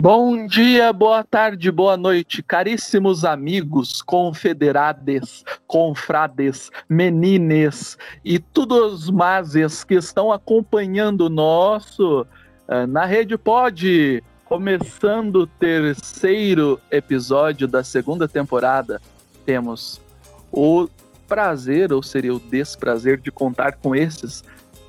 Bom 0.00 0.46
dia, 0.46 0.94
boa 0.94 1.22
tarde, 1.22 1.70
boa 1.70 1.94
noite, 1.94 2.42
caríssimos 2.42 3.22
amigos, 3.22 4.00
confederades, 4.00 5.44
confrades, 5.66 6.70
menines 6.88 7.98
e 8.24 8.38
todos 8.38 8.94
os 8.94 9.10
mazes 9.10 9.84
que 9.84 9.96
estão 9.96 10.32
acompanhando 10.32 11.28
nosso 11.28 12.22
uh, 12.22 12.86
na 12.88 13.04
Rede 13.04 13.36
Pod, 13.36 14.24
começando 14.46 15.40
o 15.40 15.46
terceiro 15.46 16.80
episódio 16.90 17.68
da 17.68 17.84
segunda 17.84 18.26
temporada. 18.26 19.02
Temos 19.44 20.00
o 20.50 20.88
prazer, 21.28 21.92
ou 21.92 22.02
seria 22.02 22.34
o 22.34 22.40
desprazer, 22.40 23.20
de 23.20 23.30
contar 23.30 23.72
com 23.72 23.94
esses 23.94 24.42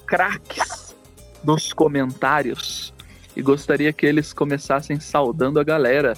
craques 0.06 0.96
nos 1.44 1.74
comentários 1.74 2.94
e 3.36 3.42
gostaria 3.42 3.92
que 3.94 4.06
eles 4.06 4.34
começassem 4.34 5.00
saudando 5.00 5.60
a 5.60 5.64
galera, 5.64 6.18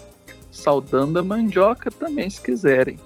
saudando 0.52 1.20
a 1.20 1.24
mandioca 1.24 1.92
também, 1.92 2.30
se 2.30 2.42
quiserem. 2.42 3.00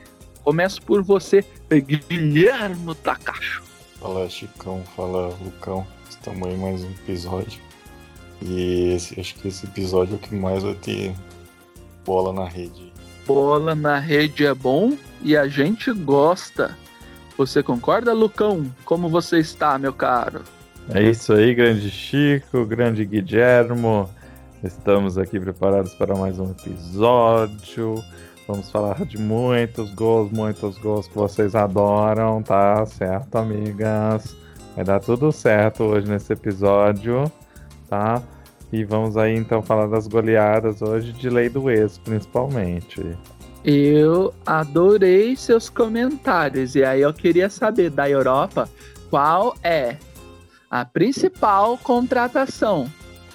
Começo 0.43 0.81
por 0.81 1.03
você, 1.03 1.43
Guilherme 1.69 2.95
Takacho. 2.95 3.63
Fala 3.99 4.29
Chicão, 4.29 4.83
fala 4.95 5.35
Lucão, 5.43 5.85
estamos 6.09 6.47
aí 6.47 6.55
mais 6.55 6.83
um 6.83 6.91
episódio. 6.91 7.59
E 8.41 8.93
esse, 8.93 9.19
acho 9.19 9.35
que 9.35 9.47
esse 9.47 9.65
episódio 9.65 10.13
é 10.13 10.15
o 10.15 10.19
que 10.19 10.35
mais 10.35 10.63
vai 10.63 10.75
ter 10.75 11.13
bola 12.05 12.31
na 12.31 12.47
rede. 12.47 12.93
Bola 13.25 13.75
na 13.75 13.99
rede 13.99 14.45
é 14.45 14.53
bom 14.53 14.95
e 15.21 15.35
a 15.35 15.47
gente 15.47 15.91
gosta. 15.91 16.77
Você 17.37 17.61
concorda, 17.61 18.13
Lucão? 18.13 18.71
Como 18.85 19.09
você 19.09 19.39
está, 19.39 19.77
meu 19.77 19.93
caro? 19.93 20.43
É 20.93 21.03
isso 21.03 21.33
aí, 21.33 21.53
grande 21.53 21.91
Chico, 21.91 22.65
grande 22.65 23.03
Guilhermo. 23.03 24.09
Estamos 24.63 25.17
aqui 25.17 25.37
preparados 25.37 25.93
para 25.93 26.15
mais 26.15 26.39
um 26.39 26.51
episódio. 26.51 28.01
Vamos 28.47 28.71
falar 28.71 29.05
de 29.05 29.17
muitos 29.17 29.93
gols, 29.93 30.31
muitos 30.31 30.77
gols 30.77 31.05
que 31.09 31.15
vocês 31.15 31.55
adoram, 31.55 32.41
tá 32.41 32.85
certo, 32.85 33.35
amigas? 33.35 34.33
Vai 34.77 34.85
dar 34.85 35.01
tudo 35.01 35.29
certo 35.33 35.83
hoje 35.83 36.07
nesse 36.07 36.31
episódio, 36.31 37.29
tá? 37.89 38.23
E 38.71 38.85
vamos 38.85 39.17
aí 39.17 39.35
então 39.35 39.61
falar 39.61 39.87
das 39.87 40.07
goleadas 40.07 40.81
hoje 40.81 41.11
de 41.11 41.29
lei 41.29 41.49
do 41.49 41.69
ex, 41.69 41.97
principalmente. 41.97 43.03
Eu 43.61 44.33
adorei 44.45 45.35
seus 45.35 45.69
comentários 45.69 46.75
e 46.75 46.83
aí 46.85 47.01
eu 47.01 47.13
queria 47.13 47.49
saber 47.49 47.89
da 47.89 48.09
Europa 48.09 48.69
qual 49.09 49.53
é 49.61 49.97
a 50.69 50.85
principal 50.85 51.77
contratação. 51.77 52.91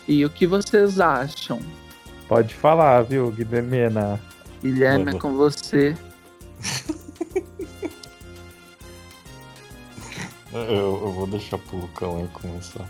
E 0.06 0.24
o 0.24 0.30
que 0.30 0.46
vocês 0.46 1.00
acham? 1.00 1.60
Pode 2.28 2.54
falar, 2.54 3.02
viu, 3.02 3.30
Guilhermina? 3.30 4.20
Guilherme, 4.62 5.14
é 5.14 5.18
com 5.18 5.34
você. 5.34 5.96
eu, 10.52 10.60
eu, 10.62 11.12
vou 11.12 11.26
deixar 11.26 11.58
pro 11.58 11.78
Lucão 11.78 12.18
aí 12.18 12.28
começar. 12.28 12.88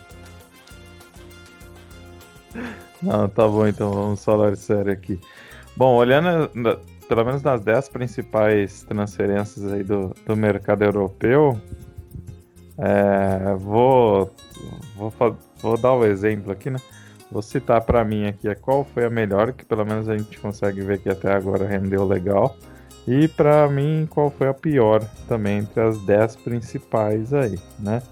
Não, 3.03 3.29
tá 3.29 3.49
bom, 3.49 3.67
então 3.67 3.91
vamos 3.91 4.25
falar 4.25 4.57
sério 4.57 4.93
aqui. 4.93 5.19
Bom, 5.77 5.97
olhando 5.97 6.51
pelo 7.09 7.25
menos 7.25 7.43
nas 7.43 7.61
10 7.61 7.89
principais 7.89 8.83
transferências 8.85 9.71
aí 9.73 9.83
do, 9.83 10.15
do 10.27 10.37
mercado 10.37 10.83
europeu, 10.83 11.61
é, 12.79 13.55
vou, 13.57 14.31
vou, 14.97 15.13
vou 15.61 15.79
dar 15.79 15.93
o 15.93 16.01
um 16.01 16.05
exemplo 16.05 16.53
aqui, 16.53 16.71
né? 16.71 16.79
Vou 17.31 17.43
citar 17.43 17.81
para 17.81 18.05
mim 18.05 18.27
aqui 18.27 18.49
é 18.49 18.55
qual 18.55 18.85
foi 18.85 19.05
a 19.07 19.11
melhor, 19.11 19.53
que 19.53 19.65
pelo 19.65 19.85
menos 19.87 20.09
a 20.09 20.17
gente 20.17 20.39
consegue 20.39 20.83
ver 20.83 20.99
que 20.99 21.09
até 21.09 21.33
agora 21.33 21.67
rendeu 21.67 22.05
legal. 22.05 22.57
E 23.09 23.27
para 23.27 23.69
mim, 23.69 24.07
qual 24.09 24.31
foi 24.31 24.49
a 24.49 24.55
pior 24.55 25.03
também 25.27 25.59
entre 25.59 25.81
as 25.81 25.99
10 26.05 26.37
principais 26.37 27.33
aí, 27.33 27.59
né? 27.79 28.03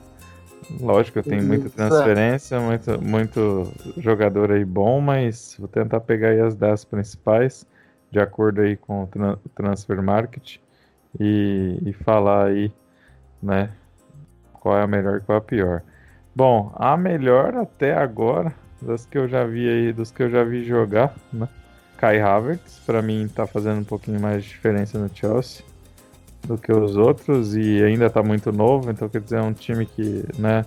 Lógico, 0.81 1.19
eu 1.19 1.23
tenho 1.23 1.43
muita 1.43 1.69
transferência, 1.69 2.61
muito, 2.61 3.03
muito 3.03 3.73
jogador 3.99 4.53
aí 4.53 4.65
bom, 4.65 5.01
mas 5.01 5.57
vou 5.59 5.69
tentar 5.69 6.01
pegar 6.01 6.29
aí 6.29 6.41
as 6.41 6.55
10 6.55 6.85
principais, 6.85 7.67
de 8.11 8.21
acordo 8.21 8.61
aí 8.61 8.77
com 8.77 9.03
o 9.03 9.09
Transfer 9.55 10.01
Market, 10.03 10.59
e, 11.19 11.79
e 11.85 11.93
falar 11.93 12.47
aí, 12.47 12.73
né, 13.43 13.71
qual 14.61 14.79
é 14.79 14.83
a 14.83 14.87
melhor 14.87 15.19
e 15.19 15.21
qual 15.21 15.37
é 15.37 15.39
a 15.39 15.43
pior. 15.43 15.83
Bom, 16.37 16.73
a 16.77 16.97
melhor 16.97 17.57
até 17.57 17.95
agora, 17.97 18.55
das 18.81 19.05
que 19.05 19.19
eu 19.19 19.27
já 19.27 19.45
vi 19.45 19.69
aí, 19.69 19.93
dos 19.93 20.11
que 20.11 20.23
eu 20.23 20.31
já 20.31 20.45
vi 20.45 20.65
jogar, 20.65 21.15
né? 21.33 21.49
Kai 21.97 22.21
Havertz, 22.21 22.79
para 22.87 23.03
mim 23.03 23.29
tá 23.29 23.47
fazendo 23.47 23.81
um 23.81 23.85
pouquinho 23.85 24.21
mais 24.21 24.45
de 24.45 24.51
diferença 24.51 24.99
no 24.99 25.11
Chelsea 25.15 25.63
do 26.47 26.57
que 26.57 26.73
os 26.73 26.97
outros 26.97 27.55
e 27.55 27.83
ainda 27.83 28.09
tá 28.09 28.23
muito 28.23 28.51
novo, 28.51 28.91
então 28.91 29.09
quer 29.09 29.21
dizer, 29.21 29.37
é 29.37 29.43
um 29.43 29.53
time 29.53 29.85
que, 29.85 30.25
né, 30.39 30.65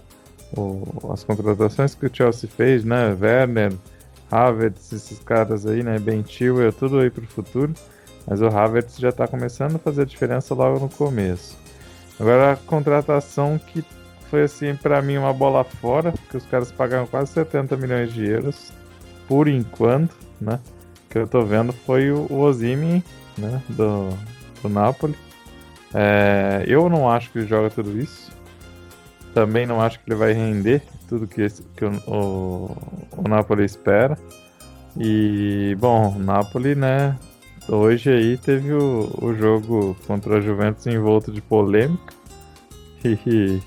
o, 0.56 1.12
as 1.12 1.24
contratações 1.24 1.96
que 1.96 2.06
o 2.06 2.10
Chelsea 2.14 2.48
fez, 2.48 2.84
né, 2.84 3.18
Werner, 3.20 3.74
Havertz, 4.30 4.92
esses 4.94 5.18
caras 5.20 5.66
aí, 5.66 5.82
né, 5.82 5.98
Ben 5.98 6.24
Chilwell, 6.24 6.72
tudo 6.72 7.00
aí 7.00 7.10
pro 7.10 7.26
futuro, 7.26 7.74
mas 8.28 8.40
o 8.40 8.48
Havertz 8.48 8.98
já 8.98 9.12
tá 9.12 9.28
começando 9.28 9.76
a 9.76 9.80
fazer 9.80 10.06
diferença 10.06 10.54
logo 10.54 10.80
no 10.80 10.90
começo. 10.90 11.58
Agora 12.24 12.54
a 12.54 12.56
contratação 12.56 13.60
que 13.60 13.84
foi 14.30 14.44
assim 14.44 14.74
para 14.78 15.02
mim 15.02 15.18
uma 15.18 15.34
bola 15.34 15.62
fora, 15.66 16.14
porque 16.14 16.38
os 16.38 16.46
caras 16.46 16.72
pagaram 16.72 17.06
quase 17.06 17.34
70 17.34 17.76
milhões 17.76 18.14
de 18.14 18.26
euros 18.26 18.72
por 19.28 19.50
enquanto, 19.50 20.16
né? 20.40 20.58
Que 21.10 21.18
eu 21.18 21.28
tô 21.28 21.44
vendo 21.44 21.74
foi 21.74 22.12
o, 22.12 22.34
Ozimi, 22.34 23.04
né, 23.38 23.62
do, 23.68 24.08
do 24.62 24.70
Napoli. 24.70 25.16
É, 25.94 26.64
eu 26.66 26.88
não 26.88 27.12
acho 27.12 27.30
que 27.30 27.40
ele 27.40 27.46
joga 27.46 27.70
tudo 27.70 28.00
isso. 28.00 28.32
Também 29.34 29.66
não 29.66 29.82
acho 29.82 30.00
que 30.00 30.10
ele 30.10 30.16
vai 30.16 30.32
render 30.32 30.82
tudo 31.10 31.28
que, 31.28 31.42
esse, 31.42 31.62
que 31.76 31.84
o, 31.84 31.92
o, 32.08 32.78
o 33.18 33.28
Napoli 33.28 33.66
espera. 33.66 34.18
E, 34.96 35.76
bom, 35.78 36.16
o 36.16 36.20
Napoli, 36.20 36.74
né, 36.74 37.18
hoje 37.68 38.10
aí 38.12 38.38
teve 38.38 38.74
o, 38.74 39.10
o 39.22 39.34
jogo 39.34 39.96
contra 40.06 40.38
a 40.38 40.42
Juventus 40.42 40.86
envolto 40.88 41.32
de 41.32 41.42
polêmica. 41.42 42.14
E 43.06 43.62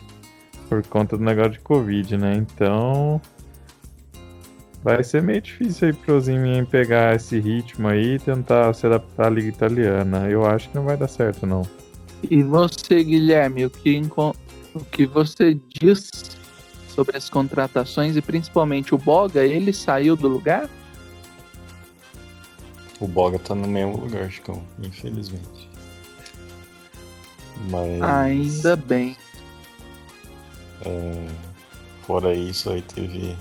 por 0.66 0.82
conta 0.86 1.16
do 1.16 1.22
negócio 1.22 1.52
de 1.52 1.60
Covid, 1.60 2.16
né? 2.16 2.34
Então 2.36 3.20
vai 4.82 5.02
ser 5.02 5.22
meio 5.22 5.40
difícil 5.40 5.88
aí 5.88 5.94
pro 5.94 6.20
Zimin 6.20 6.64
pegar 6.64 7.16
esse 7.16 7.38
ritmo 7.40 7.88
aí 7.88 8.14
e 8.14 8.18
tentar 8.18 8.72
se 8.72 8.86
adaptar 8.86 9.26
à 9.26 9.30
Liga 9.30 9.48
Italiana. 9.48 10.28
Eu 10.28 10.46
acho 10.46 10.68
que 10.68 10.76
não 10.76 10.84
vai 10.84 10.96
dar 10.96 11.08
certo, 11.08 11.46
não. 11.46 11.62
E 12.30 12.42
você, 12.42 13.02
Guilherme, 13.02 13.66
o 13.66 13.70
que, 13.70 14.00
o 14.74 14.80
que 14.90 15.06
você 15.06 15.58
diz 15.68 16.08
sobre 16.88 17.16
as 17.16 17.28
contratações 17.28 18.16
e 18.16 18.22
principalmente 18.22 18.94
o 18.94 18.98
Boga, 18.98 19.44
ele 19.44 19.72
saiu 19.72 20.16
do 20.16 20.28
lugar? 20.28 20.68
O 23.00 23.06
Boga 23.06 23.38
tá 23.38 23.54
no 23.54 23.68
mesmo 23.68 23.98
lugar, 23.98 24.30
Chicão, 24.30 24.62
infelizmente. 24.82 25.68
Mas... 27.70 28.02
Ainda 28.02 28.76
bem. 28.76 29.16
É... 30.84 31.26
Fora 32.06 32.34
isso, 32.34 32.70
aí 32.70 32.82
teve 32.82 33.36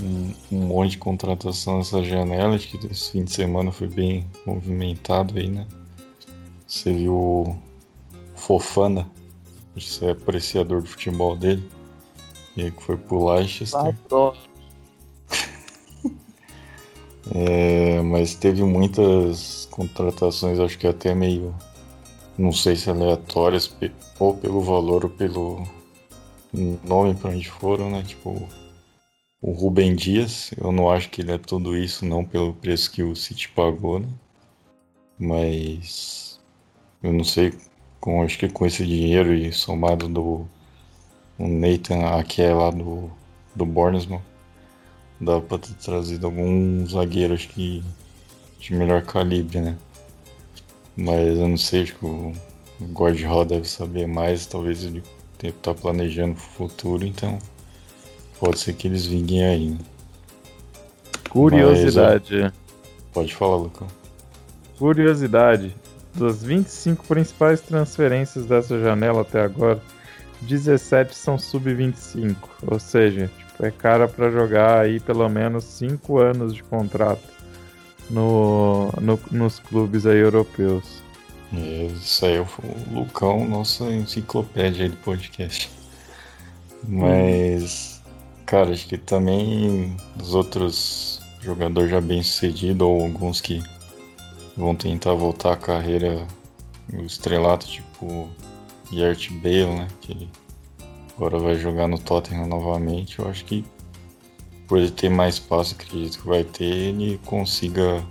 um, 0.00 0.34
um, 0.50 0.66
monte 0.66 0.92
de 0.92 0.98
contratação 0.98 1.78
nessa 1.78 2.02
janela. 2.02 2.56
Acho 2.56 2.76
que 2.76 2.86
esse 2.88 3.12
fim 3.12 3.24
de 3.24 3.32
semana 3.32 3.70
foi 3.70 3.86
bem 3.86 4.26
movimentado 4.44 5.38
aí, 5.38 5.48
né? 5.48 5.66
Você 6.66 6.92
viu 6.92 7.14
o 7.14 7.56
Fofana, 8.34 9.08
você 9.74 10.06
é 10.06 10.10
apreciador 10.10 10.82
do 10.82 10.88
futebol 10.88 11.36
dele. 11.36 11.68
E 12.56 12.62
aí 12.62 12.70
que 12.70 12.82
foi 12.82 12.96
pro 12.96 13.32
Leicester. 13.32 13.80
Ah, 13.80 14.32
É, 17.30 18.00
mas 18.02 18.34
teve 18.34 18.64
muitas 18.64 19.68
contratações, 19.70 20.58
acho 20.58 20.76
que 20.78 20.86
até 20.86 21.14
meio, 21.14 21.54
não 22.36 22.52
sei 22.52 22.74
se 22.74 22.90
aleatórias, 22.90 23.72
ou 24.18 24.34
pelo 24.34 24.60
valor 24.60 25.04
ou 25.04 25.10
pelo 25.10 25.62
nome 26.84 27.14
para 27.14 27.30
onde 27.30 27.48
foram, 27.48 27.90
né? 27.90 28.02
Tipo, 28.02 28.48
o 29.40 29.52
Rubem 29.52 29.94
Dias, 29.94 30.52
eu 30.58 30.72
não 30.72 30.90
acho 30.90 31.10
que 31.10 31.22
ele 31.22 31.32
é 31.32 31.38
tudo 31.38 31.76
isso, 31.76 32.04
não 32.04 32.24
pelo 32.24 32.54
preço 32.54 32.90
que 32.90 33.02
o 33.02 33.14
City 33.16 33.48
pagou, 33.48 34.00
né? 34.00 34.08
Mas 35.18 36.40
eu 37.02 37.12
não 37.12 37.24
sei, 37.24 37.54
com, 38.00 38.22
acho 38.22 38.38
que 38.38 38.48
com 38.48 38.66
esse 38.66 38.84
dinheiro 38.86 39.34
e 39.34 39.52
somado 39.52 40.08
do 40.08 40.46
o 41.38 41.48
Nathan 41.48 42.06
aqui 42.18 42.42
é 42.42 42.54
lá 42.54 42.70
do, 42.70 43.10
do 43.54 43.66
Bournemouth, 43.66 44.22
dá 45.22 45.40
pra 45.40 45.56
ter 45.56 45.72
trazido 45.74 46.26
algum 46.26 46.84
zagueiro 46.86 47.34
acho 47.34 47.48
que 47.48 47.82
de 48.58 48.74
melhor 48.74 49.02
calibre, 49.02 49.60
né? 49.60 49.76
Mas 50.96 51.38
eu 51.38 51.48
não 51.48 51.56
sei, 51.56 51.84
acho 51.84 51.94
que 51.94 52.04
o 52.04 52.32
Guardiola 52.92 53.44
deve 53.44 53.68
saber 53.68 54.06
mais, 54.06 54.46
talvez 54.46 54.84
ele 54.84 55.02
tenha 55.38 55.52
que 55.52 55.58
estar 55.58 55.74
tá 55.74 55.80
planejando 55.80 56.32
o 56.32 56.36
futuro, 56.36 57.06
então 57.06 57.38
pode 58.38 58.58
ser 58.58 58.74
que 58.74 58.88
eles 58.88 59.06
vinguem 59.06 59.44
aí. 59.44 59.78
Curiosidade. 61.30 62.42
Mas, 62.42 62.52
Pode 63.12 63.34
falar, 63.34 63.56
Lucão. 63.56 63.86
Curiosidade: 64.78 65.74
das 66.14 66.42
25 66.42 67.06
principais 67.06 67.60
transferências 67.60 68.46
dessa 68.46 68.78
janela 68.80 69.22
até 69.22 69.42
agora, 69.42 69.80
17 70.42 71.14
são 71.14 71.38
sub-25. 71.38 72.36
Ou 72.66 72.78
seja, 72.78 73.30
é 73.60 73.70
cara 73.70 74.08
para 74.08 74.30
jogar 74.30 74.80
aí 74.80 75.00
pelo 75.00 75.28
menos 75.28 75.64
5 75.64 76.18
anos 76.18 76.54
de 76.54 76.62
contrato 76.62 77.22
no, 78.10 78.90
no, 79.00 79.18
nos 79.30 79.58
clubes 79.58 80.06
aí 80.06 80.18
europeus. 80.18 81.02
Isso 81.52 82.24
aí 82.24 82.38
o 82.38 82.46
Lucão, 82.90 83.46
nossa 83.46 83.84
enciclopédia 83.84 84.84
aí 84.84 84.88
do 84.88 84.96
podcast. 84.98 85.70
Mas, 86.88 88.02
cara, 88.46 88.70
acho 88.70 88.86
que 88.88 88.98
também 88.98 89.96
os 90.20 90.34
outros 90.34 91.20
jogadores 91.40 91.90
já 91.90 92.00
bem 92.00 92.22
sucedidos, 92.22 92.86
ou 92.86 93.02
alguns 93.02 93.40
que 93.40 93.62
vão 94.56 94.74
tentar 94.74 95.14
voltar 95.14 95.52
a 95.52 95.56
carreira 95.56 96.26
o 96.92 97.02
estrelato, 97.02 97.66
tipo 97.66 98.28
Yert 98.92 99.30
Bale, 99.34 99.66
né? 99.66 99.88
Que 100.00 100.28
agora 101.22 101.38
vai 101.38 101.54
jogar 101.54 101.86
no 101.86 101.98
Tottenham 101.98 102.48
novamente. 102.48 103.20
Eu 103.20 103.28
acho 103.28 103.44
que 103.44 103.64
por 104.66 104.78
ele 104.78 104.90
ter 104.90 105.08
mais 105.08 105.34
espaço, 105.34 105.76
acredito 105.78 106.20
que 106.20 106.26
vai 106.26 106.42
ter, 106.42 106.64
ele 106.64 107.20
consiga 107.24 108.04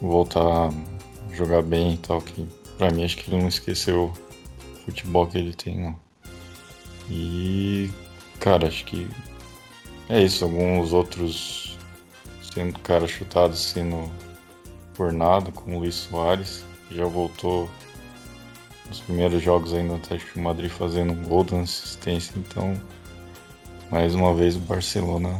voltar 0.00 0.68
a 0.68 1.34
jogar 1.34 1.62
bem 1.62 1.94
e 1.94 1.96
tal. 1.96 2.20
Que 2.20 2.46
pra 2.76 2.90
mim 2.90 3.04
acho 3.04 3.16
que 3.16 3.30
ele 3.30 3.40
não 3.40 3.48
esqueceu 3.48 4.12
o 4.12 4.84
futebol 4.84 5.26
que 5.26 5.38
ele 5.38 5.54
tem, 5.54 5.78
não. 5.80 5.96
E 7.10 7.90
cara, 8.38 8.68
acho 8.68 8.84
que 8.84 9.08
é 10.10 10.22
isso. 10.22 10.44
Alguns 10.44 10.92
outros 10.92 11.78
sendo 12.52 12.78
cara 12.80 13.08
chutados 13.08 13.58
sendo 13.58 14.10
por 14.92 15.12
nada, 15.14 15.50
como 15.50 15.76
o 15.76 15.78
Luiz 15.80 15.94
Soares, 15.94 16.62
que 16.88 16.96
já 16.96 17.06
voltou 17.06 17.70
nos 18.88 19.00
primeiros 19.00 19.42
jogos 19.42 19.74
ainda 19.74 19.88
no 19.88 19.96
Atlético 19.96 20.40
Madrid 20.40 20.70
fazendo 20.70 21.12
um 21.12 21.22
gol 21.24 21.44
de 21.44 21.54
assistência, 21.54 22.32
então 22.36 22.74
mais 23.90 24.14
uma 24.14 24.34
vez 24.34 24.56
o 24.56 24.60
Barcelona 24.60 25.38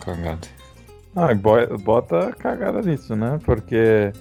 cagada. 0.00 0.46
Ah, 1.14 1.34
bota 1.78 2.32
cagada 2.38 2.80
nisso, 2.82 3.16
né? 3.16 3.38
Porque 3.44 4.12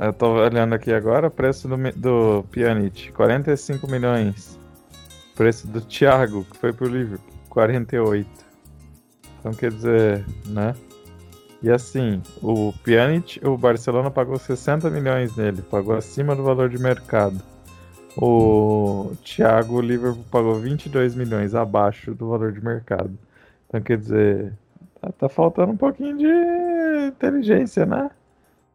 eu 0.00 0.12
tô 0.12 0.34
olhando 0.34 0.74
aqui 0.74 0.92
agora, 0.92 1.30
preço 1.30 1.66
do, 1.66 1.76
do 1.96 2.44
Pjanic, 2.50 3.12
45 3.12 3.90
milhões. 3.90 4.58
Preço 5.34 5.66
do 5.66 5.80
Thiago, 5.80 6.44
que 6.44 6.56
foi 6.56 6.72
pro 6.72 6.88
Liverpool, 6.88 7.34
48. 7.48 8.28
Então 9.38 9.52
quer 9.52 9.72
dizer, 9.72 10.24
né? 10.46 10.74
E 11.60 11.70
assim, 11.70 12.22
o 12.40 12.72
Pjanic, 12.84 13.44
o 13.44 13.56
Barcelona 13.56 14.10
pagou 14.10 14.38
60 14.38 14.88
milhões 14.90 15.36
nele, 15.36 15.60
pagou 15.62 15.96
acima 15.96 16.36
do 16.36 16.44
valor 16.44 16.68
de 16.68 16.78
mercado. 16.78 17.42
O 18.16 19.12
Thiago, 19.24 19.76
o 19.76 19.80
Liverpool 19.80 20.24
pagou 20.30 20.54
22 20.54 21.14
milhões 21.14 21.54
abaixo 21.54 22.14
do 22.14 22.28
valor 22.28 22.52
de 22.52 22.64
mercado. 22.64 23.16
Então 23.68 23.80
quer 23.80 23.98
dizer, 23.98 24.52
tá, 25.00 25.10
tá 25.12 25.28
faltando 25.28 25.72
um 25.72 25.76
pouquinho 25.76 26.16
de 26.16 27.08
inteligência, 27.08 27.84
né? 27.84 28.10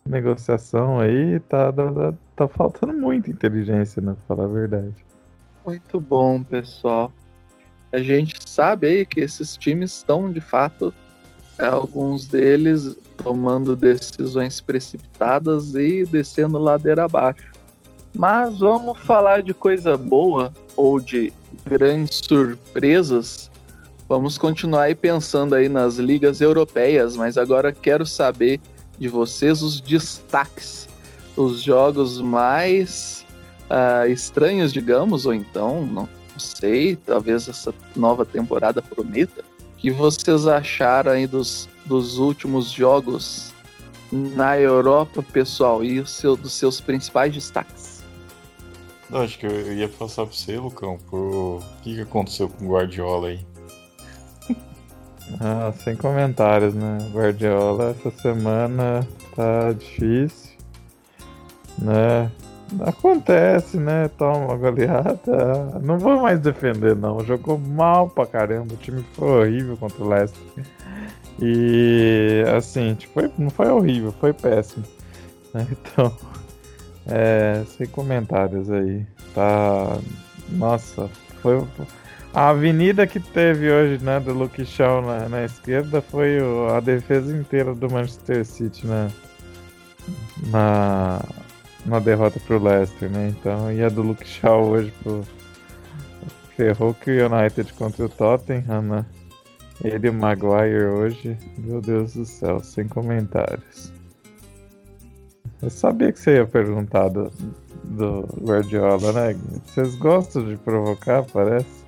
Negociação 0.06 1.00
aí, 1.00 1.40
tá, 1.42 1.72
tá, 1.72 2.14
tá 2.36 2.48
faltando 2.48 2.94
muita 2.94 3.30
inteligência, 3.30 4.02
né? 4.02 4.14
Pra 4.14 4.36
falar 4.36 4.50
a 4.50 4.54
verdade. 4.54 5.06
Muito 5.66 6.00
bom, 6.02 6.44
pessoal. 6.44 7.12
A 7.94 8.00
gente 8.00 8.38
sabe 8.50 8.88
aí 8.88 9.06
que 9.06 9.22
esses 9.22 9.56
times 9.56 9.92
estão 9.92 10.32
de 10.32 10.42
fato 10.42 10.94
alguns 11.60 12.26
deles 12.26 12.96
tomando 13.18 13.76
decisões 13.76 14.60
precipitadas 14.60 15.76
e 15.76 16.06
descendo 16.06 16.58
ladeira 16.58 17.06
abaixo. 17.06 17.52
Mas 18.16 18.60
vamos 18.60 19.00
falar 19.00 19.42
de 19.42 19.54
coisa 19.54 19.98
boa 19.98 20.54
ou 20.76 21.00
de 21.00 21.34
grandes 21.66 22.22
surpresas. 22.24 23.50
Vamos 24.08 24.38
continuar 24.38 24.84
aí 24.84 24.96
pensando 24.96 25.56
aí 25.56 25.70
nas 25.70 25.96
ligas 25.96 26.42
europeias, 26.42 27.16
mas 27.16 27.38
agora 27.38 27.72
quero 27.72 28.06
saber 28.06 28.60
de 29.00 29.08
vocês 29.08 29.62
os 29.62 29.82
destaques, 29.82 30.88
os 31.36 31.62
jogos 31.62 32.22
mais 32.22 33.26
uh, 33.64 34.08
estranhos, 34.08 34.72
digamos, 34.72 35.26
ou 35.26 35.34
então, 35.34 35.84
não 35.84 36.08
sei, 36.38 36.96
talvez 36.96 37.48
essa 37.48 37.74
nova 37.96 38.26
temporada 38.26 38.82
prometa 38.82 39.44
que 39.84 39.92
vocês 39.92 40.48
acharam 40.48 41.12
aí 41.12 41.28
dos, 41.28 41.68
dos 41.86 42.18
últimos 42.18 42.72
jogos 42.72 43.54
na 44.10 44.58
Europa, 44.58 45.22
pessoal, 45.22 45.84
e 45.84 46.00
o 46.00 46.08
seu, 46.08 46.38
dos 46.38 46.54
seus 46.54 46.80
principais 46.80 47.34
destaques? 47.34 48.02
Não, 49.10 49.20
acho 49.22 49.38
que 49.38 49.46
eu 49.46 49.74
ia 49.74 49.90
passar 49.90 50.26
para 50.26 50.34
você, 50.34 50.58
Lucão, 50.58 50.98
por 51.10 51.20
o 51.20 51.64
que, 51.82 51.96
que 51.96 52.02
aconteceu 52.02 52.48
com 52.48 52.66
o 52.66 52.70
Guardiola 52.70 53.28
aí. 53.28 53.46
Ah, 55.40 55.74
sem 55.84 55.96
comentários, 55.96 56.76
né? 56.76 56.98
Guardiola 57.12 57.96
essa 57.98 58.12
semana 58.22 59.08
tá 59.34 59.72
difícil, 59.72 60.52
né? 61.80 62.30
Acontece, 62.82 63.78
né? 63.78 64.10
Toma 64.18 64.38
uma 64.38 64.58
goleada. 64.58 65.80
Não 65.82 65.98
vou 65.98 66.22
mais 66.22 66.40
defender, 66.40 66.96
não. 66.96 67.20
Jogou 67.24 67.58
mal 67.58 68.10
pra 68.10 68.26
caramba. 68.26 68.74
O 68.74 68.78
time 68.78 69.04
foi 69.14 69.48
horrível 69.48 69.78
contra 69.78 70.04
o 70.04 70.08
Leicester. 70.08 70.66
E 71.42 72.44
assim, 72.56 72.94
tipo, 72.96 73.20
não 73.38 73.50
foi 73.50 73.68
horrível, 73.68 74.12
foi 74.20 74.34
péssimo. 74.34 74.86
Então, 75.56 76.12
é, 77.06 77.64
sem 77.78 77.86
comentários 77.86 78.72
aí. 78.72 79.06
Tá. 79.36 80.00
Nossa, 80.50 81.08
foi. 81.42 81.64
A 82.34 82.50
avenida 82.50 83.06
que 83.06 83.20
teve 83.20 83.72
hoje, 83.72 84.04
né, 84.04 84.20
do 84.20 84.34
Luke 84.34 84.66
Shaw 84.66 85.04
na, 85.04 85.30
na 85.30 85.46
esquerda 85.46 86.02
foi 86.02 86.40
a 86.76 86.80
defesa 86.80 87.36
inteira 87.36 87.76
do 87.76 87.88
Manchester 87.92 88.44
City 88.44 88.88
na, 88.88 89.10
na, 90.48 91.22
uma 91.86 92.00
derrota 92.00 92.40
pro 92.40 92.62
Leicester, 92.62 93.10
né? 93.10 93.30
Então, 93.30 93.72
e 93.72 93.84
a 93.84 93.90
do 93.90 94.02
Luke 94.02 94.28
Shaw 94.28 94.68
hoje 94.68 94.94
pro. 95.04 95.24
Ferrou 96.56 96.94
que 96.94 97.10
o 97.10 97.34
United 97.34 97.74
contra 97.74 98.06
o 98.06 98.10
Tottenham, 98.10 98.84
né? 98.84 99.06
Ele 99.84 100.08
e 100.08 100.10
o 100.10 100.14
Maguire 100.14 100.86
hoje, 100.86 101.36
meu 101.58 101.82
Deus 101.82 102.14
do 102.14 102.26
céu, 102.26 102.60
sem 102.60 102.88
comentários. 102.88 103.92
Eu 105.62 105.70
sabia 105.70 106.12
que 106.12 106.20
você 106.20 106.36
ia 106.36 106.46
perguntar 106.46 107.10
do, 107.10 107.32
do 107.84 108.22
Guardiola, 108.42 109.12
né? 109.14 109.36
Vocês 109.66 109.96
gostam 109.96 110.46
de 110.46 110.58
provocar, 110.58 111.24
parece? 111.24 111.84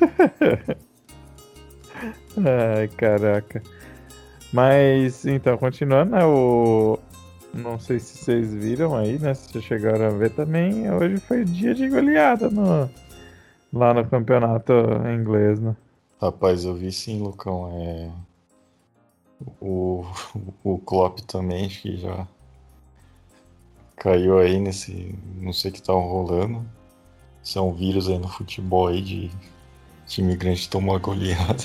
Ai, 2.36 2.88
caraca. 2.88 3.62
Mas, 4.52 5.24
então, 5.24 5.56
continuando, 5.56 6.12
né? 6.12 6.24
O, 6.24 6.98
não 7.54 7.78
sei 7.78 7.98
se 7.98 8.18
vocês 8.18 8.52
viram 8.52 8.94
aí, 8.96 9.18
né? 9.18 9.34
Se 9.34 9.60
chegaram 9.62 10.06
a 10.06 10.10
ver 10.10 10.30
também, 10.30 10.90
hoje 10.90 11.18
foi 11.18 11.44
dia 11.44 11.74
de 11.74 11.88
goleada 11.88 12.50
no, 12.50 12.90
lá 13.72 13.94
no 13.94 14.04
campeonato 14.06 14.72
inglês, 15.14 15.60
né? 15.60 15.76
Rapaz, 16.20 16.64
eu 16.64 16.74
vi 16.74 16.90
sim, 16.90 17.22
Lucão. 17.22 17.70
É... 17.72 18.10
O, 19.60 20.04
o 20.62 20.78
Klopp 20.78 21.20
também, 21.20 21.68
que 21.68 21.96
já 21.98 22.26
caiu 23.96 24.38
aí 24.38 24.58
nesse. 24.58 25.14
Não 25.36 25.52
sei 25.52 25.70
o 25.70 25.74
que 25.74 25.82
tá 25.82 25.92
rolando. 25.92 26.64
Isso 27.42 27.58
é 27.58 27.72
vírus 27.72 28.08
aí 28.08 28.18
no 28.18 28.28
futebol 28.28 28.88
aí 28.88 29.02
de 29.02 29.30
time 30.06 30.34
grande 30.36 30.68
tomar 30.68 30.98
goleada. 30.98 31.64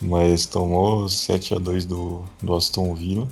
Mas 0.00 0.46
tomou 0.46 1.08
7 1.08 1.54
a 1.54 1.58
2 1.58 1.86
do, 1.86 2.24
do 2.42 2.54
Aston 2.54 2.94
Villa. 2.94 3.28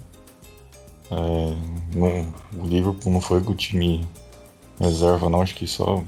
É, 1.11 1.97
não, 1.97 2.35
o 2.63 2.67
Liverpool 2.67 3.13
não 3.13 3.21
foi 3.21 3.43
com 3.43 3.53
o 3.53 3.57
time 3.57 4.07
reserva, 4.81 5.29
não. 5.29 5.43
Acho 5.43 5.55
que 5.55 5.67
só, 5.67 6.03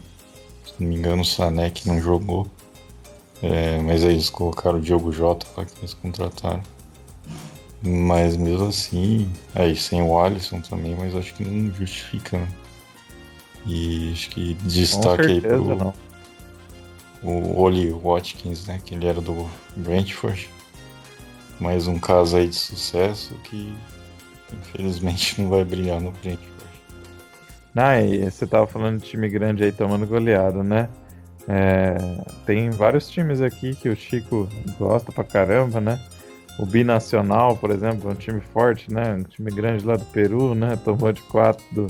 se 0.65 0.75
não 0.79 0.89
me 0.89 0.97
engano, 0.97 1.23
o 1.23 1.25
Sané 1.25 1.71
que 1.71 1.89
não 1.89 2.01
jogou. 2.01 2.47
É, 3.43 3.79
mas 3.81 4.03
aí 4.05 4.13
eles 4.13 4.31
colocaram 4.31 4.79
o 4.79 4.81
Diogo 4.81 5.13
Jota 5.13 5.47
lá 5.57 5.65
que 5.65 5.79
eles 5.79 5.95
contrataram. 5.95 6.63
Mas 7.83 8.37
mesmo 8.37 8.69
assim, 8.69 9.31
aí 9.55 9.77
sem 9.77 10.01
o 10.01 10.19
Alisson 10.19 10.61
também, 10.61 10.95
mas 10.95 11.15
acho 11.15 11.35
que 11.35 11.45
não 11.45 11.71
justifica. 11.75 12.39
Né? 12.39 12.49
E 13.67 14.13
acho 14.13 14.31
que 14.31 14.55
destaque 14.55 15.25
aí 15.25 15.41
pro 15.41 15.77
não. 15.77 15.95
o 17.23 17.61
Oli 17.61 17.91
Watkins, 17.91 18.67
né? 18.67 18.81
Que 18.83 18.95
ele 18.95 19.07
era 19.07 19.21
do 19.21 19.49
Brentford. 19.77 20.49
Mais 21.61 21.87
um 21.87 21.99
caso 21.99 22.37
aí 22.37 22.49
de 22.49 22.57
sucesso 22.57 23.35
que 23.45 23.75
Infelizmente 24.61 25.41
não 25.41 25.51
vai 25.51 25.65
brilhar 25.65 26.01
no 26.01 26.11
Brentford. 26.11 26.55
Ah, 27.77 28.01
e 28.01 28.31
você 28.31 28.47
tava 28.47 28.67
falando 28.67 29.01
de 29.01 29.07
time 29.07 29.29
grande 29.29 29.65
aí 29.65 29.73
tomando 29.73 30.07
goleada, 30.07 30.63
né? 30.63 30.89
É, 31.49 31.97
tem 32.47 32.71
vários 32.71 33.11
times 33.11 33.41
aqui 33.41 33.75
que 33.75 33.89
o 33.89 33.97
Chico 33.97 34.49
gosta 34.79 35.11
pra 35.11 35.25
caramba, 35.25 35.81
né? 35.81 36.01
o 36.59 36.65
Binacional, 36.65 37.57
por 37.57 37.71
exemplo, 37.71 38.11
um 38.11 38.15
time 38.15 38.41
forte, 38.41 38.93
né? 38.93 39.15
Um 39.15 39.23
time 39.25 39.51
grande 39.51 39.85
lá 39.85 39.97
do 39.97 40.05
Peru, 40.07 40.55
né? 40.55 40.79
Tomou 40.85 41.13
de 41.13 41.21
4 41.23 41.65
do, 41.73 41.87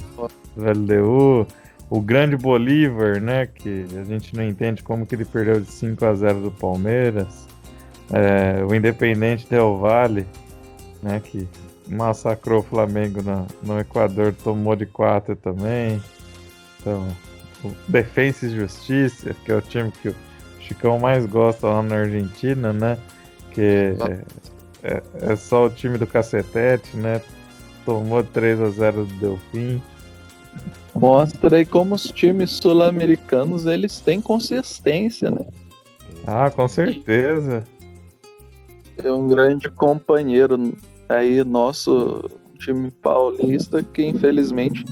do 0.57 0.71
LDU. 0.71 1.47
O 1.91 2.01
grande 2.01 2.37
Bolívar, 2.37 3.21
né? 3.21 3.47
Que 3.47 3.87
a 3.99 4.05
gente 4.05 4.35
não 4.35 4.43
entende 4.43 4.83
como 4.83 5.05
que 5.05 5.15
ele 5.15 5.25
perdeu 5.25 5.61
de 5.61 5.71
5 5.71 6.05
a 6.05 6.15
0 6.15 6.41
do 6.41 6.51
Palmeiras. 6.51 7.47
É, 8.11 8.65
o 8.65 8.75
Independente 8.75 9.47
Del 9.49 9.77
Valle, 9.77 10.27
né? 11.03 11.21
Que 11.23 11.47
massacrou 11.89 12.61
o 12.61 12.63
Flamengo 12.63 13.23
no, 13.23 13.47
no 13.63 13.81
Equador, 13.81 14.35
tomou 14.43 14.75
de 14.75 14.87
4 14.87 15.37
também. 15.37 16.03
Então, 16.81 17.07
o 17.63 17.73
Defensa 17.89 18.47
e 18.47 18.51
Justiça, 18.51 19.35
que 19.45 19.53
é 19.53 19.57
o 19.57 19.61
time 19.61 19.91
que 19.91 20.09
o 20.09 20.17
Chicão 20.61 20.99
mais 20.99 21.27
gosta 21.27 21.67
lá 21.67 21.83
na 21.83 21.97
Argentina, 21.97 22.73
né? 22.73 22.99
Que 23.51 23.95
é, 24.83 25.03
é, 25.15 25.37
só 25.37 25.67
o 25.67 25.71
time 25.71 25.99
do 25.99 26.07
cacetete, 26.07 26.97
né? 26.97 27.21
Tomou 27.85 28.23
3 28.23 28.61
a 28.61 28.71
0 28.71 29.05
do 29.05 29.15
Delfim. 29.15 29.83
Mostra 30.95 31.57
aí 31.57 31.67
como 31.67 31.95
os 31.95 32.05
times 32.05 32.51
sul-americanos 32.53 33.67
eles 33.67 34.01
têm 34.01 34.21
consistência, 34.21 35.31
né? 35.31 35.45
Ah, 36.27 36.51
com 36.51 36.69
certeza. 36.69 37.65
É 39.03 39.11
um 39.11 39.27
grande 39.27 39.69
companheiro 39.71 40.73
aí 41.09 41.43
nosso 41.45 42.31
time 42.59 42.91
paulista 42.91 43.83
que 43.83 44.05
infelizmente 44.05 44.85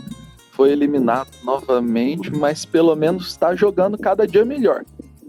foi 0.52 0.73
eliminado 0.73 1.28
novamente, 1.45 2.31
mas 2.31 2.64
pelo 2.64 2.95
menos 2.95 3.28
está 3.28 3.54
jogando 3.54 3.97
cada 3.97 4.26
dia 4.26 4.45
melhor, 4.45 4.85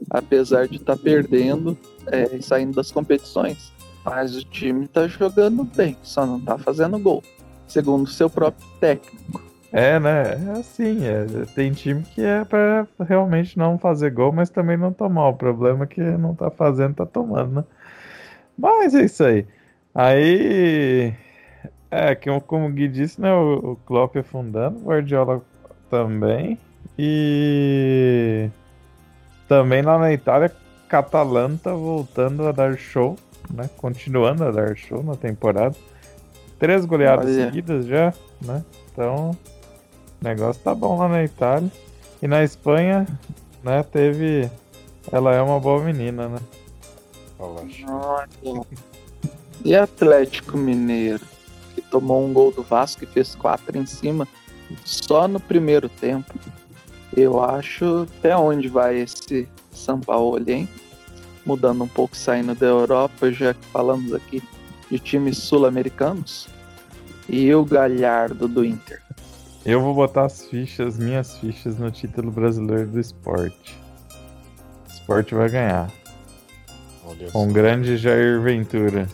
apesar 0.10 0.68
de 0.68 0.75
estar 0.75 0.98
tá 0.98 1.02
perdendo 1.02 1.78
é, 2.08 2.36
e 2.36 2.42
saindo 2.42 2.75
das 2.75 2.92
competições. 2.92 3.72
Mas 4.04 4.36
o 4.36 4.44
time 4.44 4.88
tá 4.88 5.08
jogando 5.08 5.63
bem, 5.63 5.98
só 6.04 6.25
não 6.25 6.40
tá 6.40 6.58
fazendo 6.58 7.00
gol. 7.00 7.24
Segundo 7.66 8.08
seu 8.10 8.30
próprio 8.30 8.68
técnico. 8.80 9.42
É, 9.72 10.00
né? 10.00 10.34
É 10.34 10.60
assim, 10.60 11.04
é, 11.04 11.25
tem 11.56 11.72
time 11.72 12.04
que 12.04 12.22
é 12.22 12.46
para 12.46 12.86
realmente 13.00 13.58
não 13.58 13.80
fazer 13.80 14.12
gol, 14.12 14.32
mas 14.32 14.50
também 14.50 14.78
não 14.78 14.94
tomar. 14.94 15.30
O 15.30 15.34
problema 15.34 15.86
é 15.86 15.88
que 15.88 16.02
não 16.02 16.36
tá 16.36 16.52
fazendo, 16.52 16.96
tá 16.96 17.06
tomando, 17.06 17.56
né? 17.56 17.63
Mas 18.56 18.94
é 18.94 19.06
isso 19.06 19.24
aí. 19.24 19.48
Aí. 19.93 21.13
É, 21.91 22.15
que 22.15 22.29
como 22.41 22.65
o 22.65 22.71
Gui 22.71 22.88
disse, 22.88 23.21
né? 23.21 23.33
O, 23.33 23.71
o 23.71 23.75
Klopp 23.85 24.15
afundando, 24.17 24.79
o 24.79 24.83
Guardiola 24.85 25.41
também. 25.89 26.57
E. 26.97 28.50
Também 29.47 29.81
lá 29.81 29.97
na 30.00 30.12
Itália, 30.12 30.51
Catalano 30.88 31.57
tá 31.57 31.73
voltando 31.73 32.47
a 32.47 32.51
dar 32.51 32.77
show 32.77 33.15
né? 33.51 33.69
Continuando 33.77 34.43
a 34.43 34.51
dar 34.51 34.75
show 34.75 35.03
na 35.03 35.15
temporada. 35.15 35.75
Três 36.59 36.85
goleadas 36.85 37.25
Olha. 37.25 37.45
seguidas 37.45 37.85
já, 37.85 38.13
né? 38.41 38.63
Então, 38.91 39.31
o 39.31 40.23
negócio 40.23 40.62
tá 40.62 40.73
bom 40.73 40.97
lá 40.97 41.07
na 41.07 41.23
Itália. 41.23 41.71
E 42.21 42.27
na 42.27 42.43
Espanha, 42.43 43.05
né, 43.63 43.83
teve. 43.83 44.50
Ela 45.12 45.33
é 45.33 45.41
uma 45.41 45.59
boa 45.59 45.83
menina, 45.83 46.29
né? 46.29 46.39
E 49.63 49.75
Atlético 49.75 50.57
Mineiro, 50.57 51.25
que 51.75 51.81
tomou 51.81 52.25
um 52.25 52.33
gol 52.33 52.51
do 52.51 52.63
Vasco 52.63 53.03
e 53.03 53.07
fez 53.07 53.36
quatro 53.36 53.77
em 53.77 53.86
cima 53.86 54.27
só 54.83 55.27
no 55.27 55.39
primeiro 55.39 55.89
tempo. 55.89 56.33
Eu 57.15 57.43
acho 57.43 58.07
até 58.19 58.36
onde 58.36 58.67
vai 58.67 59.00
esse 59.00 59.48
São 59.72 60.00
Paulo, 60.00 60.43
hein? 60.50 60.67
mudando 61.45 61.83
um 61.83 61.88
pouco, 61.88 62.15
saindo 62.15 62.55
da 62.55 62.65
Europa, 62.65 63.31
já 63.31 63.53
que 63.53 63.65
falamos 63.67 64.13
aqui 64.13 64.41
de 64.89 65.00
times 65.00 65.38
sul-americanos, 65.38 66.48
e 67.27 67.53
o 67.53 67.65
Galhardo 67.65 68.48
do 68.48 68.63
Inter. 68.63 69.01
Eu 69.65 69.81
vou 69.81 69.93
botar 69.93 70.25
as 70.25 70.45
fichas, 70.45 70.98
minhas 70.98 71.38
fichas, 71.38 71.77
no 71.77 71.89
título 71.89 72.31
brasileiro 72.31 72.88
do 72.88 73.00
esporte. 73.00 73.77
O 74.89 74.93
esporte 74.93 75.33
vai 75.33 75.50
ganhar. 75.50 75.91
Com 77.31 77.45
um 77.45 77.53
grande 77.53 77.98
Jair 77.98 78.41
Ventura. 78.41 79.07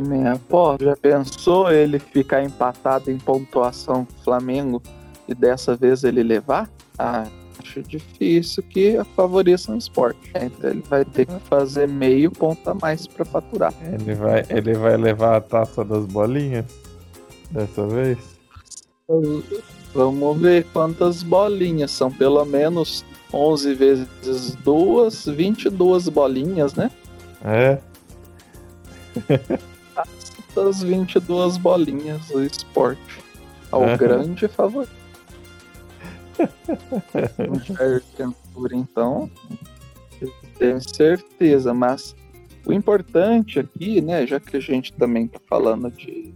Minha 0.00 0.40
pô, 0.48 0.76
já 0.80 0.96
pensou 0.96 1.70
ele 1.70 1.98
ficar 1.98 2.42
empatado 2.42 3.10
em 3.10 3.18
pontuação 3.18 4.04
com 4.04 4.12
o 4.12 4.24
Flamengo 4.24 4.82
e 5.28 5.34
dessa 5.34 5.76
vez 5.76 6.04
ele 6.04 6.22
levar? 6.22 6.68
Ah, 6.98 7.26
acho 7.58 7.82
difícil 7.82 8.62
que 8.62 8.98
favoreça 9.14 9.72
o 9.72 9.76
esporte. 9.76 10.30
Então 10.34 10.70
ele 10.70 10.82
vai 10.88 11.04
ter 11.04 11.26
que 11.26 11.38
fazer 11.48 11.86
meio 11.88 12.30
ponto 12.30 12.68
a 12.68 12.74
mais 12.74 13.06
para 13.06 13.24
faturar. 13.24 13.74
Ele 13.82 14.14
vai, 14.14 14.44
ele 14.48 14.74
vai 14.74 14.96
levar 14.96 15.36
a 15.36 15.40
taça 15.40 15.84
das 15.84 16.06
bolinhas 16.06 16.64
dessa 17.50 17.86
vez? 17.86 18.18
Vamos 19.94 20.40
ver 20.40 20.64
quantas 20.72 21.22
bolinhas 21.22 21.90
são. 21.90 22.10
Pelo 22.10 22.44
menos 22.44 23.04
11 23.32 23.74
vezes 23.74 24.54
2, 24.64 25.26
22 25.26 26.08
bolinhas, 26.08 26.74
né? 26.74 26.90
É. 27.44 27.78
Das 30.54 30.82
22 30.82 31.56
bolinhas 31.56 32.26
do 32.28 32.42
esporte. 32.42 33.20
Ao 33.70 33.84
é. 33.84 33.96
grande 33.96 34.48
favorito 34.48 35.00
um 37.38 37.60
Jair 37.60 38.02
Ventura, 38.16 38.74
então, 38.74 39.30
tenho 40.58 40.80
certeza, 40.80 41.74
mas 41.74 42.14
o 42.66 42.72
importante 42.72 43.58
aqui, 43.58 44.00
né, 44.00 44.26
já 44.26 44.40
que 44.40 44.56
a 44.56 44.60
gente 44.60 44.92
também 44.92 45.26
está 45.26 45.40
falando 45.48 45.90
de 45.90 46.34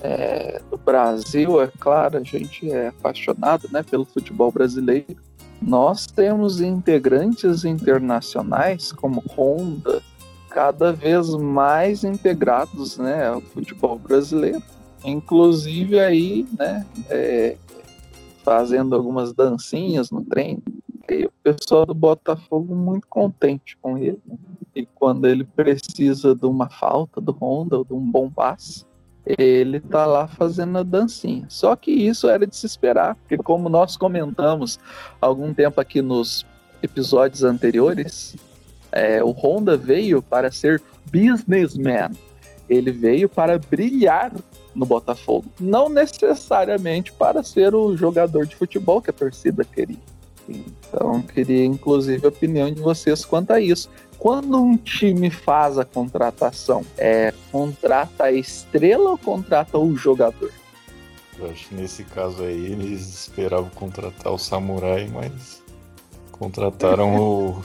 é, 0.00 0.60
do 0.70 0.76
Brasil, 0.76 1.62
é 1.62 1.70
claro, 1.78 2.18
a 2.18 2.22
gente 2.22 2.70
é 2.70 2.88
apaixonado, 2.88 3.68
né, 3.72 3.82
pelo 3.82 4.04
futebol 4.04 4.52
brasileiro. 4.52 5.16
Nós 5.62 6.06
temos 6.06 6.60
integrantes 6.60 7.64
internacionais 7.64 8.92
como 8.92 9.22
Honda, 9.30 10.02
cada 10.54 10.92
vez 10.92 11.34
mais 11.34 12.04
integrados, 12.04 12.96
né, 12.96 13.26
ao 13.26 13.40
futebol 13.40 13.98
brasileiro. 13.98 14.62
Inclusive 15.04 15.98
aí, 15.98 16.46
né, 16.56 16.86
é, 17.10 17.56
fazendo 18.44 18.94
algumas 18.94 19.32
dancinhas 19.32 20.12
no 20.12 20.24
treino. 20.24 20.62
E 21.10 21.26
o 21.26 21.32
pessoal 21.42 21.84
do 21.84 21.92
Botafogo 21.92 22.72
muito 22.72 23.08
contente 23.08 23.76
com 23.82 23.98
ele. 23.98 24.22
E 24.76 24.86
quando 24.86 25.26
ele 25.26 25.42
precisa 25.42 26.36
de 26.36 26.46
uma 26.46 26.68
falta 26.70 27.20
do 27.20 27.32
Honda 27.32 27.78
ou 27.78 27.84
de 27.84 27.92
um 27.92 28.08
bom 28.08 28.30
passe, 28.30 28.86
ele 29.26 29.80
tá 29.80 30.06
lá 30.06 30.28
fazendo 30.28 30.78
a 30.78 30.84
dancinha. 30.84 31.46
Só 31.48 31.74
que 31.74 31.90
isso 31.90 32.28
era 32.28 32.46
de 32.46 32.54
se 32.54 32.64
esperar, 32.64 33.16
porque 33.16 33.36
como 33.38 33.68
nós 33.68 33.96
comentamos 33.96 34.78
algum 35.20 35.52
tempo 35.52 35.80
aqui 35.80 36.00
nos 36.00 36.46
episódios 36.80 37.42
anteriores, 37.42 38.36
é, 38.94 39.22
o 39.22 39.32
Honda 39.32 39.76
veio 39.76 40.22
para 40.22 40.52
ser 40.52 40.80
businessman. 41.06 42.12
Ele 42.68 42.92
veio 42.92 43.28
para 43.28 43.58
brilhar 43.58 44.32
no 44.74 44.86
Botafogo. 44.86 45.46
Não 45.60 45.88
necessariamente 45.88 47.12
para 47.12 47.42
ser 47.42 47.74
o 47.74 47.96
jogador 47.96 48.46
de 48.46 48.54
futebol 48.54 49.02
que 49.02 49.10
a 49.10 49.12
torcida 49.12 49.64
queria. 49.64 49.98
Então, 50.48 51.22
queria 51.22 51.64
inclusive 51.64 52.24
a 52.24 52.28
opinião 52.28 52.70
de 52.72 52.80
vocês 52.80 53.24
quanto 53.24 53.52
a 53.52 53.60
isso. 53.60 53.90
Quando 54.16 54.62
um 54.62 54.76
time 54.76 55.28
faz 55.28 55.76
a 55.76 55.84
contratação, 55.84 56.84
é 56.96 57.34
contrata 57.50 58.24
a 58.24 58.32
estrela 58.32 59.10
ou 59.10 59.18
contrata 59.18 59.76
o 59.76 59.96
jogador? 59.96 60.52
Eu 61.38 61.50
acho 61.50 61.68
que 61.68 61.74
nesse 61.74 62.04
caso 62.04 62.42
aí 62.42 62.72
eles 62.72 63.00
esperavam 63.00 63.68
contratar 63.70 64.32
o 64.32 64.38
Samurai, 64.38 65.10
mas 65.12 65.62
contrataram 66.30 67.16
o, 67.18 67.62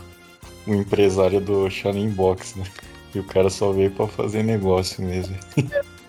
o 0.70 0.76
empresário 0.76 1.42
do 1.42 1.70
Shaolin 1.70 2.10
Box, 2.10 2.58
né? 2.58 2.66
E 3.14 3.20
o 3.20 3.24
cara 3.24 3.50
só 3.50 3.72
veio 3.72 3.92
para 3.92 4.08
fazer 4.08 4.44
negócio 4.44 5.04
mesmo. 5.04 5.36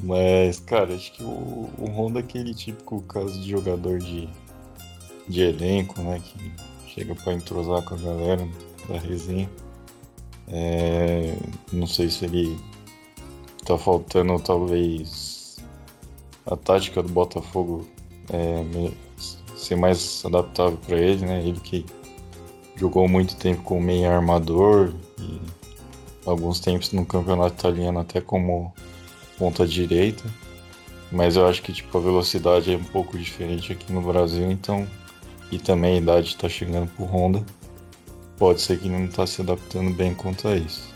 Mas, 0.00 0.60
cara, 0.60 0.94
acho 0.94 1.12
que 1.12 1.22
o, 1.22 1.70
o 1.78 1.86
Honda 1.86 2.20
é 2.20 2.22
aquele 2.22 2.54
típico 2.54 3.02
caso 3.02 3.40
de 3.40 3.50
jogador 3.50 3.98
de, 3.98 4.28
de 5.28 5.42
elenco, 5.42 6.00
né? 6.00 6.20
Que 6.22 6.52
chega 6.88 7.14
para 7.14 7.34
entrosar 7.34 7.82
com 7.82 7.94
a 7.94 7.98
galera 7.98 8.48
da 8.88 8.98
resenha. 8.98 9.50
É, 10.48 11.36
não 11.72 11.86
sei 11.86 12.10
se 12.10 12.24
ele 12.24 12.58
tá 13.64 13.78
faltando 13.78 14.38
talvez 14.40 15.56
a 16.46 16.56
tática 16.56 17.02
do 17.02 17.08
Botafogo 17.08 17.86
é, 18.30 18.90
ser 19.64 19.76
mais 19.76 20.22
adaptável 20.24 20.78
para 20.86 20.96
ele, 20.96 21.24
né? 21.24 21.40
Ele 21.40 21.60
que 21.60 21.84
jogou 22.76 23.08
muito 23.08 23.36
tempo 23.36 23.62
com 23.62 23.80
meio 23.80 24.10
armador 24.10 24.92
e 25.18 25.40
alguns 26.26 26.60
tempos 26.60 26.92
no 26.92 27.04
campeonato 27.06 27.54
italiano 27.54 28.00
até 28.00 28.20
como 28.20 28.72
ponta 29.38 29.66
direita. 29.66 30.24
Mas 31.10 31.36
eu 31.36 31.46
acho 31.46 31.62
que 31.62 31.72
tipo, 31.72 31.96
a 31.96 32.00
velocidade 32.00 32.72
é 32.72 32.76
um 32.76 32.84
pouco 32.84 33.16
diferente 33.16 33.72
aqui 33.72 33.92
no 33.92 34.00
Brasil, 34.00 34.50
então. 34.50 34.86
E 35.50 35.58
também 35.58 35.94
a 35.94 35.98
idade 35.98 36.28
está 36.28 36.48
chegando 36.48 36.90
pro 36.96 37.04
Honda. 37.04 37.44
pode 38.36 38.60
ser 38.60 38.78
que 38.78 38.88
não 38.88 39.04
está 39.04 39.26
se 39.26 39.40
adaptando 39.40 39.94
bem 39.94 40.14
quanto 40.14 40.48
a 40.48 40.56
isso. 40.56 40.92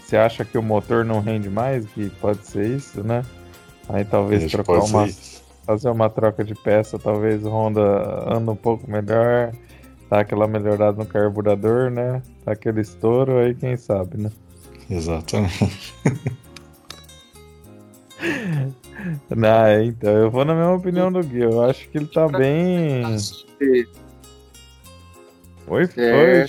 Você 0.00 0.16
acha 0.16 0.44
que 0.44 0.56
o 0.56 0.62
motor 0.62 1.04
não 1.04 1.20
rende 1.20 1.50
mais? 1.50 1.86
Que 1.86 2.08
pode 2.08 2.46
ser 2.46 2.76
isso, 2.76 3.02
né? 3.02 3.24
Aí 3.88 4.04
talvez 4.04 4.50
trocar 4.50 4.80
uma, 4.84 5.06
fazer 5.70 5.88
uma 5.88 6.10
troca 6.10 6.42
de 6.42 6.52
peça, 6.54 6.98
talvez 6.98 7.44
o 7.44 7.48
Honda 7.48 7.80
anda 8.26 8.50
um 8.50 8.56
pouco 8.56 8.90
melhor, 8.90 9.52
dá 10.10 10.18
aquela 10.20 10.48
melhorada 10.48 10.98
no 10.98 11.06
carburador, 11.06 11.90
né? 11.90 12.20
Dá 12.44 12.52
aquele 12.52 12.80
estouro, 12.80 13.38
aí 13.38 13.54
quem 13.54 13.76
sabe, 13.76 14.20
né? 14.20 14.30
Exatamente. 14.90 15.94
Não, 19.30 19.82
então, 19.82 20.10
eu 20.10 20.30
vou 20.30 20.44
na 20.44 20.54
mesma 20.54 20.74
opinião 20.74 21.10
do 21.12 21.22
Gui. 21.22 21.42
Eu 21.42 21.62
acho 21.62 21.88
que 21.88 21.98
ele 21.98 22.06
tá 22.06 22.26
bem. 22.28 23.02
Oi, 25.68 25.88
oi, 25.96 26.44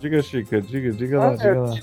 diga, 0.00 0.22
Chica, 0.22 0.62
diga, 0.62 0.92
diga 0.92 1.18
lá, 1.18 1.32
ah, 1.32 1.34
diga 1.34 1.60
lá. 1.60 1.74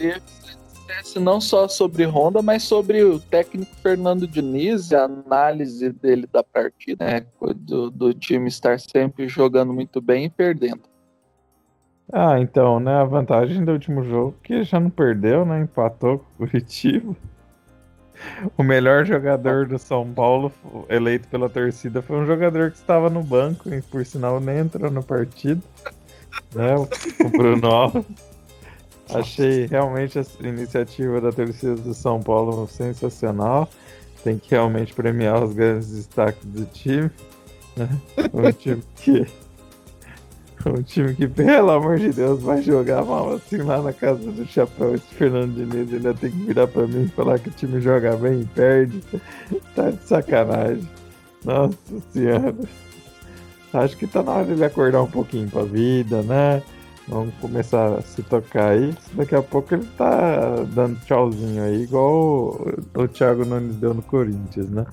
Que 1.13 1.19
não 1.19 1.39
só 1.39 1.67
sobre 1.67 2.05
Honda, 2.05 2.41
mas 2.41 2.63
sobre 2.63 3.03
o 3.03 3.19
técnico 3.19 3.73
Fernando 3.81 4.27
Diniz, 4.27 4.91
a 4.91 5.03
análise 5.03 5.91
dele 5.91 6.27
da 6.31 6.43
partida, 6.43 7.05
né? 7.05 7.25
Do, 7.55 7.89
do 7.89 8.13
time 8.13 8.47
estar 8.47 8.79
sempre 8.79 9.27
jogando 9.27 9.73
muito 9.73 10.01
bem 10.01 10.25
e 10.25 10.29
perdendo. 10.29 10.81
Ah, 12.11 12.39
então, 12.39 12.79
né? 12.79 12.95
A 12.95 13.03
vantagem 13.03 13.63
do 13.63 13.71
último 13.71 14.03
jogo 14.03 14.35
que 14.43 14.63
já 14.63 14.79
não 14.79 14.89
perdeu, 14.89 15.45
né? 15.45 15.61
Empatou 15.61 16.19
com 16.19 16.25
o 16.25 16.47
Curitiba. 16.47 17.15
O 18.57 18.63
melhor 18.63 19.05
jogador 19.05 19.65
do 19.67 19.79
São 19.79 20.11
Paulo, 20.11 20.51
eleito 20.89 21.27
pela 21.29 21.49
torcida, 21.49 22.01
foi 22.01 22.17
um 22.17 22.25
jogador 22.25 22.71
que 22.71 22.77
estava 22.77 23.09
no 23.09 23.23
banco 23.23 23.73
e, 23.73 23.81
por 23.81 24.05
sinal, 24.05 24.39
nem 24.39 24.57
entrou 24.57 24.91
no 24.91 25.03
partido. 25.03 25.61
Né? 26.53 26.75
O 26.75 27.29
Bruno 27.29 27.67
Alves. 27.67 28.28
Achei 29.13 29.65
realmente 29.65 30.19
a 30.19 30.23
iniciativa 30.41 31.19
da 31.19 31.31
torcida 31.31 31.75
do 31.75 31.93
São 31.93 32.21
Paulo 32.21 32.67
sensacional. 32.67 33.67
Tem 34.23 34.37
que 34.37 34.51
realmente 34.51 34.93
premiar 34.93 35.43
os 35.43 35.53
grandes 35.53 35.91
destaques 35.91 36.45
do 36.45 36.65
time. 36.65 37.09
Né? 37.75 37.89
Um 38.33 38.51
time 38.53 38.83
que 38.97 39.25
um 40.65 40.81
time 40.83 41.15
que, 41.15 41.27
pelo 41.27 41.71
amor 41.71 41.97
de 41.97 42.09
Deus, 42.09 42.41
vai 42.41 42.61
jogar 42.61 43.03
mal 43.05 43.33
assim 43.33 43.57
lá 43.57 43.81
na 43.81 43.93
casa 43.93 44.29
do 44.29 44.45
Chapéu. 44.45 44.95
Esse 44.95 45.15
Fernando 45.15 45.55
Diniz 45.55 45.93
ainda 45.93 46.13
tem 46.13 46.31
que 46.31 46.37
virar 46.37 46.67
pra 46.67 46.85
mim 46.85 47.03
e 47.03 47.07
falar 47.07 47.39
que 47.39 47.47
o 47.49 47.51
time 47.51 47.79
joga 47.79 48.15
bem 48.17 48.41
e 48.41 48.45
perde. 48.45 49.01
Tá 49.73 49.89
de 49.89 50.03
sacanagem. 50.03 50.87
Nossa 51.45 51.77
senhora. 52.11 52.55
Acho 53.71 53.97
que 53.97 54.07
tá 54.07 54.21
na 54.21 54.31
hora 54.31 54.45
dele 54.45 54.65
acordar 54.65 55.01
um 55.01 55.09
pouquinho 55.09 55.49
pra 55.49 55.63
vida, 55.63 56.21
né? 56.23 56.61
Vamos 57.09 57.33
começar 57.41 57.95
a 57.95 58.01
se 58.01 58.21
tocar 58.21 58.69
aí. 58.71 58.95
Daqui 59.13 59.35
a 59.35 59.41
pouco 59.41 59.73
ele 59.73 59.87
tá 59.97 60.63
dando 60.73 60.99
tchauzinho 61.01 61.63
aí, 61.63 61.83
igual 61.83 62.61
o, 62.95 63.07
Thiago 63.07 63.43
Nunes 63.45 63.75
deu 63.77 63.95
no 63.95 64.03
Corinthians, 64.03 64.69
né? 64.69 64.85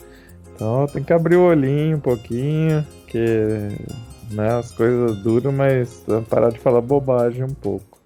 Então 0.54 0.87
tem 0.87 1.04
que 1.04 1.12
abrir 1.12 1.37
o 1.37 1.44
olhinho 1.44 1.99
um 1.99 2.00
pouquinho, 2.00 2.85
que 3.06 3.68
né? 4.30 4.54
As 4.54 4.73
coisas 4.73 5.18
duram, 5.18 5.52
mas 5.52 6.04
parar 6.30 6.50
de 6.50 6.58
falar 6.58 6.80
bobagem 6.80 7.44
um 7.44 7.54
pouco. 7.54 7.99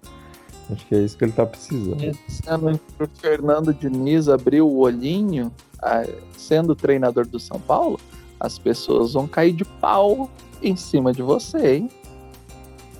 Acho 0.69 0.85
que 0.85 0.95
é 0.95 0.99
isso 0.99 1.17
que 1.17 1.25
ele 1.25 1.31
tá 1.31 1.45
precisando. 1.45 1.97
Sendo 2.27 2.79
o 2.99 3.07
Fernando 3.19 3.73
Diniz 3.73 4.27
abrir 4.27 4.61
o 4.61 4.77
olhinho, 4.77 5.51
sendo 6.37 6.75
treinador 6.75 7.25
do 7.25 7.39
São 7.39 7.59
Paulo, 7.59 7.99
as 8.39 8.57
pessoas 8.59 9.13
vão 9.13 9.27
cair 9.27 9.53
de 9.53 9.65
pau 9.65 10.29
em 10.61 10.75
cima 10.75 11.13
de 11.13 11.21
você, 11.21 11.75
hein? 11.75 11.89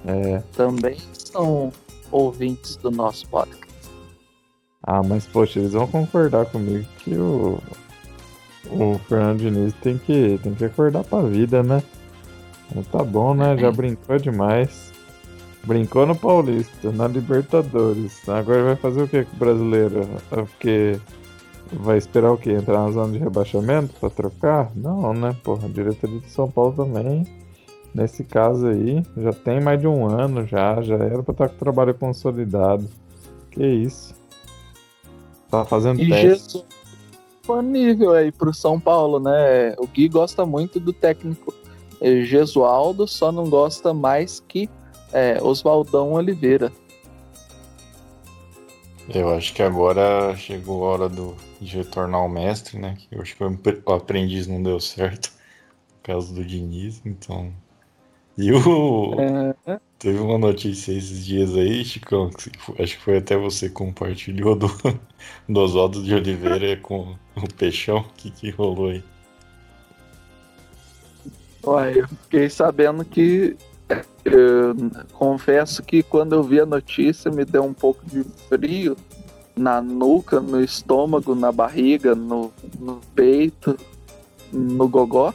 É. 0.05 0.41
Também 0.55 0.98
são 1.13 1.72
ouvintes 2.12 2.75
do 2.77 2.91
nosso 2.91 3.27
podcast. 3.27 3.72
Ah, 4.84 5.03
mas 5.03 5.27
poxa, 5.27 5.60
eles 5.60 5.74
vão 5.74 5.88
concordar 5.88 6.46
comigo 6.48 6.86
que 7.00 7.13
o, 7.13 7.60
o 8.72 9.00
Fernando 9.07 9.40
Diniz 9.40 9.74
tem 9.75 9.98
que, 9.98 10.40
tem 10.42 10.55
que 10.55 10.66
acordar 10.66 11.03
pra 11.03 11.22
vida, 11.22 11.61
né? 11.61 11.83
Tá 12.92 13.03
bom, 13.03 13.33
né? 13.33 13.57
Já 13.57 13.72
brincou 13.72 14.18
demais. 14.18 14.92
Brincou 15.64 16.05
no 16.07 16.16
Paulista, 16.16 16.92
na 16.92 17.07
Libertadores. 17.07 18.27
Agora 18.27 18.64
vai 18.64 18.75
fazer 18.75 19.03
o 19.03 19.07
que 19.07 19.24
com 19.24 19.35
o 19.35 19.40
brasileiro? 19.40 20.09
É 20.31 20.35
porque 20.37 21.00
vai 21.72 21.98
esperar 21.98 22.31
o 22.31 22.37
quê? 22.37 22.51
Entrar 22.53 22.83
na 22.83 22.92
zona 22.92 23.14
de 23.14 23.20
rebaixamento 23.20 23.94
pra 24.00 24.09
trocar? 24.09 24.72
Não, 24.75 25.14
né? 25.14 25.35
Porra, 25.44 25.68
a 25.68 25.70
diretoria 25.70 26.20
de 26.20 26.29
São 26.29 26.50
Paulo 26.50 26.74
também. 26.74 27.27
Nesse 27.93 28.23
caso 28.23 28.67
aí, 28.67 29.03
já 29.17 29.33
tem 29.33 29.59
mais 29.59 29.79
de 29.79 29.87
um 29.87 30.05
ano 30.07 30.45
já. 30.45 30.81
Já 30.81 30.95
era 30.95 31.21
pra 31.21 31.31
estar 31.33 31.49
com 31.49 31.55
o 31.55 31.59
trabalho 31.59 31.93
consolidado. 31.93 32.87
Que 33.49 33.65
isso. 33.65 34.15
Tá 35.49 35.65
fazendo 35.65 36.01
e 36.01 36.09
teste. 36.09 36.53
Jesus 36.53 36.65
disponível 37.41 38.13
aí 38.13 38.31
pro 38.31 38.53
São 38.53 38.79
Paulo, 38.79 39.19
né? 39.19 39.75
O 39.77 39.87
Gui 39.87 40.07
gosta 40.07 40.45
muito 40.45 40.79
do 40.79 40.93
técnico 40.93 41.53
Gesualdo 42.23 43.07
só 43.07 43.31
não 43.31 43.47
gosta 43.47 43.93
mais 43.93 44.39
que 44.39 44.67
é, 45.13 45.37
Oswaldão 45.41 46.13
Oliveira. 46.13 46.71
Eu 49.13 49.29
acho 49.33 49.53
que 49.53 49.61
agora 49.61 50.35
chegou 50.35 50.85
a 50.85 50.87
hora 50.89 51.09
do, 51.09 51.35
de 51.59 51.77
retornar 51.77 52.21
ao 52.21 52.29
mestre, 52.29 52.79
né? 52.79 52.95
Que 52.97 53.15
eu 53.15 53.21
acho 53.21 53.35
que 53.35 53.43
o 53.43 53.93
aprendiz 53.93 54.47
não 54.47 54.63
deu 54.63 54.79
certo 54.79 55.31
por 55.97 56.03
causa 56.03 56.33
do 56.33 56.43
Diniz, 56.43 57.01
então. 57.05 57.51
E 58.37 58.51
o. 58.51 59.15
É... 59.67 59.79
Teve 60.00 60.20
uma 60.20 60.37
notícia 60.37 60.94
esses 60.94 61.24
dias 61.24 61.55
aí, 61.55 61.85
Chicão, 61.85 62.31
que 62.31 62.50
acho 62.81 62.98
que 62.98 63.03
foi 63.03 63.17
até 63.17 63.37
você 63.37 63.67
que 63.67 63.75
compartilhou 63.75 64.55
do, 64.55 64.67
do 65.48 65.59
Oswaldo 65.59 66.01
de 66.01 66.15
Oliveira 66.15 66.75
com 66.81 67.15
o 67.35 67.53
Peixão. 67.55 68.00
O 68.00 68.13
que, 68.17 68.31
que 68.31 68.50
rolou 68.50 68.89
aí? 68.89 69.03
Olha, 71.63 72.00
eu 72.00 72.07
fiquei 72.07 72.50
sabendo 72.50 73.05
que. 73.05 73.55
Eu 74.24 74.75
confesso 75.13 75.83
que 75.83 76.01
quando 76.01 76.33
eu 76.33 76.44
vi 76.44 76.59
a 76.59 76.65
notícia 76.65 77.29
me 77.29 77.44
deu 77.44 77.63
um 77.63 77.74
pouco 77.74 78.05
de 78.05 78.24
frio 78.48 78.96
na 79.55 79.81
nuca, 79.81 80.39
no 80.39 80.63
estômago, 80.63 81.35
na 81.35 81.51
barriga, 81.51 82.15
no, 82.15 82.51
no 82.79 83.01
peito, 83.13 83.77
no 84.51 84.87
gogó. 84.87 85.33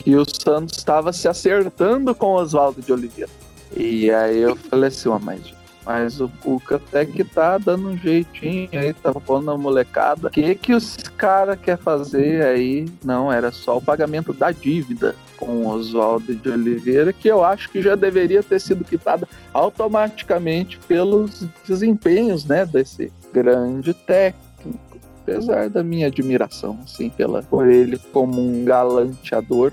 Que 0.00 0.16
o 0.16 0.24
Santos 0.24 0.78
estava 0.78 1.12
se 1.12 1.28
acertando 1.28 2.14
com 2.14 2.26
o 2.26 2.34
Oswaldo 2.34 2.82
de 2.82 2.92
Oliveira. 2.92 3.30
E 3.76 4.10
aí 4.10 4.38
eu 4.38 4.56
falei 4.56 4.88
assim, 4.88 5.08
mas 5.22 5.60
mas 5.84 6.20
o 6.20 6.28
Cuca 6.28 6.76
até 6.76 7.04
que 7.04 7.24
tá 7.24 7.58
dando 7.58 7.88
um 7.88 7.96
jeitinho 7.96 8.68
aí, 8.72 8.92
tá 8.92 9.12
pondo 9.12 9.50
a 9.50 9.56
molecada. 9.56 10.28
O 10.28 10.30
que 10.30 10.54
que 10.54 10.74
os 10.74 10.96
cara 11.16 11.56
quer 11.56 11.78
fazer 11.78 12.44
aí? 12.44 12.86
Não, 13.04 13.32
era 13.32 13.50
só 13.50 13.78
o 13.78 13.82
pagamento 13.82 14.32
da 14.32 14.52
dívida 14.52 15.16
com 15.36 15.64
o 15.64 15.68
Oswaldo 15.68 16.34
de 16.34 16.48
Oliveira, 16.48 17.12
que 17.12 17.28
eu 17.28 17.42
acho 17.42 17.70
que 17.70 17.82
já 17.82 17.94
deveria 17.94 18.42
ter 18.42 18.60
sido 18.60 18.84
quitada 18.84 19.26
automaticamente 19.52 20.78
pelos 20.86 21.44
desempenhos, 21.66 22.44
né, 22.44 22.66
desse 22.66 23.10
grande 23.32 23.94
técnico. 23.94 24.78
Apesar 25.22 25.68
da 25.70 25.82
minha 25.82 26.08
admiração, 26.08 26.78
assim, 26.84 27.08
pela, 27.08 27.42
por 27.42 27.68
ele 27.68 27.98
como 28.12 28.40
um 28.40 28.64
galanteador 28.64 29.72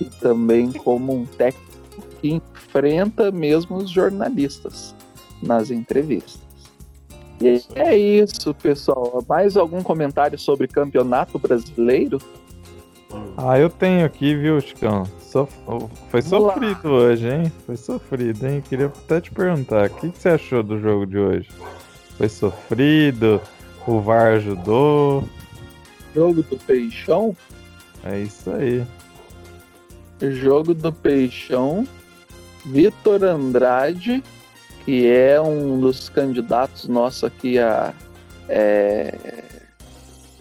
e 0.00 0.04
também 0.04 0.72
como 0.72 1.14
um 1.14 1.24
técnico 1.24 1.68
que 2.20 2.30
enfrenta 2.30 3.30
mesmo 3.30 3.76
os 3.76 3.90
jornalistas 3.90 4.94
nas 5.42 5.70
entrevistas. 5.70 6.40
E 7.40 7.62
é 7.76 7.96
isso, 7.96 8.52
pessoal. 8.54 9.24
Mais 9.28 9.56
algum 9.56 9.82
comentário 9.82 10.38
sobre 10.38 10.66
campeonato 10.66 11.38
brasileiro? 11.38 12.18
Ah, 13.36 13.58
eu 13.58 13.70
tenho 13.70 14.04
aqui, 14.04 14.34
viu, 14.34 14.60
Chicão? 14.60 15.04
Sof... 15.20 15.52
Foi 16.10 16.20
sofrido 16.20 16.88
hoje, 16.88 17.28
hein? 17.28 17.52
Foi 17.64 17.76
sofrido, 17.76 18.46
hein? 18.46 18.62
Queria 18.68 18.86
até 18.86 19.20
te 19.20 19.30
perguntar, 19.30 19.88
o 19.88 19.94
que, 19.94 20.10
que 20.10 20.18
você 20.18 20.30
achou 20.30 20.62
do 20.62 20.78
jogo 20.80 21.06
de 21.06 21.18
hoje? 21.18 21.48
Foi 22.16 22.28
sofrido? 22.28 23.40
O 23.86 24.00
VAR 24.00 24.34
ajudou? 24.34 25.24
Jogo 26.14 26.42
do 26.42 26.58
Peixão? 26.58 27.36
É 28.04 28.20
isso 28.20 28.50
aí. 28.50 28.84
Jogo 30.20 30.74
do 30.74 30.92
Peixão. 30.92 31.86
Vitor 32.64 33.24
Andrade 33.24 34.22
que 34.88 35.06
é 35.06 35.38
um 35.38 35.78
dos 35.78 36.08
candidatos 36.08 36.88
nosso 36.88 37.26
aqui 37.26 37.58
a 37.58 37.92
é, 38.48 39.14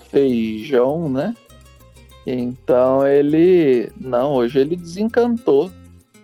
feijão, 0.09 1.09
né? 1.09 1.35
Então 2.25 3.05
ele. 3.05 3.91
Não, 3.99 4.35
hoje 4.35 4.59
ele 4.59 4.77
desencantou. 4.77 5.69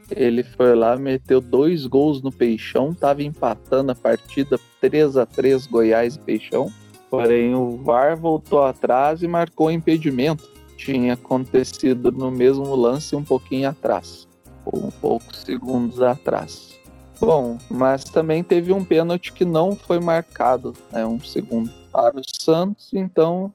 Ele 0.09 0.41
foi 0.41 0.73
lá, 0.73 0.95
meteu 0.95 1.41
dois 1.41 1.85
gols 1.85 2.21
no 2.21 2.31
Peixão, 2.31 2.93
tava 2.93 3.21
empatando 3.21 3.91
a 3.91 3.95
partida 3.95 4.57
3 4.79 5.17
a 5.17 5.25
3 5.25 5.67
Goiás 5.67 6.15
e 6.15 6.19
Peixão. 6.19 6.71
Porém, 7.09 7.53
o 7.53 7.75
VAR 7.83 8.15
voltou 8.15 8.63
atrás 8.63 9.21
e 9.21 9.27
marcou 9.27 9.69
impedimento. 9.69 10.49
Tinha 10.83 11.13
acontecido 11.13 12.11
no 12.11 12.29
mesmo 12.29 12.75
lance 12.75 13.15
um 13.15 13.23
pouquinho 13.23 13.69
atrás, 13.69 14.27
ou 14.65 14.87
um 14.87 14.91
poucos 14.91 15.39
segundos 15.43 16.01
atrás. 16.01 16.77
Bom, 17.21 17.57
mas 17.69 18.03
também 18.03 18.43
teve 18.43 18.73
um 18.73 18.83
pênalti 18.83 19.31
que 19.31 19.45
não 19.45 19.77
foi 19.77 19.99
marcado, 19.99 20.73
né, 20.91 21.05
um 21.05 21.19
segundo 21.21 21.71
para 21.89 22.19
o 22.19 22.23
Santos, 22.41 22.89
então 22.93 23.53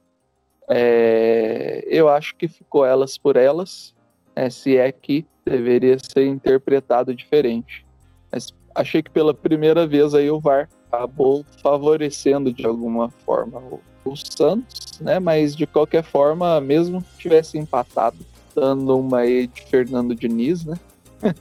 é, 0.67 1.83
eu 1.87 2.09
acho 2.09 2.35
que 2.35 2.47
ficou 2.47 2.83
elas 2.83 3.15
por 3.15 3.35
elas, 3.35 3.93
é, 4.35 4.49
se 4.49 4.75
é 4.75 4.91
que 4.91 5.23
deveria 5.45 5.97
ser 5.99 6.25
interpretado 6.25 7.13
diferente. 7.13 7.85
Mas 8.31 8.53
achei 8.73 9.03
que 9.03 9.11
pela 9.11 9.33
primeira 9.33 9.85
vez 9.85 10.15
aí 10.15 10.31
o 10.31 10.39
VAR 10.39 10.67
acabou 10.91 11.45
favorecendo 11.61 12.51
de 12.51 12.65
alguma 12.65 13.09
forma 13.09 13.59
o, 13.59 13.79
o 14.11 14.17
Santos, 14.17 14.99
né? 14.99 15.19
Mas 15.19 15.55
de 15.55 15.65
qualquer 15.65 16.03
forma, 16.03 16.59
mesmo 16.61 17.01
que 17.01 17.17
tivesse 17.17 17.57
empatado, 17.57 18.17
dando 18.55 18.97
uma 18.97 19.19
aí 19.19 19.47
de 19.47 19.61
Fernando 19.63 20.15
Diniz, 20.15 20.65
né? 20.65 20.77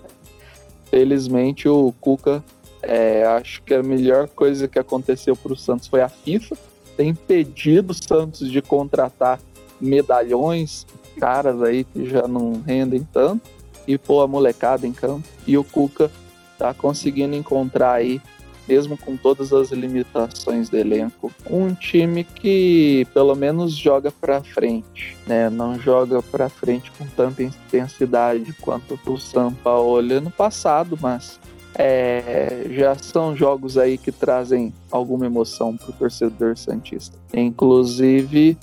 Felizmente 0.90 1.68
o 1.68 1.92
Cuca, 2.00 2.42
é, 2.82 3.24
acho 3.24 3.62
que 3.62 3.74
a 3.74 3.82
melhor 3.82 4.28
coisa 4.28 4.68
que 4.68 4.78
aconteceu 4.78 5.36
para 5.36 5.52
o 5.52 5.56
Santos 5.56 5.88
foi 5.88 6.00
a 6.00 6.08
FIFA 6.08 6.56
ter 6.96 7.04
impedido 7.04 7.92
o 7.92 7.94
Santos 7.94 8.50
de 8.50 8.62
contratar 8.62 9.40
medalhões, 9.80 10.86
caras 11.18 11.62
aí 11.62 11.84
que 11.84 12.08
já 12.08 12.26
não 12.26 12.60
rendem 12.62 13.06
tanto, 13.12 13.48
e 13.86 13.96
pôr 13.96 14.22
a 14.22 14.26
molecada 14.26 14.86
em 14.86 14.92
campo. 14.92 15.26
E 15.46 15.56
o 15.56 15.64
Cuca 15.64 16.10
tá 16.58 16.74
conseguindo 16.74 17.34
encontrar 17.34 17.92
aí 17.92 18.20
mesmo 18.68 18.96
com 18.96 19.16
todas 19.16 19.52
as 19.52 19.70
limitações 19.70 20.68
do 20.68 20.76
elenco, 20.76 21.32
um 21.50 21.72
time 21.74 22.24
que 22.24 23.06
pelo 23.14 23.34
menos 23.34 23.72
joga 23.72 24.10
para 24.12 24.42
frente, 24.42 25.16
né? 25.26 25.48
Não 25.48 25.78
joga 25.78 26.22
para 26.22 26.48
frente 26.48 26.90
com 26.92 27.06
tanta 27.06 27.42
intensidade 27.42 28.52
quanto 28.60 28.98
o 29.06 29.18
São 29.18 29.52
Paulo 29.52 30.20
no 30.20 30.30
passado, 30.30 30.98
mas 31.00 31.40
é, 31.74 32.66
já 32.70 32.94
são 32.96 33.36
jogos 33.36 33.78
aí 33.78 33.96
que 33.96 34.10
trazem 34.10 34.72
alguma 34.90 35.26
emoção 35.26 35.76
para 35.76 35.90
o 35.90 35.92
torcedor 35.92 36.56
santista. 36.56 37.16
Inclusive 37.32 38.56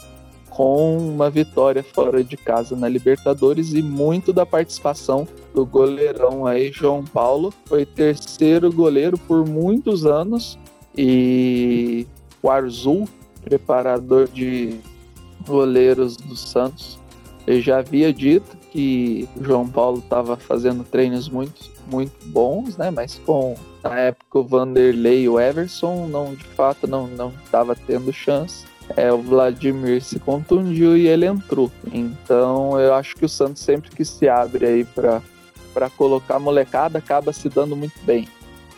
com 0.55 0.97
uma 0.97 1.29
vitória 1.29 1.83
fora 1.83 2.23
de 2.23 2.37
casa 2.37 2.77
na 2.77 2.87
Libertadores 2.87 3.73
e 3.73 3.83
muito 3.83 4.31
da 4.31 4.45
participação 4.45 5.27
do 5.53 5.65
goleirão 5.65 6.47
aí, 6.47 6.71
João 6.71 7.03
Paulo. 7.03 7.53
Foi 7.65 7.85
terceiro 7.85 8.71
goleiro 8.71 9.17
por 9.17 9.45
muitos 9.45 10.05
anos 10.05 10.57
e 10.97 12.07
o 12.41 12.49
Arzul, 12.49 13.05
preparador 13.43 14.29
de 14.29 14.79
goleiros 15.45 16.15
do 16.15 16.37
Santos, 16.37 16.97
ele 17.45 17.61
já 17.61 17.79
havia 17.79 18.13
dito 18.13 18.55
que 18.71 19.27
o 19.35 19.43
João 19.43 19.67
Paulo 19.67 19.99
estava 19.99 20.37
fazendo 20.37 20.85
treinos 20.85 21.27
muito, 21.27 21.69
muito 21.91 22.13
bons, 22.27 22.77
né? 22.77 22.89
Mas 22.89 23.19
com 23.25 23.55
na 23.83 23.99
época 23.99 24.39
o 24.39 24.43
Vanderlei 24.43 25.23
e 25.23 25.29
o 25.29 25.39
Everson 25.39 26.07
não 26.07 26.33
de 26.33 26.43
fato 26.43 26.87
não 26.87 27.07
não 27.07 27.31
estava 27.43 27.75
tendo 27.75 28.11
chance 28.11 28.65
é, 28.95 29.11
o 29.11 29.17
Vladimir 29.21 30.01
se 30.01 30.19
contundiu 30.19 30.97
e 30.97 31.07
ele 31.07 31.25
entrou. 31.25 31.71
Então 31.91 32.79
eu 32.79 32.93
acho 32.93 33.15
que 33.15 33.25
o 33.25 33.29
Santos 33.29 33.61
sempre 33.61 33.89
que 33.89 34.05
se 34.05 34.27
abre 34.27 34.65
aí 34.65 34.85
para 34.85 35.89
colocar 35.97 36.39
molecada 36.39 36.99
acaba 36.99 37.33
se 37.33 37.49
dando 37.49 37.75
muito 37.75 37.99
bem. 38.03 38.27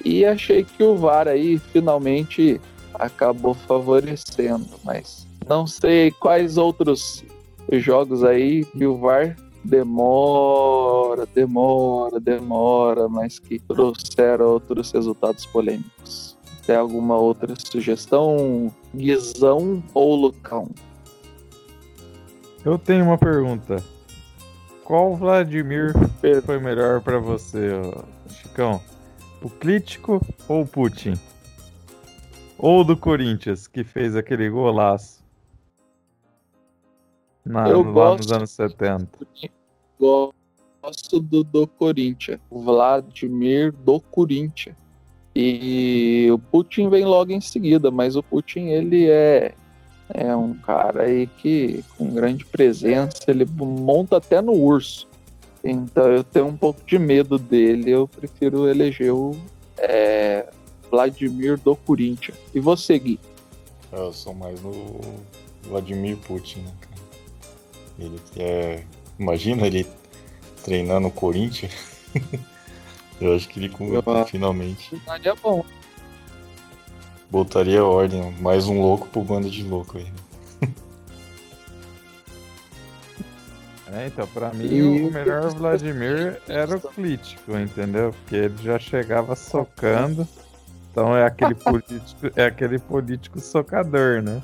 E 0.05 0.25
achei 0.25 0.63
que 0.63 0.83
o 0.83 0.95
VAR 0.95 1.27
aí 1.27 1.59
finalmente 1.59 2.61
acabou 2.93 3.53
favorecendo, 3.53 4.69
mas 4.83 5.27
não 5.47 5.67
sei 5.67 6.11
quais 6.11 6.57
outros 6.57 7.23
jogos 7.71 8.23
aí 8.23 8.63
que 8.65 8.85
o 8.85 8.97
VAR 8.97 9.35
demora, 9.63 11.27
demora, 11.33 12.19
demora, 12.19 13.09
mas 13.09 13.37
que 13.37 13.59
trouxeram 13.59 14.45
outros 14.45 14.91
resultados 14.91 15.45
polêmicos. 15.45 16.37
Tem 16.65 16.75
alguma 16.75 17.17
outra 17.17 17.53
sugestão? 17.57 18.71
Guizão 18.97 19.83
ou 19.93 20.15
Lucão? 20.15 20.69
Eu 22.65 22.77
tenho 22.79 23.05
uma 23.05 23.17
pergunta. 23.17 23.77
Qual 24.83 25.15
Vladimir 25.15 25.93
foi 26.43 26.59
melhor 26.59 27.01
para 27.01 27.19
você, 27.19 27.69
Chicão? 28.29 28.81
O 29.41 29.49
Crítico 29.49 30.19
ou 30.47 30.63
o 30.63 30.67
Putin? 30.67 31.13
Ou 32.57 32.83
do 32.83 32.97
Corinthians, 32.97 33.67
que 33.67 33.83
fez 33.83 34.15
aquele 34.15 34.49
golaço? 34.49 35.23
Na, 37.45 37.69
Eu 37.69 37.83
lá 37.83 37.91
gosto, 37.91 38.23
nos 38.23 38.31
anos 38.31 38.51
70. 38.51 39.07
Gosto 39.99 41.19
do, 41.21 41.43
do 41.43 41.67
Corinthians. 41.67 42.39
Vladimir 42.49 43.71
do 43.71 43.99
Corinthians. 43.99 44.75
E 45.39 46.31
o 46.31 46.39
Putin 46.39 46.89
vem 46.89 47.05
logo 47.05 47.31
em 47.31 47.39
seguida, 47.39 47.91
mas 47.91 48.15
o 48.15 48.23
Putin 48.23 48.69
ele 48.69 49.07
é 49.07 49.53
é 50.11 50.35
um 50.35 50.55
cara 50.55 51.03
aí 51.03 51.27
que 51.27 51.85
com 51.95 52.09
grande 52.09 52.43
presença, 52.43 53.19
ele 53.27 53.45
monta 53.45 54.17
até 54.17 54.41
no 54.41 54.53
urso. 54.53 55.07
Então 55.63 56.07
eu 56.07 56.23
tenho 56.23 56.47
um 56.47 56.57
pouco 56.57 56.81
de 56.87 56.97
medo 56.97 57.37
dele, 57.37 57.91
eu 57.91 58.07
prefiro 58.07 58.67
eleger 58.67 59.13
o 59.13 59.37
é, 59.77 60.49
Vladimir 60.89 61.59
do 61.59 61.75
Corinthians. 61.75 62.35
E 62.51 62.59
você, 62.59 62.97
Gui? 62.97 63.19
Eu 63.91 64.11
sou 64.11 64.33
mais 64.33 64.59
no 64.59 64.71
Vladimir 65.61 66.17
Putin, 66.17 66.61
né, 66.61 66.71
cara? 66.81 67.01
Ele 67.99 68.19
é. 68.37 68.83
Imagina 69.19 69.67
ele 69.67 69.85
treinando 70.63 71.09
o 71.09 71.11
Corinthians. 71.11 71.73
Eu 73.19 73.35
acho 73.35 73.47
que 73.49 73.59
ele 73.59 73.73
eu, 73.79 74.25
finalmente. 74.25 75.01
É 75.23 75.35
bom. 75.35 75.65
Botaria 77.29 77.83
ordem, 77.83 78.31
mais 78.39 78.67
um 78.67 78.81
louco 78.81 79.07
pro 79.07 79.21
bando 79.21 79.49
de 79.49 79.63
louco 79.63 79.97
aí. 79.97 80.07
É, 83.89 84.07
então, 84.07 84.27
pra 84.27 84.53
mim 84.53 84.67
e... 84.67 85.07
o 85.07 85.11
melhor 85.11 85.49
Vladimir 85.55 86.41
era 86.47 86.75
o 86.75 86.81
Clítico, 86.81 87.57
entendeu? 87.57 88.11
Porque 88.11 88.35
ele 88.35 88.57
já 88.61 88.77
chegava 88.77 89.33
socando. 89.33 90.27
Então 90.91 91.15
é 91.15 91.25
aquele 91.25 91.55
político, 91.55 92.29
é 92.35 92.45
aquele 92.45 92.79
político 92.79 93.39
socador, 93.39 94.21
né? 94.21 94.41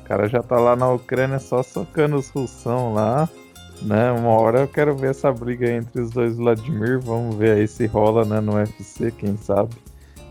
O 0.00 0.04
cara 0.04 0.26
já 0.28 0.42
tá 0.42 0.58
lá 0.58 0.74
na 0.74 0.90
Ucrânia 0.90 1.38
só 1.38 1.62
socando 1.62 2.16
os 2.16 2.30
russão 2.30 2.94
lá. 2.94 3.28
Né? 3.82 4.10
Uma 4.12 4.30
hora 4.30 4.60
eu 4.60 4.68
quero 4.68 4.96
ver 4.96 5.10
essa 5.10 5.32
briga 5.32 5.70
entre 5.70 6.00
os 6.00 6.10
dois 6.10 6.36
Vladimir. 6.36 7.00
Vamos 7.00 7.36
ver 7.36 7.58
aí 7.58 7.68
se 7.68 7.86
rola 7.86 8.24
né, 8.24 8.40
no 8.40 8.54
UFC, 8.54 9.10
quem 9.10 9.36
sabe. 9.36 9.74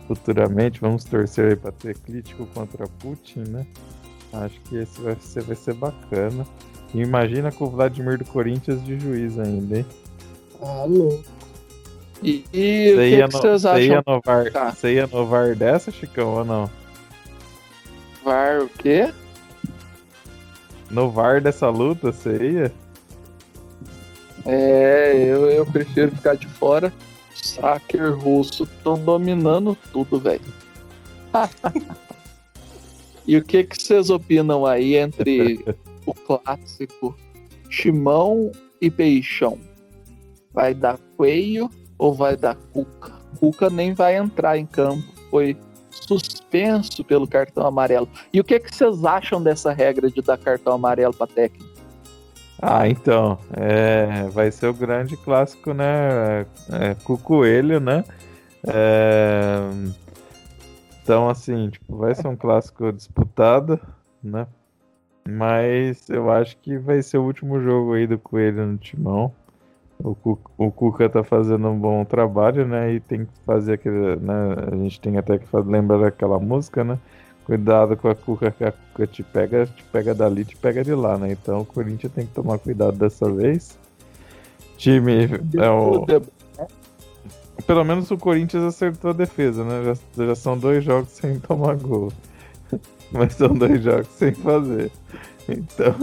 Futuramente, 0.07 0.79
vamos 0.79 1.03
torcer 1.03 1.51
aí 1.51 1.55
pra 1.55 1.71
ter 1.71 1.97
crítico 1.97 2.45
contra 2.47 2.87
Putin, 2.99 3.39
né? 3.49 3.65
Acho 4.33 4.59
que 4.61 4.77
esse 4.77 5.01
UFC 5.01 5.41
vai 5.41 5.55
ser 5.55 5.73
bacana. 5.73 6.45
E 6.93 7.01
imagina 7.01 7.51
com 7.51 7.65
o 7.65 7.69
Vladimir 7.69 8.17
do 8.17 8.25
Corinthians 8.25 8.83
de 8.83 8.99
juiz 8.99 9.39
ainda, 9.39 9.79
hein? 9.79 9.85
Ah, 10.61 10.85
louco. 10.87 11.23
E, 12.23 12.45
e 12.53 12.93
o 12.93 12.97
que, 12.97 13.27
que, 13.27 13.33
vocês 13.33 13.65
acham? 13.65 13.81
Você 13.81 13.87
ia, 13.87 14.03
no 14.07 14.21
VAR, 14.25 14.51
tá. 14.51 14.71
você 14.71 14.93
ia 14.93 15.07
no 15.07 15.25
VAR 15.25 15.55
dessa, 15.55 15.91
Chicão, 15.91 16.35
ou 16.35 16.45
não? 16.45 16.69
VAR 18.23 18.61
o 18.61 18.69
quê? 18.69 19.13
No 20.89 21.09
VAR 21.09 21.41
dessa 21.41 21.69
luta, 21.69 22.11
você 22.11 22.37
ia? 22.37 22.84
É, 24.45 25.13
eu, 25.15 25.49
eu 25.49 25.65
prefiro 25.65 26.15
ficar 26.15 26.35
de 26.35 26.47
fora. 26.47 26.93
Sacker 27.33 28.17
russo 28.17 28.63
estão 28.63 28.97
dominando 28.97 29.77
tudo, 29.91 30.19
velho. 30.19 30.41
e 33.27 33.37
o 33.37 33.43
que 33.43 33.63
que 33.63 33.81
vocês 33.81 34.09
opinam 34.09 34.65
aí 34.65 34.95
entre 34.95 35.63
o 36.05 36.13
clássico 36.13 37.15
Chimão 37.69 38.51
e 38.79 38.89
Peixão? 38.89 39.59
Vai 40.53 40.73
dar 40.73 40.97
Coelho 41.17 41.69
ou 41.97 42.13
vai 42.13 42.37
dar 42.37 42.55
Cuca? 42.55 43.13
Cuca 43.39 43.69
nem 43.69 43.93
vai 43.93 44.15
entrar 44.15 44.57
em 44.57 44.65
campo, 44.65 45.03
foi 45.29 45.57
suspenso 45.89 47.03
pelo 47.03 47.27
cartão 47.27 47.65
amarelo. 47.65 48.07
E 48.31 48.39
o 48.39 48.43
que 48.43 48.59
que 48.59 48.73
vocês 48.73 49.03
acham 49.03 49.41
dessa 49.41 49.73
regra 49.73 50.09
de 50.09 50.21
dar 50.21 50.37
cartão 50.37 50.73
amarelo 50.73 51.13
para 51.13 51.27
técnico? 51.27 51.74
Ah, 52.61 52.87
então, 52.87 53.37
é, 53.53 54.27
vai 54.29 54.51
ser 54.51 54.67
o 54.67 54.73
grande 54.73 55.17
clássico, 55.17 55.73
né? 55.73 56.41
É, 56.71 56.95
com 57.03 57.13
o 57.13 57.17
Coelho, 57.17 57.79
né? 57.79 58.03
É, 58.67 59.59
então, 61.03 61.29
assim, 61.29 61.69
tipo, 61.69 61.97
vai 61.97 62.15
ser 62.15 62.27
um 62.27 62.35
clássico 62.35 62.91
disputado, 62.91 63.79
né? 64.23 64.47
Mas 65.27 66.09
eu 66.09 66.31
acho 66.31 66.57
que 66.57 66.77
vai 66.77 67.01
ser 67.01 67.17
o 67.17 67.23
último 67.23 67.59
jogo 67.59 67.93
aí 67.93 68.07
do 68.07 68.17
Coelho 68.17 68.65
no 68.65 68.77
timão. 68.77 69.33
O, 70.03 70.15
o 70.57 70.71
Cuca 70.71 71.09
tá 71.09 71.23
fazendo 71.23 71.67
um 71.67 71.79
bom 71.79 72.03
trabalho, 72.05 72.67
né? 72.67 72.93
E 72.93 72.99
tem 72.99 73.25
que 73.25 73.31
fazer 73.45 73.73
aquele. 73.73 74.17
Né? 74.17 74.33
A 74.71 74.75
gente 74.75 74.99
tem 74.99 75.17
até 75.17 75.37
que 75.37 75.45
lembrar 75.65 75.99
daquela 75.99 76.39
música, 76.39 76.83
né? 76.83 76.99
Cuidado 77.45 77.95
com 77.95 78.09
a 78.09 78.15
Cuca, 78.15 78.49
que 78.49 78.63
a 78.63 78.71
Cuca 78.71 79.05
te 79.05 79.21
pega, 79.21 79.67
te 79.67 79.83
pega 79.83 80.15
dali, 80.15 80.43
te 80.43 80.55
pega 80.55 80.83
de 80.83 80.95
lá, 80.95 81.15
né? 81.15 81.31
Então 81.31 81.61
o 81.61 81.65
Corinthians 81.65 82.11
tem 82.11 82.25
que 82.25 82.33
tomar 82.33 82.57
cuidado 82.57 82.97
dessa 82.97 83.31
vez. 83.31 83.77
Time 84.77 85.29
é 85.55 85.69
o. 85.69 86.05
pelo 87.67 87.83
menos 87.83 88.09
o 88.09 88.17
Corinthians 88.17 88.63
acertou 88.63 89.11
a 89.11 89.13
defesa, 89.13 89.63
né? 89.63 89.95
Já, 90.17 90.25
já 90.25 90.35
são 90.35 90.57
dois 90.57 90.83
jogos 90.83 91.09
sem 91.13 91.39
tomar 91.39 91.75
gol. 91.75 92.11
Mas 93.11 93.33
são 93.33 93.53
dois 93.53 93.81
jogos 93.83 94.07
sem 94.07 94.33
fazer. 94.33 94.91
Então. 95.47 95.95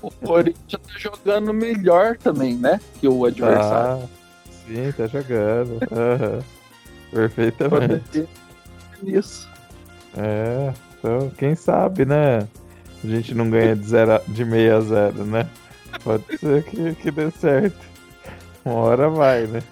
O, 0.00 0.10
Corinthians 0.10 0.82
tá 0.82 0.98
jogando 0.98 1.52
melhor 1.52 2.16
também, 2.16 2.56
né? 2.56 2.80
Que 2.98 3.06
o 3.06 3.26
adversário. 3.26 4.02
Ah, 4.02 4.08
sim, 4.66 4.92
tá 4.96 5.06
jogando. 5.06 5.72
Uhum. 5.72 6.42
Perfeitamente. 7.10 8.26
Isso. 9.04 9.46
É, 10.16 10.72
então, 11.06 11.30
quem 11.38 11.54
sabe, 11.54 12.04
né? 12.04 12.48
A 13.04 13.06
gente 13.06 13.32
não 13.32 13.48
ganha 13.48 13.76
de, 13.76 13.86
zero, 13.86 14.20
de 14.26 14.44
meia 14.44 14.78
a 14.78 14.80
zero, 14.80 15.24
né? 15.24 15.48
Pode 16.02 16.24
ser 16.38 16.64
que, 16.64 16.94
que 16.96 17.10
dê 17.12 17.30
certo. 17.30 17.78
Uma 18.64 18.74
hora 18.74 19.08
vai, 19.08 19.46
né? 19.46 19.62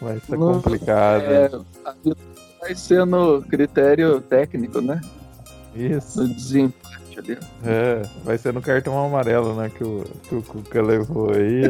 Vai 0.00 0.20
ser 0.20 0.36
complicado. 0.36 1.22
É, 1.22 1.50
vai 2.60 2.74
ser 2.74 3.06
no 3.06 3.40
critério 3.40 4.20
técnico, 4.20 4.82
né? 4.82 5.00
Isso. 5.74 6.22
No 6.22 6.28
desempate 6.34 7.18
ali. 7.18 7.38
É, 7.64 8.02
vai 8.22 8.36
ser 8.36 8.52
no 8.52 8.60
cartão 8.60 9.02
amarelo, 9.02 9.54
né? 9.54 9.70
Que 9.74 9.82
o, 9.82 10.04
que 10.28 10.34
o 10.34 10.42
Cuca 10.42 10.82
levou 10.82 11.32
aí. 11.32 11.62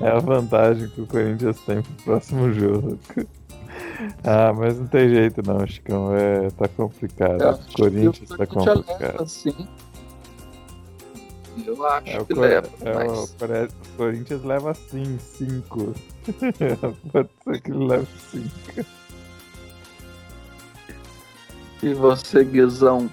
É 0.00 0.08
a 0.08 0.18
vantagem 0.18 0.88
que 0.88 1.02
o 1.02 1.06
Corinthians 1.06 1.60
tem 1.60 1.82
pro 1.82 2.04
próximo 2.04 2.52
jogo. 2.52 2.98
Ah, 4.24 4.52
mas 4.52 4.78
não 4.78 4.86
tem 4.86 5.08
jeito 5.08 5.42
não, 5.46 5.66
Chicão. 5.66 6.14
É, 6.14 6.50
tá 6.50 6.68
complicado. 6.68 7.42
É, 7.42 7.50
o 7.50 7.58
Corinthians 7.74 8.28
tá 8.28 8.46
complicado. 8.46 9.22
Assim. 9.22 9.68
Eu 11.66 11.86
acho 11.86 12.08
é, 12.08 12.24
que 12.24 12.34
leva. 12.34 12.68
É, 12.82 12.94
mas... 12.94 13.24
o, 13.24 13.96
Corinthians 13.96 14.44
leva 14.44 14.74
sim, 14.74 15.18
5. 15.18 15.94
Pode 17.12 17.28
ser 17.44 17.60
que 17.60 17.72
leve 17.72 18.06
5. 18.30 18.50
E 21.82 21.94
você, 21.94 22.44
Guizão? 22.44 23.10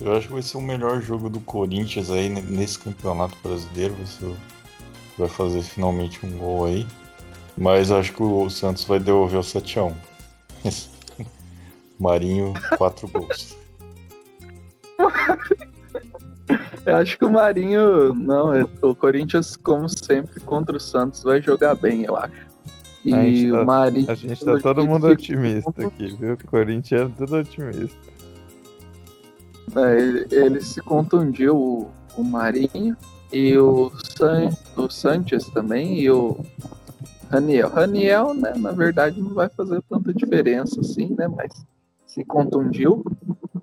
Eu 0.00 0.16
acho 0.16 0.28
que 0.28 0.32
vai 0.32 0.42
ser 0.42 0.56
o 0.56 0.62
melhor 0.62 1.00
jogo 1.02 1.28
do 1.28 1.40
Corinthians 1.40 2.10
aí 2.10 2.28
nesse 2.28 2.78
campeonato 2.78 3.36
brasileiro. 3.42 3.94
Você 3.94 4.34
vai 5.18 5.28
fazer 5.28 5.62
finalmente 5.62 6.24
um 6.24 6.38
gol 6.38 6.66
aí. 6.66 6.86
Mas 7.56 7.90
acho 7.90 8.12
que 8.12 8.22
o 8.22 8.48
Santos 8.48 8.84
vai 8.84 8.98
devolver 8.98 9.38
o 9.38 9.42
7x1. 9.42 9.94
Marinho, 11.98 12.54
4 12.78 13.08
gols. 13.08 13.56
Eu 16.86 16.96
acho 16.96 17.18
que 17.18 17.24
o 17.24 17.30
Marinho. 17.30 18.14
Não, 18.14 18.54
é, 18.54 18.66
o 18.82 18.94
Corinthians, 18.94 19.56
como 19.56 19.88
sempre, 19.88 20.40
contra 20.40 20.76
o 20.76 20.80
Santos, 20.80 21.22
vai 21.22 21.42
jogar 21.42 21.74
bem, 21.74 22.04
eu 22.04 22.16
acho. 22.16 22.50
E 23.04 23.50
o 23.50 23.58
tá, 23.58 23.64
Marinho. 23.64 24.10
A 24.10 24.14
gente 24.14 24.44
tá 24.44 24.58
todo 24.58 24.86
mundo 24.86 25.06
otimista 25.08 25.70
aqui, 25.86 26.16
viu? 26.16 26.34
O 26.34 26.46
Corinthians 26.46 27.02
é 27.02 27.14
tudo 27.16 27.36
otimista. 27.36 28.10
É, 29.76 30.00
ele, 30.00 30.26
ele, 30.30 30.60
se 30.60 30.80
contundiu 30.80 31.56
o, 31.56 31.90
o 32.16 32.24
Marinho 32.24 32.96
e 33.32 33.56
o, 33.56 33.92
San, 34.16 34.50
o 34.76 34.90
Sanches 34.90 35.44
também 35.46 36.00
e 36.00 36.10
o 36.10 36.44
Raniel. 37.30 37.68
Raniel, 37.68 38.34
né, 38.34 38.52
na 38.56 38.72
verdade, 38.72 39.20
não 39.20 39.32
vai 39.32 39.48
fazer 39.48 39.80
tanta 39.88 40.12
diferença 40.12 40.80
assim, 40.80 41.14
né? 41.16 41.28
Mas 41.28 41.64
se 42.04 42.24
contundiu. 42.24 43.04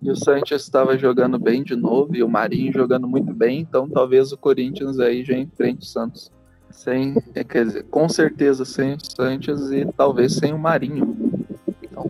E 0.01 0.09
o 0.09 0.15
Sanches 0.15 0.61
estava 0.61 0.97
jogando 0.97 1.37
bem 1.37 1.63
de 1.63 1.75
novo 1.75 2.15
e 2.15 2.23
o 2.23 2.29
Marinho 2.29 2.71
jogando 2.71 3.05
muito 3.05 3.33
bem, 3.33 3.59
então 3.59 3.89
talvez 3.89 4.31
o 4.31 4.37
Corinthians 4.37 4.99
aí 4.99 5.21
já 5.21 5.37
enfrente 5.37 5.83
o 5.83 5.85
Santos. 5.85 6.31
Sem, 6.71 7.15
é, 7.35 7.43
quer 7.43 7.65
dizer, 7.65 7.83
com 7.85 8.07
certeza 8.07 8.63
sem 8.63 8.93
o 8.93 8.97
Sanches 8.99 9.69
e 9.71 9.85
talvez 9.97 10.35
sem 10.35 10.53
o 10.53 10.59
Marinho. 10.59 11.17
Então, 11.83 12.09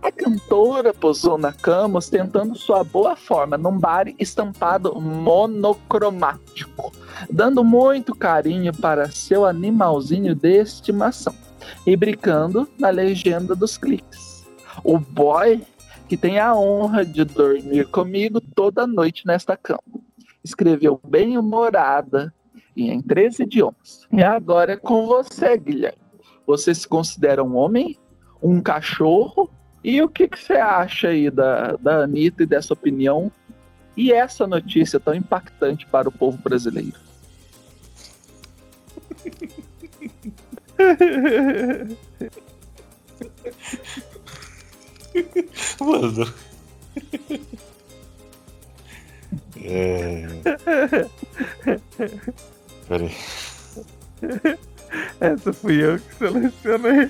A 0.01 0.11
cantora 0.11 0.93
posou 0.93 1.37
na 1.37 1.51
cama 1.51 1.97
ostentando 1.97 2.55
sua 2.55 2.83
boa 2.83 3.15
forma 3.15 3.57
num 3.57 3.77
bar 3.77 4.07
estampado 4.19 4.93
monocromático, 4.99 6.91
dando 7.29 7.63
muito 7.63 8.13
carinho 8.13 8.73
para 8.73 9.09
seu 9.09 9.45
animalzinho 9.45 10.35
de 10.35 10.61
estimação 10.61 11.33
e 11.85 11.95
brincando 11.95 12.69
na 12.77 12.89
legenda 12.89 13.55
dos 13.55 13.77
cliques. 13.77 14.45
O 14.83 14.99
boy 14.99 15.61
que 16.07 16.15
tem 16.15 16.39
a 16.39 16.55
honra 16.55 17.03
de 17.03 17.25
dormir 17.25 17.87
comigo 17.87 18.39
toda 18.39 18.85
noite 18.85 19.25
nesta 19.25 19.57
cama. 19.57 19.81
Escreveu 20.43 20.99
bem 21.03 21.37
humorada 21.37 22.31
e 22.75 22.91
em 22.91 23.01
três 23.01 23.39
idiomas. 23.39 24.07
E 24.11 24.21
agora 24.21 24.73
é 24.73 24.77
com 24.77 25.07
você, 25.07 25.57
Guilherme. 25.57 26.04
Você 26.45 26.73
se 26.73 26.87
considera 26.87 27.43
um 27.43 27.55
homem, 27.55 27.97
um 28.41 28.61
cachorro 28.61 29.49
e 29.83 30.01
o 30.01 30.09
que, 30.09 30.27
que 30.27 30.39
você 30.39 30.53
acha 30.53 31.09
aí 31.09 31.29
da, 31.29 31.73
da 31.73 32.03
Anitta 32.03 32.43
e 32.43 32.45
dessa 32.45 32.73
opinião 32.73 33.31
e 33.95 34.11
essa 34.11 34.45
notícia 34.45 34.99
tão 34.99 35.13
impactante 35.13 35.85
para 35.85 36.09
o 36.09 36.11
povo 36.11 36.37
brasileiro? 36.37 36.97
Mano. 45.79 46.33
É. 49.63 50.27
Peraí. 52.87 53.15
Essa 55.19 55.53
fui 55.53 55.83
eu 55.83 55.99
que 55.99 56.15
selecionei. 56.15 57.09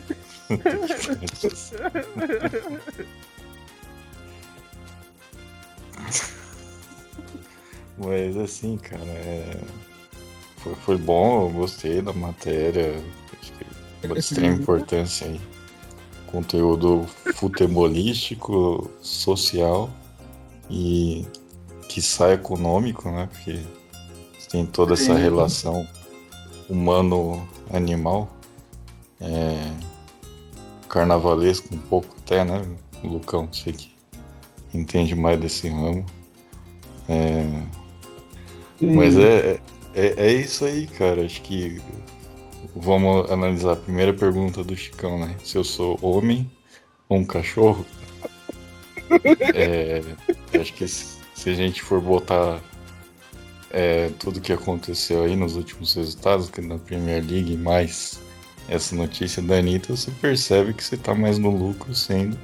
Mas 7.98 8.38
assim, 8.38 8.78
cara, 8.78 9.04
é... 9.04 9.58
foi, 10.58 10.76
foi 10.76 10.98
bom, 10.98 11.48
eu 11.48 11.52
gostei 11.52 12.02
da 12.02 12.14
matéria. 12.14 13.02
Acho 13.42 13.54
que 13.54 13.66
é 14.04 14.08
de 14.08 14.20
extrema 14.20 14.56
importância 14.56 15.28
aí. 15.28 15.40
Conteúdo 16.28 17.06
futebolístico, 17.36 18.92
social 19.02 19.90
e 20.70 21.26
que 21.88 22.02
sai 22.02 22.34
econômico, 22.34 23.10
né? 23.10 23.30
Porque 23.32 23.62
tem 24.50 24.66
toda 24.66 24.96
essa 24.96 25.14
relação 25.14 25.88
humano-animal, 27.70 28.30
é, 29.22 29.72
carnavalesco 30.90 31.74
um 31.74 31.78
pouco 31.78 32.16
até, 32.24 32.44
né? 32.44 32.66
Lucão, 33.04 33.48
sei 33.52 33.74
que 33.74 33.92
entende 34.74 35.16
mais 35.16 35.40
desse 35.40 35.70
ramo. 35.70 36.06
É, 37.08 37.46
mas 38.82 39.18
é, 39.18 39.60
é, 39.94 40.14
é 40.18 40.34
isso 40.34 40.66
aí, 40.66 40.88
cara. 40.88 41.24
Acho 41.24 41.42
que 41.42 41.82
vamos 42.76 43.32
analisar 43.32 43.74
a 43.74 43.78
primeira 43.78 44.14
pergunta 44.14 44.64
do 44.64 44.76
Chicão, 44.76 45.20
né? 45.20 45.36
Se 45.44 45.58
eu 45.58 45.64
sou 45.64 45.98
homem 46.02 46.50
ou 47.08 47.20
um 47.20 47.26
cachorro. 47.26 47.86
é, 49.54 50.02
acho 50.60 50.74
que 50.74 50.88
se, 50.88 51.18
se, 51.36 51.50
a 51.50 51.54
gente 51.54 51.82
for 51.82 52.02
botar 52.02 52.60
é, 53.76 54.10
tudo 54.18 54.40
que 54.40 54.54
aconteceu 54.54 55.26
aí 55.26 55.36
nos 55.36 55.58
últimos 55.58 55.94
resultados, 55.96 56.50
que 56.50 56.62
na 56.62 56.78
Premier 56.78 57.22
League, 57.22 57.58
mais 57.58 58.22
essa 58.70 58.96
notícia 58.96 59.44
da 59.44 59.58
Anitta, 59.58 59.94
você 59.94 60.10
percebe 60.12 60.74
que 60.74 60.82
você 60.82 60.96
tá 60.96 61.14
mais 61.14 61.38
no 61.38 61.50
lucro 61.50 61.94
sendo 61.94 62.40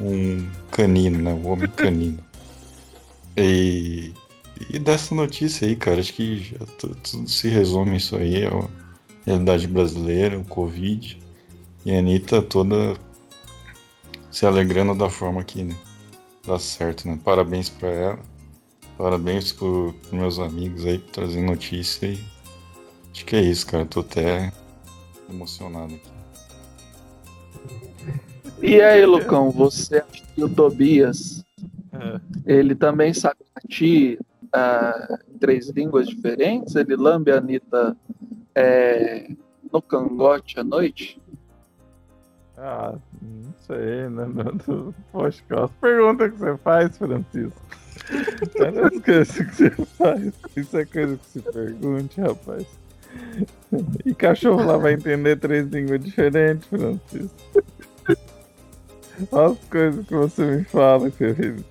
um 0.00 0.48
canino, 0.70 1.18
né? 1.18 1.32
Um 1.32 1.48
homem 1.48 1.68
canino. 1.74 2.20
E, 3.36 4.12
e 4.70 4.78
dessa 4.78 5.16
notícia 5.16 5.66
aí, 5.66 5.74
cara, 5.74 5.98
acho 5.98 6.12
que 6.14 6.38
já 6.38 6.64
tudo 6.78 7.28
se 7.28 7.48
resume 7.48 7.96
isso 7.96 8.14
aí. 8.14 8.44
É 8.44 8.46
a 8.46 8.68
realidade 9.26 9.66
brasileira, 9.66 10.38
o 10.38 10.44
Covid. 10.44 11.18
E 11.84 11.92
a 11.92 11.98
Anitta 11.98 12.40
toda 12.40 12.96
se 14.30 14.46
alegrando 14.46 14.94
da 14.94 15.10
forma 15.10 15.42
que 15.42 15.64
né, 15.64 15.74
dá 16.46 16.56
certo, 16.56 17.08
né? 17.08 17.18
Parabéns 17.24 17.68
pra 17.68 17.88
ela. 17.88 18.35
Parabéns 18.96 19.52
pro, 19.52 19.94
pros 20.00 20.12
meus 20.12 20.38
amigos 20.38 20.86
aí 20.86 20.98
por 20.98 21.10
trazer 21.10 21.42
notícia 21.42 22.06
e 22.06 22.18
acho 23.12 23.24
que 23.24 23.36
é 23.36 23.40
isso, 23.40 23.66
cara. 23.66 23.84
Tô 23.84 24.00
até 24.00 24.52
emocionado 25.28 25.94
aqui. 25.94 26.16
E 28.62 28.80
aí, 28.80 29.04
Lucão, 29.04 29.50
você 29.50 29.98
acha 29.98 30.24
que 30.34 30.42
o 30.42 30.48
Tobias 30.48 31.44
é. 31.92 32.20
ele 32.46 32.74
também 32.74 33.12
sabe 33.12 33.40
latir 33.54 34.18
uh, 34.46 35.18
em 35.30 35.38
três 35.38 35.68
línguas 35.68 36.08
diferentes? 36.08 36.74
Ele 36.74 36.96
lambe 36.96 37.30
a 37.30 37.36
Anitta 37.36 37.94
é, 38.54 39.30
no 39.70 39.82
cangote 39.82 40.58
à 40.58 40.64
noite? 40.64 41.20
Ah, 42.56 42.94
não 43.20 43.54
sei, 43.66 44.08
né? 44.08 44.24
Poxa, 45.12 45.42
qual 45.46 45.68
pergunta 45.80 46.30
que 46.30 46.38
você 46.38 46.56
faz, 46.56 46.96
Francisco? 46.96 47.60
Olha 48.60 48.86
as 48.86 49.02
coisas 49.02 49.36
que 49.36 49.44
você 49.44 49.70
faz. 49.70 50.32
Isso 50.56 50.78
é 50.78 50.84
coisa 50.84 51.16
que 51.16 51.26
se 51.26 51.40
pergunte, 51.40 52.20
rapaz. 52.20 52.66
E 54.04 54.14
cachorro 54.14 54.64
lá 54.64 54.76
vai 54.76 54.92
entender 54.94 55.36
três 55.36 55.66
línguas 55.68 56.04
diferentes, 56.04 56.68
Francisco. 56.68 57.34
Olha 59.32 59.52
as 59.52 59.58
coisas 59.68 60.06
que 60.06 60.14
você 60.14 60.44
me 60.44 60.64
fala, 60.64 61.10
querido. 61.10 61.64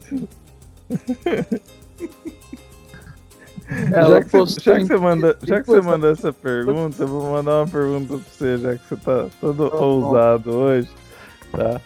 já 3.89 4.23
que, 4.23 4.31
você, 4.31 4.59
já, 4.59 4.77
que 4.77 4.85
você 4.85 4.97
manda, 4.97 5.37
já 5.43 5.61
que 5.61 5.67
você 5.67 5.81
manda 5.81 6.11
essa 6.11 6.33
pergunta, 6.33 7.03
eu 7.03 7.07
vou 7.07 7.31
mandar 7.31 7.63
uma 7.63 7.67
pergunta 7.67 8.07
pra 8.07 8.17
você, 8.17 8.57
já 8.57 8.75
que 8.75 8.87
você 8.87 8.95
tá 8.97 9.27
todo 9.39 9.69
tá 9.69 9.77
ousado 9.77 10.51
hoje, 10.51 10.89
tá? 11.51 11.81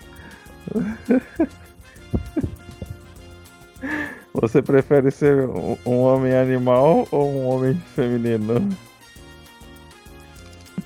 Você 4.34 4.62
prefere 4.62 5.12
ser 5.12 5.50
um 5.86 6.00
homem 6.00 6.36
animal 6.36 7.08
ou 7.12 7.30
um 7.30 7.48
homem 7.48 7.74
feminino? 7.96 8.70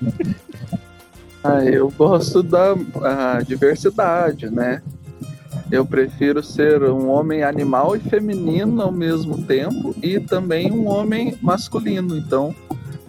Ah, 1.45 1.65
eu 1.65 1.91
gosto 1.91 2.41
da 2.41 2.73
diversidade, 3.45 4.49
né? 4.49 4.81
Eu 5.69 5.85
prefiro 5.85 6.41
ser 6.41 6.81
um 6.83 7.09
homem 7.09 7.43
animal 7.43 7.97
e 7.97 7.99
feminino 7.99 8.81
ao 8.81 8.93
mesmo 8.93 9.43
tempo 9.43 9.93
e 10.01 10.21
também 10.21 10.71
um 10.71 10.87
homem 10.87 11.37
masculino. 11.41 12.15
Então, 12.15 12.55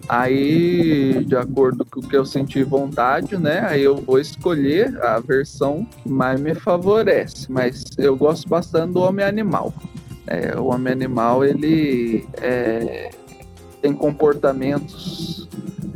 aí, 0.09 1.23
de 1.23 1.37
acordo 1.37 1.85
com 1.85 2.01
o 2.01 2.03
que 2.03 2.17
eu 2.17 2.25
senti 2.25 2.61
vontade, 2.61 3.37
né? 3.37 3.65
Aí 3.69 3.83
eu 3.83 3.95
vou 3.95 4.19
escolher 4.19 5.01
a 5.01 5.17
versão 5.19 5.87
que 6.03 6.09
mais 6.09 6.37
me 6.37 6.53
favorece. 6.53 7.49
Mas 7.49 7.85
eu 7.97 8.17
gosto 8.17 8.49
bastante 8.49 8.91
do 8.91 8.99
homem 8.99 9.25
animal. 9.25 9.73
É, 10.27 10.57
o 10.57 10.65
homem 10.65 10.91
animal, 10.91 11.45
ele 11.45 12.27
é, 12.41 13.11
tem 13.81 13.93
comportamentos 13.93 15.47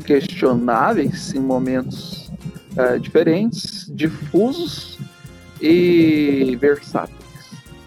questionáveis 0.05 1.33
em 1.33 1.39
momentos 1.39 2.31
uh, 2.77 2.99
diferentes, 2.99 3.89
difusos 3.93 4.99
e 5.61 6.57
versáteis. 6.59 7.17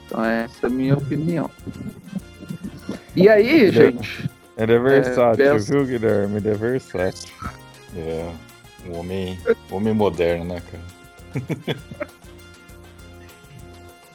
Então 0.06 0.24
essa 0.24 0.66
é 0.66 0.66
a 0.66 0.70
minha 0.70 0.94
opinião. 0.94 1.50
E 3.14 3.28
aí, 3.28 3.48
ele 3.48 3.78
é- 3.78 3.92
gente? 3.92 4.30
É, 4.56 4.62
ele 4.64 4.72
é 4.74 4.78
versátil, 4.78 5.44
é, 5.44 5.58
viu, 5.58 5.86
Guilherme? 5.86 6.36
Ele 6.36 6.48
é 6.48 6.54
versátil. 6.54 7.32
É, 7.96 8.32
um 8.88 8.98
homem, 8.98 9.38
homem 9.70 9.94
moderno, 9.94 10.44
né, 10.44 10.62
cara? 10.70 11.76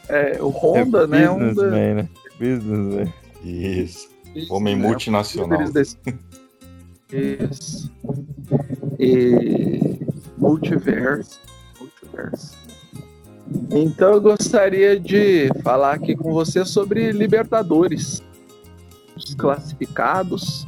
é, 0.10 0.42
o 0.42 0.50
Honda, 0.50 1.04
é 1.04 1.08
né? 1.08 1.30
Honda... 1.30 1.72
né? 1.72 2.10
Businessman. 2.40 3.14
Isso. 3.44 4.10
Homem 4.50 4.76
né? 4.76 4.88
multinacional. 4.88 5.60
Isso. 7.12 7.92
E 9.00 10.00
multiverso. 10.38 11.40
Multiverso. 11.80 12.58
Então 13.72 14.14
eu 14.14 14.22
gostaria 14.22 15.00
de 15.00 15.50
falar 15.64 15.94
aqui 15.94 16.16
com 16.16 16.34
você 16.34 16.66
sobre 16.66 17.12
Libertadores. 17.12 18.22
Os 19.16 19.34
classificados, 19.34 20.68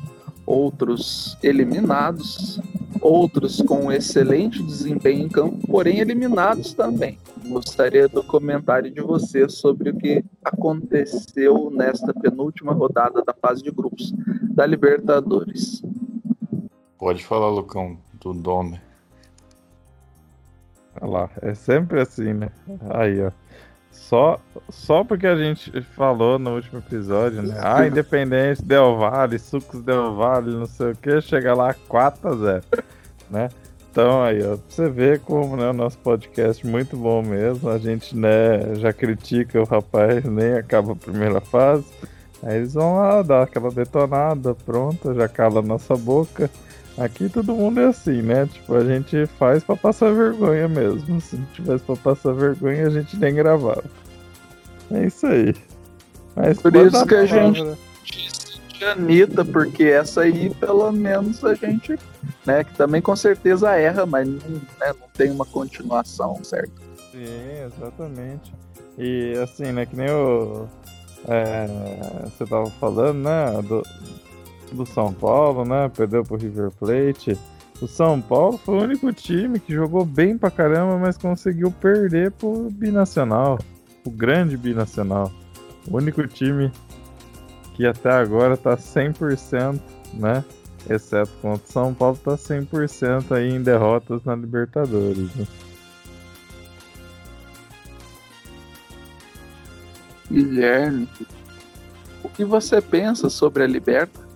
outros 0.49 1.38
eliminados, 1.43 2.59
outros 2.99 3.62
com 3.62 3.91
excelente 3.91 4.63
desempenho 4.63 5.25
em 5.25 5.29
campo, 5.29 5.59
porém 5.67 5.99
eliminados 5.99 6.73
também. 6.73 7.19
Gostaria 7.47 8.07
do 8.07 8.23
comentário 8.23 8.89
de 8.89 8.99
você 8.99 9.47
sobre 9.47 9.91
o 9.91 9.95
que 9.95 10.25
aconteceu 10.43 11.69
nesta 11.69 12.12
penúltima 12.15 12.73
rodada 12.73 13.23
da 13.23 13.33
fase 13.33 13.62
de 13.62 13.69
grupos 13.69 14.12
da 14.55 14.65
Libertadores. 14.65 15.83
Pode 16.97 17.23
falar, 17.23 17.49
Lucão, 17.49 17.95
do 18.19 18.33
Dome. 18.33 18.81
Olha 20.99 21.12
lá, 21.12 21.29
é 21.43 21.53
sempre 21.53 22.01
assim, 22.01 22.33
né? 22.33 22.49
Aí, 22.89 23.21
ó. 23.21 23.31
Só, 23.91 24.39
só 24.69 25.04
porque 25.04 25.28
a 25.28 25.36
gente 25.36 25.82
falou 25.95 26.39
no 26.39 26.56
último 26.56 26.80
episódio, 26.80 27.43
né? 27.43 27.56
Ah, 27.62 27.86
Independente 27.86 28.63
Del 28.63 28.97
Valle, 28.97 29.38
Sucos 29.38 29.82
Del 29.84 30.15
Valle, 30.15 30.56
não 30.56 30.65
sei 30.65 30.91
o 30.91 30.95
que, 30.95 31.21
chega 31.21 31.54
lá 31.54 31.75
4 31.88 32.28
a 32.28 32.36
0 32.36 32.63
né? 33.30 33.49
Então 33.91 34.23
aí, 34.23 34.41
ó, 34.43 34.56
pra 34.56 34.63
você 34.67 34.89
ver 34.89 35.19
como 35.21 35.58
né, 35.58 35.69
o 35.69 35.73
nosso 35.73 35.97
podcast 35.99 36.65
é 36.65 36.69
muito 36.69 36.95
bom 36.95 37.21
mesmo. 37.21 37.69
A 37.69 37.78
gente 37.78 38.15
né, 38.15 38.75
já 38.75 38.93
critica 38.93 39.60
o 39.60 39.65
rapaz, 39.65 40.23
nem 40.23 40.54
acaba 40.54 40.93
a 40.93 40.95
primeira 40.95 41.41
fase. 41.41 41.86
Aí 42.43 42.58
eles 42.58 42.73
vão 42.73 42.95
lá 42.95 43.21
dar 43.21 43.43
aquela 43.43 43.69
detonada, 43.69 44.56
pronto, 44.56 45.13
já 45.13 45.28
cala 45.28 45.60
a 45.60 45.63
nossa 45.63 45.95
boca. 45.95 46.49
Aqui 46.99 47.29
todo 47.29 47.55
mundo 47.55 47.79
é 47.79 47.85
assim, 47.85 48.21
né? 48.21 48.45
Tipo, 48.45 48.75
a 48.75 48.83
gente 48.83 49.25
faz 49.38 49.63
pra 49.63 49.77
passar 49.77 50.13
vergonha 50.13 50.67
mesmo. 50.67 51.21
Se 51.21 51.38
não 51.38 51.45
tivesse 51.53 51.83
pra 51.85 51.95
passar 51.95 52.33
vergonha, 52.33 52.88
a 52.88 52.89
gente 52.89 53.15
nem 53.17 53.33
gravava. 53.33 53.83
É 54.91 55.05
isso 55.05 55.26
aí. 55.26 55.55
Mas 56.36 56.61
Por 56.61 56.76
isso 56.76 57.05
que 57.05 57.15
a 57.15 57.26
gente 57.26 57.78
disse 58.03 58.59
de 58.78 58.84
Anitta, 58.84 59.45
porque 59.45 59.84
essa 59.84 60.21
aí, 60.21 60.53
pelo 60.55 60.91
menos, 60.91 61.43
a 61.45 61.53
gente, 61.53 61.97
né? 62.45 62.65
Que 62.65 62.74
também 62.74 63.01
com 63.01 63.15
certeza 63.15 63.76
erra, 63.76 64.05
mas 64.05 64.28
não, 64.28 64.38
né, 64.38 64.93
não 64.99 65.07
tem 65.13 65.32
uma 65.32 65.45
continuação, 65.45 66.43
certo? 66.43 66.82
Sim, 67.11 67.65
exatamente. 67.65 68.53
E 68.97 69.34
assim, 69.41 69.71
né, 69.71 69.86
que 69.86 69.95
nem 69.95 70.09
o. 70.09 70.67
É, 71.28 71.67
você 72.26 72.45
tava 72.45 72.69
falando, 72.71 73.19
né? 73.19 73.61
Do, 73.61 73.84
do 74.76 74.86
São 74.86 75.13
Paulo, 75.13 75.65
né? 75.65 75.89
Perdeu 75.89 76.24
pro 76.24 76.38
River 76.38 76.72
Plate. 76.72 77.38
O 77.82 77.88
São 77.88 78.20
Paulo 78.20 78.57
foi 78.57 78.76
o 78.76 78.84
único 78.84 79.11
time 79.13 79.59
que 79.59 79.74
jogou 79.74 80.03
bem 80.03 80.38
pra 80.38 80.51
caramba, 80.51 80.97
mas 80.97 81.17
conseguiu 81.17 81.72
perder 81.72 82.32
pro 82.32 82.70
Binacional. 82.72 83.57
O 84.05 84.11
grande 84.11 84.57
Binacional. 84.57 85.32
O 85.89 85.97
único 85.97 86.28
time 86.28 86.72
que 87.76 87.86
até 87.86 88.11
agora 88.11 88.57
tá 88.57 88.76
100%, 88.76 89.80
né? 90.15 90.43
Exceto 90.89 91.32
contra 91.41 91.65
o 91.65 91.72
São 91.72 91.93
Paulo, 91.93 92.17
tá 92.17 92.36
100% 92.36 93.32
aí 93.32 93.49
em 93.49 93.61
derrotas 93.61 94.24
na 94.24 94.36
Libertadores. 94.36 95.34
Né? 95.36 95.47
Guilherme, 100.30 101.07
o 102.24 102.30
que 102.30 102.45
você 102.45 102.82
pensa 102.82 103.30
sobre 103.30 103.63
a 103.63 103.67
Liberta? 103.67 104.28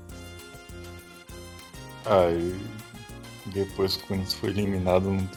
Depois 3.47 3.97
que 3.97 4.03
o 4.03 4.07
Corinthians 4.07 4.33
foi 4.33 4.49
eliminado, 4.49 5.11
não, 5.11 5.27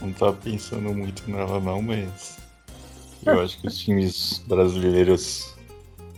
não 0.00 0.12
tava 0.12 0.34
pensando 0.34 0.92
muito 0.94 1.28
nela 1.30 1.60
não, 1.60 1.80
mas 1.80 2.38
eu 3.24 3.40
acho 3.40 3.60
que 3.60 3.68
os 3.68 3.78
times 3.78 4.42
brasileiros 4.46 5.54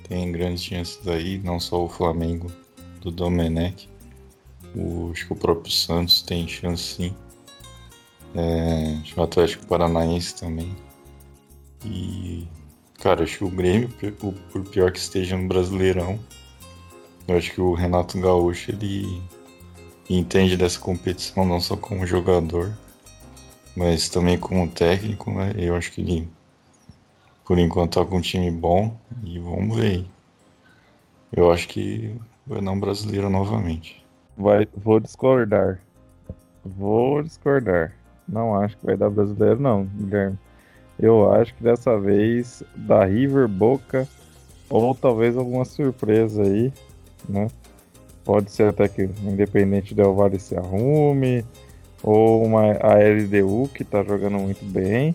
têm 0.08 0.32
grandes 0.32 0.64
chances 0.64 1.06
aí, 1.06 1.38
não 1.38 1.60
só 1.60 1.84
o 1.84 1.88
Flamengo 1.88 2.50
do 3.00 3.10
Domenech. 3.10 3.88
O, 4.74 5.10
acho 5.12 5.26
que 5.26 5.32
o 5.32 5.36
próprio 5.36 5.70
Santos 5.70 6.22
tem 6.22 6.48
chance 6.48 6.82
sim. 6.82 7.14
É, 8.34 8.98
acho 9.00 9.14
que 9.14 9.20
o 9.20 9.22
Atlético 9.22 9.66
Paranaense 9.66 10.34
também. 10.34 10.74
E, 11.84 12.48
cara, 12.98 13.22
acho 13.22 13.38
que 13.38 13.44
o 13.44 13.50
Grêmio, 13.50 13.90
por 14.50 14.64
pior 14.64 14.90
que 14.90 14.98
esteja 14.98 15.36
no 15.36 15.46
Brasileirão, 15.46 16.18
eu 17.28 17.36
acho 17.36 17.52
que 17.52 17.60
o 17.60 17.74
Renato 17.74 18.18
Gaúcho, 18.18 18.70
ele 18.70 19.22
entende 20.08 20.56
dessa 20.56 20.78
competição 20.78 21.44
não 21.44 21.60
só 21.60 21.76
como 21.76 22.06
jogador, 22.06 22.72
mas 23.76 24.08
também 24.08 24.38
como 24.38 24.68
técnico, 24.68 25.30
né? 25.30 25.52
Eu 25.56 25.74
acho 25.76 25.92
que 25.92 26.00
ele, 26.00 26.28
por 27.44 27.58
enquanto, 27.58 27.98
tá 27.98 28.04
com 28.04 28.18
um 28.18 28.20
time 28.20 28.50
bom 28.50 28.96
e 29.22 29.38
vamos 29.38 29.76
ver 29.76 29.86
aí. 29.86 30.06
Eu 31.32 31.50
acho 31.50 31.66
que 31.68 32.14
vai 32.46 32.60
dar 32.60 32.70
um 32.70 32.78
brasileiro 32.78 33.28
novamente. 33.28 34.04
Vai, 34.36 34.68
vou 34.76 35.00
discordar. 35.00 35.80
Vou 36.64 37.22
discordar. 37.22 37.92
Não 38.28 38.54
acho 38.54 38.76
que 38.76 38.86
vai 38.86 38.96
dar 38.96 39.10
brasileiro, 39.10 39.60
não, 39.60 39.84
Guilherme. 39.84 40.38
Eu 40.98 41.32
acho 41.32 41.54
que 41.54 41.62
dessa 41.62 41.98
vez 41.98 42.62
da 42.74 43.04
River 43.04 43.48
Boca 43.48 44.08
ou 44.70 44.94
talvez 44.94 45.36
alguma 45.36 45.64
surpresa 45.64 46.42
aí, 46.42 46.72
né? 47.28 47.48
Pode 48.24 48.50
ser 48.50 48.68
até 48.68 48.88
que 48.88 49.08
Independente 49.22 49.94
Del 49.94 50.14
Valle 50.14 50.38
se 50.38 50.56
arrume, 50.56 51.44
ou 52.02 52.44
uma, 52.44 52.72
a 52.80 52.94
LDU 52.98 53.68
que 53.74 53.84
tá 53.84 54.02
jogando 54.02 54.38
muito 54.38 54.64
bem. 54.64 55.14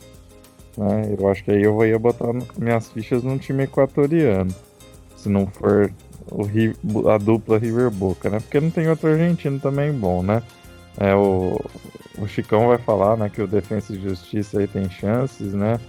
Né? 0.78 1.16
Eu 1.18 1.28
acho 1.28 1.43
que 1.43 1.51
aí 1.51 1.64
eu 1.64 1.86
ia 1.86 1.99
botar 1.99 2.32
minhas 2.57 2.89
fichas 2.89 3.24
num 3.24 3.38
time 3.38 3.64
equatoriano. 3.64 4.53
Se 5.16 5.28
não 5.28 5.47
for 5.47 5.91
o, 6.32 7.10
a 7.10 7.18
dupla 7.18 7.57
River 7.57 7.89
Boca, 7.91 8.30
né? 8.30 8.39
Porque 8.39 8.60
não 8.60 8.70
tem 8.70 8.88
outro 8.89 9.10
argentino 9.10 9.60
também 9.60 9.91
bom, 9.91 10.24
né? 10.24 10.41
É, 10.97 11.16
o, 11.16 11.60
o 12.18 12.28
Chicão 12.28 12.68
vai 12.68 12.78
falar 12.78 13.18
né, 13.18 13.30
que 13.30 13.41
o 13.41 13.47
Defensa 13.47 13.93
e 13.93 14.01
Justiça 14.01 14.60
aí 14.60 14.68
tem 14.68 14.89
chances, 14.89 15.53
né? 15.53 15.80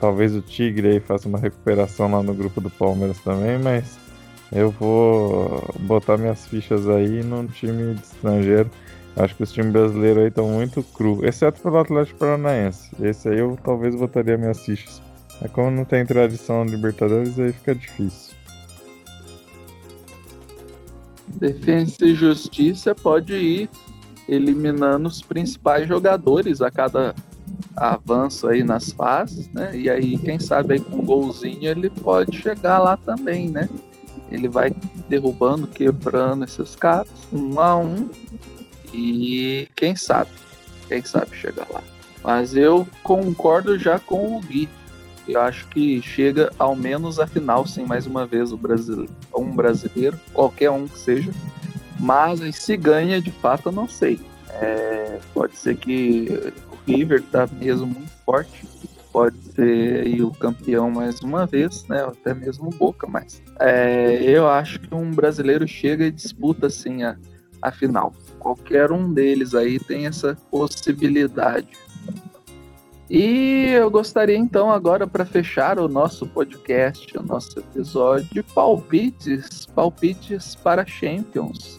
Talvez 0.00 0.34
o 0.34 0.42
Tigre 0.42 0.88
aí 0.88 1.00
faça 1.00 1.28
uma 1.28 1.38
recuperação 1.38 2.10
lá 2.10 2.22
no 2.22 2.34
grupo 2.34 2.60
do 2.60 2.68
Palmeiras 2.68 3.18
também, 3.20 3.58
mas 3.58 3.98
eu 4.52 4.70
vou 4.70 5.74
botar 5.80 6.18
minhas 6.18 6.46
fichas 6.46 6.88
aí 6.88 7.22
num 7.22 7.46
time 7.46 7.94
estrangeiro. 7.94 8.70
Acho 9.16 9.34
que 9.34 9.42
os 9.42 9.52
times 9.52 9.72
brasileiros 9.72 10.22
aí 10.22 10.28
estão 10.28 10.48
muito 10.48 10.82
cru, 10.82 11.24
exceto 11.24 11.60
pelo 11.60 11.78
Atlético 11.78 12.18
Paranaense. 12.18 12.90
Esse 13.02 13.28
aí 13.28 13.38
eu 13.38 13.58
talvez 13.62 13.94
botaria 13.94 14.38
minhas 14.38 14.60
fichas. 14.60 15.02
É 15.42 15.48
como 15.48 15.70
não 15.70 15.84
tem 15.84 16.04
tradição 16.06 16.64
no 16.64 16.70
Libertadores, 16.70 17.38
aí 17.38 17.52
fica 17.52 17.74
difícil. 17.74 18.34
Defesa 21.34 22.04
e 22.04 22.14
Justiça 22.14 22.94
pode 22.94 23.34
ir 23.34 23.70
eliminando 24.28 25.08
os 25.08 25.20
principais 25.22 25.88
jogadores 25.88 26.60
a 26.60 26.70
cada 26.70 27.14
avanço 27.76 28.46
aí 28.48 28.62
nas 28.62 28.92
fases, 28.92 29.48
né? 29.48 29.76
E 29.76 29.90
aí, 29.90 30.16
quem 30.18 30.38
sabe 30.38 30.74
aí 30.74 30.80
com 30.80 30.96
um 30.96 31.04
golzinho 31.04 31.64
ele 31.64 31.90
pode 31.90 32.36
chegar 32.36 32.78
lá 32.78 32.96
também, 32.96 33.48
né? 33.48 33.68
Ele 34.32 34.48
vai 34.48 34.72
derrubando, 35.08 35.66
quebrando 35.66 36.44
esses 36.44 36.74
caras, 36.74 37.08
um 37.32 37.60
a 37.60 37.76
um, 37.76 38.08
e 38.92 39.68
quem 39.76 39.94
sabe, 39.94 40.30
quem 40.88 41.02
sabe 41.04 41.36
chegar 41.36 41.66
lá. 41.70 41.82
Mas 42.22 42.56
eu 42.56 42.86
concordo 43.02 43.78
já 43.78 43.98
com 43.98 44.36
o 44.36 44.40
Gui. 44.40 44.68
Eu 45.28 45.40
acho 45.40 45.68
que 45.68 46.02
chega 46.02 46.50
ao 46.58 46.74
menos 46.74 47.20
a 47.20 47.26
final, 47.26 47.66
sem 47.66 47.86
mais 47.86 48.06
uma 48.06 48.26
vez 48.26 48.52
o 48.52 48.56
brasileiro, 48.56 49.12
um 49.34 49.54
brasileiro, 49.54 50.18
qualquer 50.32 50.70
um 50.70 50.88
que 50.88 50.98
seja. 50.98 51.30
Mas 52.00 52.40
se 52.56 52.76
ganha 52.76 53.20
de 53.20 53.30
fato, 53.30 53.68
eu 53.68 53.72
não 53.72 53.88
sei. 53.88 54.18
É, 54.48 55.20
pode 55.32 55.56
ser 55.56 55.76
que 55.76 56.52
o 56.70 56.90
River 56.90 57.22
tá 57.22 57.48
mesmo 57.60 57.86
muito 57.86 58.10
forte 58.24 58.66
pode 59.12 59.36
ser 59.54 60.06
aí 60.06 60.22
o 60.22 60.30
campeão 60.30 60.90
mais 60.90 61.20
uma 61.20 61.46
vez, 61.46 61.86
né? 61.86 62.02
Até 62.02 62.32
mesmo 62.32 62.68
o 62.68 62.70
Boca, 62.70 63.06
mas 63.06 63.42
é, 63.60 64.22
eu 64.22 64.48
acho 64.48 64.80
que 64.80 64.94
um 64.94 65.10
brasileiro 65.10 65.68
chega 65.68 66.06
e 66.06 66.10
disputa 66.10 66.66
assim 66.66 67.02
a, 67.02 67.16
a 67.60 67.70
final. 67.70 68.12
Qualquer 68.38 68.90
um 68.90 69.12
deles 69.12 69.54
aí 69.54 69.78
tem 69.78 70.06
essa 70.06 70.36
possibilidade. 70.50 71.68
E 73.10 73.66
eu 73.72 73.90
gostaria 73.90 74.38
então 74.38 74.70
agora 74.70 75.06
para 75.06 75.26
fechar 75.26 75.78
o 75.78 75.86
nosso 75.86 76.26
podcast, 76.26 77.16
o 77.18 77.22
nosso 77.22 77.58
episódio 77.58 78.26
de 78.32 78.42
palpites, 78.42 79.66
palpites 79.66 80.54
para 80.54 80.86
Champions 80.86 81.78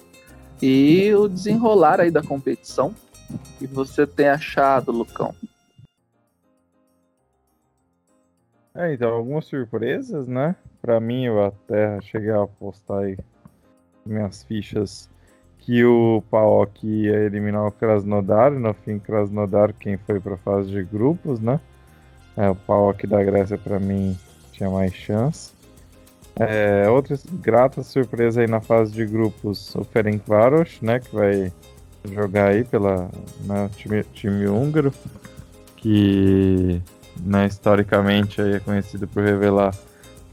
e 0.62 1.12
o 1.16 1.28
desenrolar 1.28 2.00
aí 2.00 2.12
da 2.12 2.22
competição. 2.22 2.94
O 3.30 3.40
que 3.58 3.66
você 3.66 4.06
tem 4.06 4.30
achado, 4.30 4.92
Lucão? 4.92 5.34
É, 8.76 8.94
então, 8.94 9.14
algumas 9.14 9.46
surpresas, 9.46 10.28
né? 10.28 10.56
Pra 10.82 11.00
mim, 11.00 11.26
eu 11.26 11.46
até 11.46 12.02
cheguei 12.02 12.32
a 12.32 12.42
apostar 12.42 13.00
aí 13.00 13.18
minhas 14.06 14.44
fichas 14.44 15.10
que 15.60 15.86
o 15.86 16.24
PAOK 16.30 16.86
ia 16.86 17.20
eliminar 17.22 17.66
o 17.66 17.72
Krasnodar, 17.72 18.52
no 18.52 18.74
fim 18.74 19.00
Krasnodar 19.00 19.74
quem 19.74 19.98
foi 19.98 20.20
para 20.20 20.36
fase 20.38 20.70
de 20.70 20.84
grupos, 20.84 21.40
né? 21.40 21.60
É, 22.36 22.50
o 22.50 22.56
PAOK 22.56 23.08
da 23.08 23.24
Grécia 23.24 23.58
para 23.58 23.80
mim 23.80 24.18
tinha 24.52 24.70
mais 24.70 24.94
chance. 24.94 25.54
É, 26.36 26.90
outra 26.90 27.16
grata 27.34 27.84
surpresa 27.84 28.42
aí 28.42 28.48
na 28.48 28.60
fase 28.60 28.92
de 28.92 29.06
grupos, 29.06 29.76
o 29.76 29.84
Ferencváros, 29.84 30.82
né, 30.82 31.00
que 31.00 31.16
vai 31.16 31.54
jogar 32.12 32.48
aí 32.48 32.64
pela 32.64 33.10
né, 33.46 33.70
time, 33.78 34.04
time 34.04 34.48
húngaro, 34.48 34.92
que 35.78 36.82
né, 37.20 37.48
historicamente 37.48 38.42
aí 38.42 38.56
é 38.56 38.60
conhecido 38.60 39.08
por 39.08 39.24
revelar 39.24 39.74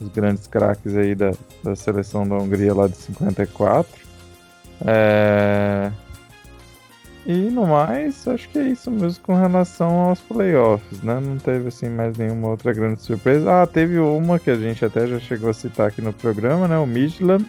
os 0.01 0.09
grandes 0.09 0.47
craques 0.47 0.97
aí 0.97 1.15
da, 1.15 1.33
da 1.63 1.77
seleção 1.77 2.27
da 2.27 2.37
Hungria 2.37 2.75
lá 2.75 2.89
de 2.89 2.97
54. 2.97 4.01
É... 4.87 5.91
E 7.27 7.33
no 7.51 7.67
mais, 7.67 8.27
acho 8.27 8.49
que 8.49 8.59
é 8.59 8.63
isso 8.63 8.91
mesmo 8.91 9.23
com 9.23 9.35
relação 9.35 9.91
aos 9.91 10.21
playoffs, 10.21 11.03
né? 11.03 11.21
Não 11.21 11.37
teve 11.37 11.69
assim 11.69 11.89
mais 11.89 12.17
nenhuma 12.17 12.49
outra 12.49 12.73
grande 12.73 13.03
surpresa. 13.03 13.63
Ah, 13.63 13.67
teve 13.67 13.99
uma 13.99 14.39
que 14.39 14.51
a 14.51 14.57
gente 14.57 14.85
até 14.85 15.07
já 15.07 15.21
chegou 15.21 15.51
a 15.51 15.55
citar 15.55 15.89
aqui 15.89 16.01
no 16.01 16.15
programa, 16.15 16.67
né? 16.67 16.79
O 16.79 16.87
Midland, 16.87 17.47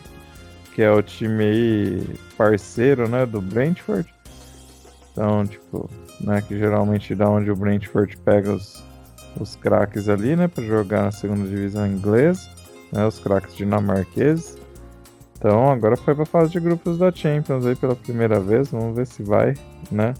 que 0.76 0.82
é 0.82 0.92
o 0.92 1.02
time 1.02 1.44
aí 1.44 2.16
parceiro, 2.38 3.08
né, 3.08 3.26
do 3.26 3.42
Brentford. 3.42 4.14
Então, 5.12 5.46
tipo, 5.46 5.90
né, 6.20 6.42
que 6.42 6.58
geralmente 6.58 7.16
dá 7.16 7.30
onde 7.30 7.50
o 7.50 7.56
Brentford 7.56 8.18
pega 8.18 8.52
os, 8.52 8.84
os 9.40 9.56
craques 9.56 10.10
ali, 10.10 10.36
né, 10.36 10.48
para 10.48 10.64
jogar 10.64 11.04
na 11.04 11.12
segunda 11.12 11.48
divisão 11.48 11.88
inglesa, 11.88 12.50
né, 12.92 13.06
os 13.06 13.20
craques 13.20 13.56
dinamarqueses. 13.56 14.58
Então 15.38 15.72
agora 15.72 15.98
foi 15.98 16.14
para 16.14 16.26
fase 16.26 16.52
de 16.52 16.60
grupos 16.60 16.98
da 16.98 17.12
Champions 17.12 17.66
aí 17.66 17.76
pela 17.76 17.96
primeira 17.96 18.40
vez, 18.40 18.70
vamos 18.70 18.96
ver 18.96 19.08
se 19.08 19.24
vai, 19.24 19.56
né, 19.92 20.14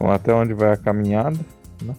até 0.00 0.34
onde 0.34 0.54
vai 0.54 0.72
a 0.72 0.76
caminhada, 0.76 1.38
né. 1.82 1.94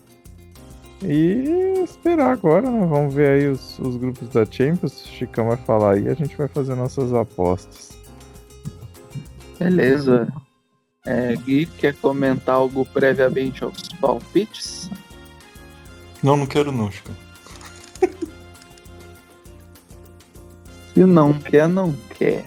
E 1.04 1.82
esperar 1.84 2.32
agora, 2.32 2.70
né? 2.70 2.86
Vamos 2.86 3.14
ver 3.14 3.30
aí 3.30 3.48
os, 3.48 3.80
os 3.80 3.98
grupos 3.98 4.30
da 4.30 4.46
Champions. 4.46 5.04
O 5.04 5.08
Chicão 5.08 5.48
vai 5.48 5.58
falar 5.58 5.94
aí, 5.94 6.08
a 6.08 6.14
gente 6.14 6.36
vai 6.38 6.48
fazer 6.48 6.76
nossas 6.76 7.14
apostas. 7.14 7.89
Beleza. 9.58 10.28
É, 11.06 11.36
Gui, 11.36 11.66
quer 11.66 11.96
comentar 11.96 12.56
algo 12.56 12.86
previamente 12.86 13.64
aos 13.64 13.89
palpites? 14.00 14.92
Não, 16.24 16.38
não 16.38 16.46
quero 16.46 16.72
não, 16.72 16.92
Chico. 16.92 17.12
Se 20.94 21.06
não 21.06 21.34
quer, 21.34 21.68
não 21.68 21.94
quer. 22.18 22.46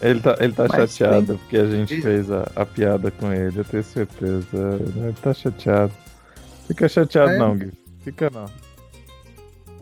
Ele 0.00 0.20
tá, 0.20 0.36
ele 0.40 0.52
tá 0.52 0.66
chateado 0.68 1.26
tem... 1.26 1.36
porque 1.36 1.56
a 1.56 1.66
gente 1.66 2.00
fez 2.00 2.30
a, 2.30 2.50
a, 2.56 2.66
piada 2.66 3.10
com 3.10 3.32
ele, 3.32 3.60
eu 3.60 3.64
tenho 3.64 3.84
certeza. 3.84 4.80
Ele 4.96 5.14
tá 5.22 5.32
chateado. 5.34 5.92
Fica 6.66 6.88
chateado 6.88 7.32
é. 7.32 7.38
não, 7.38 7.56
Gui. 7.56 7.72
Fica 8.00 8.30
não. 8.30 8.46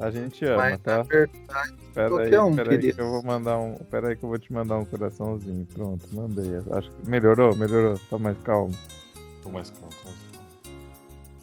A 0.01 0.11
gente 0.11 0.45
ama, 0.47 0.57
Mas, 0.57 0.80
tá? 0.80 1.03
Verdade, 1.03 1.74
espera 1.88 2.09
aí, 2.09 2.38
um 2.38 2.51
espera 2.51 2.72
aí 2.72 2.93
que 2.93 3.01
eu 3.01 3.11
vou 3.11 3.22
mandar 3.22 3.59
um. 3.59 3.74
Espera 3.74 4.09
aí 4.09 4.16
que 4.16 4.24
eu 4.24 4.28
vou 4.30 4.38
te 4.38 4.53
mandar 4.53 4.78
um 4.78 4.84
coraçãozinho. 4.84 5.66
Pronto, 5.74 6.09
mandei. 6.12 6.57
Acho 6.72 6.91
que 6.91 7.09
melhorou, 7.09 7.55
melhorou. 7.55 7.99
Tá 8.11 8.18
mais 8.18 8.36
calmo. 8.43 8.74
Tô 9.43 9.51
mais 9.51 9.70
calmo, 9.70 9.91
tô 10.03 10.09
mais 10.09 10.18
calmo. 10.32 10.41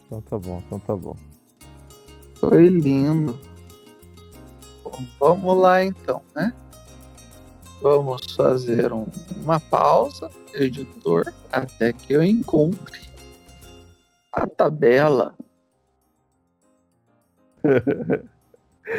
Então 0.06 0.20
tá 0.22 0.38
bom, 0.38 0.62
então 0.66 0.78
tá 0.80 0.96
bom. 0.96 1.16
Foi 2.40 2.68
lindo. 2.68 3.38
Bom, 4.84 5.04
vamos 5.18 5.56
lá 5.58 5.84
então, 5.84 6.22
né? 6.34 6.52
Vamos 7.82 8.32
fazer 8.34 8.92
um- 8.92 9.06
uma 9.36 9.60
pausa, 9.60 10.30
editor, 10.54 11.32
até 11.52 11.92
que 11.92 12.12
eu 12.12 12.22
encontre 12.22 13.00
a 14.32 14.46
tabela. 14.46 15.34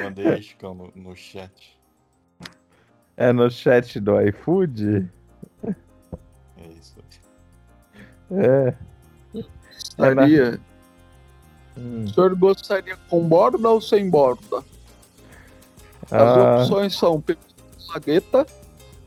Mandei 0.04 0.42
Chicão, 0.42 0.74
no, 0.76 0.92
no 0.96 1.16
chat. 1.16 1.78
É 3.18 3.34
no 3.34 3.50
chat 3.50 4.00
do 4.00 4.20
iFood? 4.22 5.10
É 5.66 6.68
isso. 6.80 6.96
É. 8.32 8.76
Gostaria. 9.98 10.60
Hum. 11.80 12.04
O 12.06 12.14
senhor 12.14 12.36
gostaria 12.36 12.98
com 13.10 13.26
borda 13.26 13.70
ou 13.70 13.80
sem 13.80 14.10
borda? 14.10 14.58
As 16.12 16.12
Ah, 16.12 16.58
opções 16.62 16.96
são 16.98 17.24
lagueta, 17.94 18.46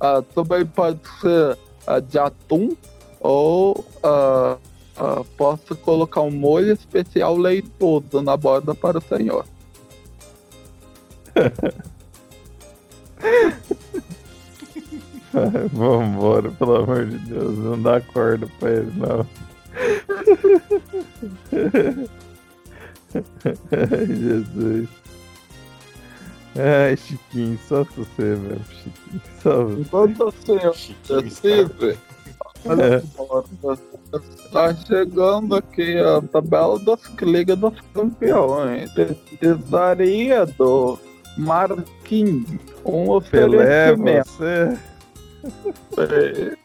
ah, 0.00 0.22
também 0.34 0.64
pode 0.64 1.00
ser 1.20 1.58
ah, 1.86 2.00
de 2.00 2.18
atum, 2.18 2.74
ou 3.20 3.84
ah, 4.02 4.56
posso 5.36 5.76
colocar 5.76 6.22
um 6.22 6.30
molho 6.30 6.72
especial 6.72 7.36
leitoso 7.36 8.22
na 8.22 8.36
borda 8.36 8.74
para 8.74 8.98
o 8.98 9.02
senhor. 9.02 9.44
vambora, 15.72 16.50
pelo 16.52 16.76
amor 16.76 17.06
de 17.06 17.18
Deus. 17.18 17.58
Não 17.58 17.80
dá 17.80 18.00
corda 18.00 18.46
pra 18.58 18.70
ele, 18.70 18.92
não. 18.96 19.26
Ai, 23.14 24.06
Jesus. 24.06 24.88
Ai, 26.54 26.96
Chiquinho, 26.96 27.58
só 27.66 27.84
você, 27.84 28.34
velho. 28.34 28.60
Chiquinho, 28.70 29.22
só 29.42 29.64
você. 29.64 29.80
Enquanto 29.80 30.34
senhor 30.44 30.74
Chiquinho 30.74 31.20
está... 31.26 31.50
decide, 31.62 31.98
olha 32.66 32.96
a 32.98 33.00
borda. 33.16 33.78
Está 34.12 34.74
chegando 34.74 35.56
aqui 35.56 35.98
a 35.98 36.20
tabela 36.20 36.78
das 36.80 37.00
Liga 37.22 37.56
dos 37.56 37.80
Campeões. 37.94 38.92
Precisaria 38.92 40.44
do 40.44 40.98
Marquinhos 41.38 42.60
um 42.84 43.20
Pelé, 43.22 43.92
oferecimento. 43.92 44.28
você. 44.28 44.78
Ei, 45.98 46.56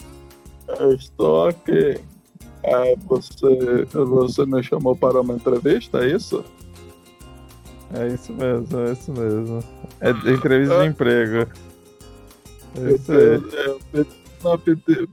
Eu 0.80 0.94
estou 0.94 1.48
aqui. 1.48 2.00
É, 2.68 2.96
você, 2.98 3.86
você 3.94 4.46
me 4.46 4.62
chamou 4.62 4.94
para 4.94 5.22
uma 5.22 5.36
entrevista, 5.36 6.00
é 6.00 6.12
isso? 6.12 6.44
É 7.94 8.08
isso 8.08 8.34
mesmo, 8.34 8.80
é 8.80 8.92
isso 8.92 9.12
mesmo. 9.14 9.64
É 10.02 10.10
entrevista 10.10 10.82
de 10.82 10.88
emprego. 10.88 11.50
É 12.76 12.92
isso 12.92 13.12
aí. 13.14 13.40
Pedi 13.92 14.10
uma, 14.44 14.60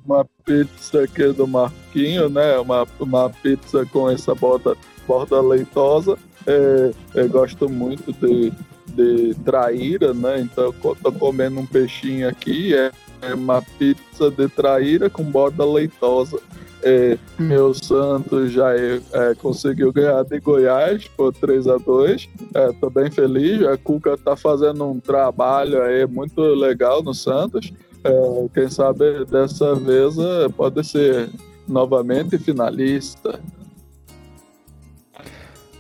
uma 0.05 0.25
pizza 0.45 1.05
aqui 1.05 1.33
do 1.33 1.47
Marquinho, 1.47 2.29
né? 2.29 2.59
Uma, 2.59 2.87
uma 2.99 3.31
pizza 3.31 3.87
com 3.87 4.11
essa 4.11 4.35
borda, 4.35 4.77
borda 5.07 5.41
leitosa. 5.41 6.19
É, 6.47 6.91
eu 7.15 7.29
gosto 7.29 7.69
muito 7.69 8.13
de, 8.15 8.53
de 8.89 9.35
traíra, 9.45 10.13
né? 10.13 10.41
Então 10.41 10.65
eu 10.65 10.97
tô 10.97 11.13
comendo 11.13 11.61
um 11.61 11.67
peixinho 11.67 12.29
aqui. 12.29 12.75
É, 12.75 12.91
é 13.23 13.35
uma 13.35 13.63
pizza 13.79 14.29
de 14.29 14.49
traíra 14.49 15.09
com 15.09 15.23
borda 15.23 15.65
leitosa. 15.65 16.41
É, 16.87 17.17
meu 17.39 17.73
Santos 17.73 18.53
já 18.53 18.77
é, 18.77 19.01
é, 19.13 19.35
conseguiu 19.37 19.91
ganhar 19.91 20.23
de 20.23 20.39
Goiás 20.39 21.09
por 21.09 21.33
3 21.33 21.67
a 21.67 21.79
2 21.79 22.29
é, 22.55 22.73
tô 22.75 22.91
bem 22.91 23.11
feliz. 23.11 23.67
A 23.67 23.79
Cuca 23.79 24.19
tá 24.19 24.37
fazendo 24.37 24.85
um 24.85 25.01
trabalho 25.01 25.83
aí 25.83 26.07
muito 26.07 26.43
legal 26.43 27.03
no 27.03 27.15
Santos. 27.15 27.73
É, 28.05 28.11
quem 28.53 28.69
sabe 28.69 29.25
dessa 29.25 29.75
vez 29.75 30.19
é, 30.19 30.49
pode 30.51 30.85
ser 30.85 31.31
novamente 31.67 32.37
finalista. 32.37 33.41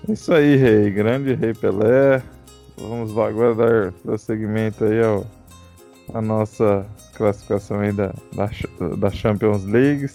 Isso 0.08 0.32
aí, 0.32 0.56
rei. 0.56 0.90
Grande 0.90 1.34
rei 1.34 1.52
Pelé. 1.52 2.22
Vamos 2.78 3.16
agora 3.16 3.54
dar 3.54 3.92
prosseguimento 3.92 4.84
aí 4.84 5.02
ao, 5.02 5.26
a 6.14 6.22
nossa 6.22 6.86
classificação 7.14 7.80
aí 7.80 7.92
da, 7.92 8.14
da, 8.32 8.48
da 8.96 9.10
Champions 9.10 9.64
League, 9.64 10.08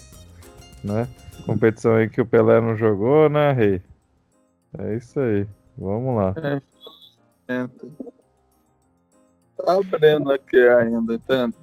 né? 0.83 1.07
Competição 1.45 1.95
aí 1.95 2.09
que 2.09 2.21
o 2.21 2.25
Pelé 2.25 2.59
não 2.61 2.75
jogou, 2.75 3.29
né, 3.29 3.51
rei? 3.51 3.81
É 4.77 4.95
isso 4.95 5.19
aí. 5.19 5.47
Vamos 5.77 6.15
lá. 6.15 6.33
Tá 9.57 9.73
abrindo 9.73 10.31
aqui 10.31 10.57
ainda, 10.57 11.15
entende? 11.15 11.55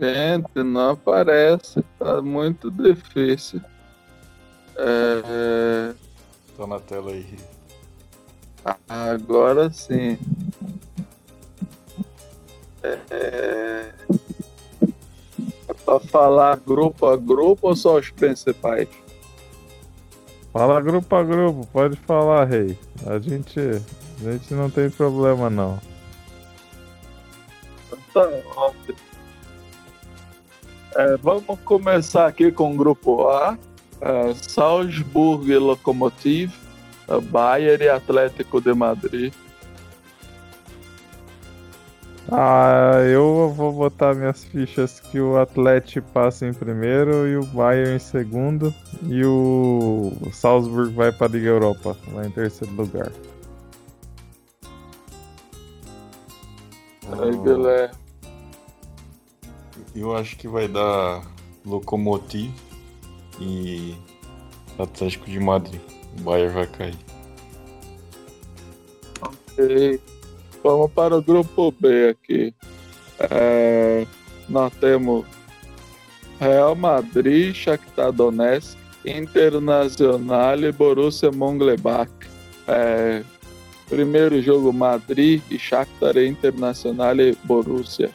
Gente, 0.00 0.62
não 0.62 0.90
aparece. 0.90 1.84
Tá 1.98 2.22
muito 2.22 2.70
difícil. 2.70 3.60
É, 4.76 5.94
Tá 6.56 6.66
na 6.66 6.80
tela 6.80 7.10
aí. 7.10 7.26
agora 8.88 9.70
sim. 9.70 10.18
É, 12.82 13.92
pra 15.90 15.98
falar 15.98 16.56
grupo 16.64 17.06
a 17.06 17.16
grupo 17.16 17.68
ou 17.68 17.74
só 17.74 17.98
os 17.98 18.10
principais? 18.10 18.88
Fala 20.52 20.80
grupo 20.80 21.16
a 21.16 21.22
grupo, 21.24 21.66
pode 21.72 21.96
falar, 21.96 22.44
rei. 22.44 22.78
A 23.06 23.18
gente, 23.18 23.58
a 23.58 24.32
gente 24.32 24.54
não 24.54 24.70
tem 24.70 24.88
problema, 24.88 25.50
não. 25.50 25.80
Tá 28.12 28.28
ótimo. 28.56 28.98
É, 30.96 31.16
vamos 31.16 31.58
começar 31.64 32.26
aqui 32.26 32.52
com 32.52 32.72
o 32.72 32.76
grupo 32.76 33.28
A. 33.28 33.58
É, 34.00 34.34
Salzburg 34.34 35.50
e 35.50 35.58
Lokomotiv, 35.58 36.52
Bayern 37.30 37.84
e 37.84 37.88
Atlético 37.88 38.60
de 38.60 38.72
Madrid. 38.74 39.32
Ah, 42.32 43.00
eu 43.10 43.52
vou 43.56 43.72
botar 43.72 44.14
minhas 44.14 44.44
fichas 44.44 45.00
que 45.00 45.20
o 45.20 45.36
Atlético 45.36 46.08
passa 46.12 46.46
em 46.46 46.54
primeiro 46.54 47.26
e 47.26 47.36
o 47.36 47.44
Bayern 47.44 47.96
em 47.96 47.98
segundo. 47.98 48.72
E 49.02 49.24
o 49.24 50.12
Salzburg 50.32 50.94
vai 50.94 51.10
para 51.10 51.26
a 51.26 51.30
Liga 51.30 51.48
Europa, 51.48 51.96
lá 52.12 52.24
em 52.24 52.30
terceiro 52.30 52.72
lugar. 52.74 53.10
Aí, 57.20 57.36
Guilherme. 57.36 57.94
Eu 59.92 60.16
acho 60.16 60.36
que 60.36 60.46
vai 60.46 60.68
dar 60.68 61.22
Lokomotiv 61.66 62.54
e 63.40 63.96
Atlético 64.78 65.28
de 65.28 65.40
Madrid. 65.40 65.80
O 66.18 66.22
Bayern 66.22 66.54
vai 66.54 66.66
cair. 66.68 66.98
Ok. 69.20 70.00
Vamos 70.62 70.90
para 70.92 71.16
o 71.16 71.22
grupo 71.22 71.74
B 71.78 72.10
aqui. 72.10 72.54
É, 73.18 74.06
nós 74.48 74.72
temos 74.74 75.24
Real 76.38 76.74
Madrid, 76.74 77.54
Shakhtar 77.54 78.12
Donetsk, 78.12 78.76
Internacional 79.04 80.58
e 80.60 80.72
Borussia 80.72 81.30
Mönchengladbach. 81.30 82.10
É, 82.66 83.22
primeiro 83.88 84.40
jogo 84.40 84.72
Madrid 84.72 85.42
e 85.50 85.58
Shakhtar 85.58 86.16
Internacional 86.18 87.18
e 87.18 87.36
Borussia. 87.44 88.10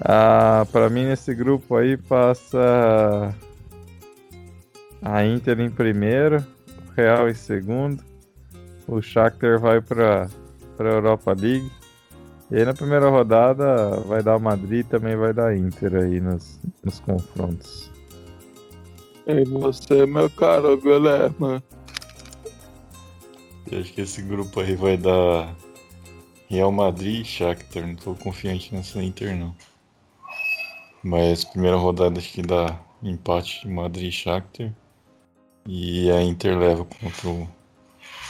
Ah, 0.00 0.66
para 0.70 0.88
mim 0.88 1.06
nesse 1.06 1.34
grupo 1.34 1.76
aí 1.76 1.96
passa 1.96 3.34
a 5.02 5.24
Inter 5.24 5.60
em 5.60 5.70
primeiro, 5.70 6.44
Real 6.96 7.28
em 7.28 7.34
segundo, 7.34 8.02
o 8.88 9.00
Shakhtar 9.00 9.60
vai 9.60 9.80
para 9.80 10.28
para 10.78 10.90
Europa 10.90 11.32
League. 11.32 11.70
E 12.50 12.56
aí 12.56 12.64
na 12.64 12.72
primeira 12.72 13.10
rodada 13.10 14.00
vai 14.06 14.22
dar 14.22 14.36
o 14.36 14.40
Madrid 14.40 14.86
e 14.86 14.88
também 14.88 15.16
vai 15.16 15.34
dar 15.34 15.54
Inter 15.54 15.96
aí 15.96 16.20
nos, 16.20 16.58
nos 16.82 17.00
confrontos. 17.00 17.90
E 19.26 19.44
você, 19.44 20.06
meu 20.06 20.30
caro 20.30 20.80
Guilherme? 20.80 21.62
Eu 23.70 23.80
acho 23.80 23.92
que 23.92 24.00
esse 24.00 24.22
grupo 24.22 24.60
aí 24.60 24.74
vai 24.74 24.96
dar 24.96 25.54
Real 26.48 26.72
Madrid 26.72 27.20
e 27.20 27.24
Shakhtar. 27.24 27.86
Não 27.86 27.96
tô 27.96 28.14
confiante 28.14 28.74
nessa 28.74 29.02
Inter, 29.02 29.36
não. 29.36 29.54
Mas 31.02 31.44
primeira 31.44 31.76
rodada 31.76 32.18
acho 32.18 32.32
que 32.32 32.40
dá 32.40 32.80
empate 33.02 33.60
de 33.62 33.68
Madrid 33.68 34.08
e 34.08 34.12
Shakhtar. 34.12 34.72
E 35.66 36.10
a 36.10 36.22
Inter 36.22 36.58
leva 36.58 36.86
contra 36.86 37.28
o 37.28 37.57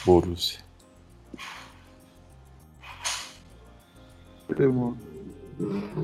Borussia. 0.05 0.61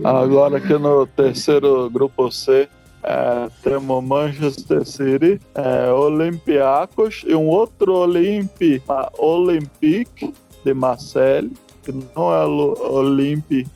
Agora 0.02 0.58
aqui 0.58 0.76
no 0.78 1.06
terceiro 1.06 1.88
grupo 1.90 2.30
C, 2.30 2.68
É, 3.06 3.50
temos 3.62 4.02
Manchester 4.02 4.82
City, 4.86 5.38
é, 5.54 5.92
Olympiacos 5.92 7.22
e 7.26 7.34
um 7.34 7.48
outro 7.48 7.92
Olympi, 7.92 8.82
a 8.88 9.12
Olympique 9.18 10.32
de 10.64 10.72
Marseille, 10.72 11.52
que 11.82 11.92
não 11.92 12.32
é 12.32 12.46
o 12.46 12.74
Olympique 12.94 13.70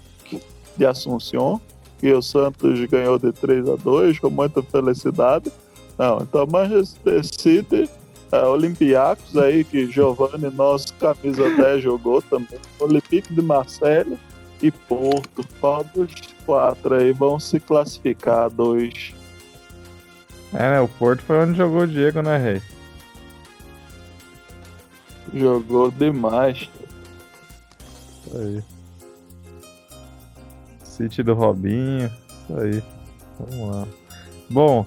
de 0.78 0.86
Assunção, 0.86 1.60
que 1.98 2.10
o 2.10 2.22
Santos 2.22 2.82
ganhou 2.86 3.18
de 3.18 3.30
3 3.30 3.68
a 3.68 3.76
2 3.76 4.18
com 4.18 4.30
muita 4.30 4.62
felicidade. 4.62 5.52
Não, 5.98 6.22
então 6.22 6.46
Manchester 6.46 7.22
City, 7.22 7.90
é, 8.30 8.42
Olympiacos 8.44 9.36
aí, 9.36 9.64
que 9.64 9.90
Giovanni, 9.90 10.50
nosso 10.50 10.92
camisa 10.94 11.48
10, 11.56 11.82
jogou 11.82 12.20
também, 12.20 12.58
Olympique 12.78 13.32
de 13.32 13.42
Marseille 13.42 14.18
e 14.62 14.70
Porto. 14.70 15.46
Qual 15.60 15.84
dos 15.94 16.12
quatro 16.44 16.94
aí 16.94 17.12
vão 17.12 17.40
se 17.40 17.58
classificar? 17.58 18.50
Dois. 18.50 19.14
É, 20.52 20.70
né? 20.70 20.80
O 20.80 20.88
Porto 20.88 21.22
foi 21.22 21.38
onde 21.38 21.56
jogou 21.56 21.82
o 21.82 21.86
Diego, 21.86 22.22
né, 22.22 22.36
Rei? 22.38 22.62
Jogou 25.34 25.90
demais. 25.90 26.68
Isso 28.26 28.36
aí. 28.36 28.62
City 30.82 31.22
do 31.22 31.34
Robinho. 31.34 32.10
Isso 32.28 32.60
aí. 32.60 32.82
Vamos 33.38 33.76
lá. 33.76 33.88
Bom, 34.50 34.86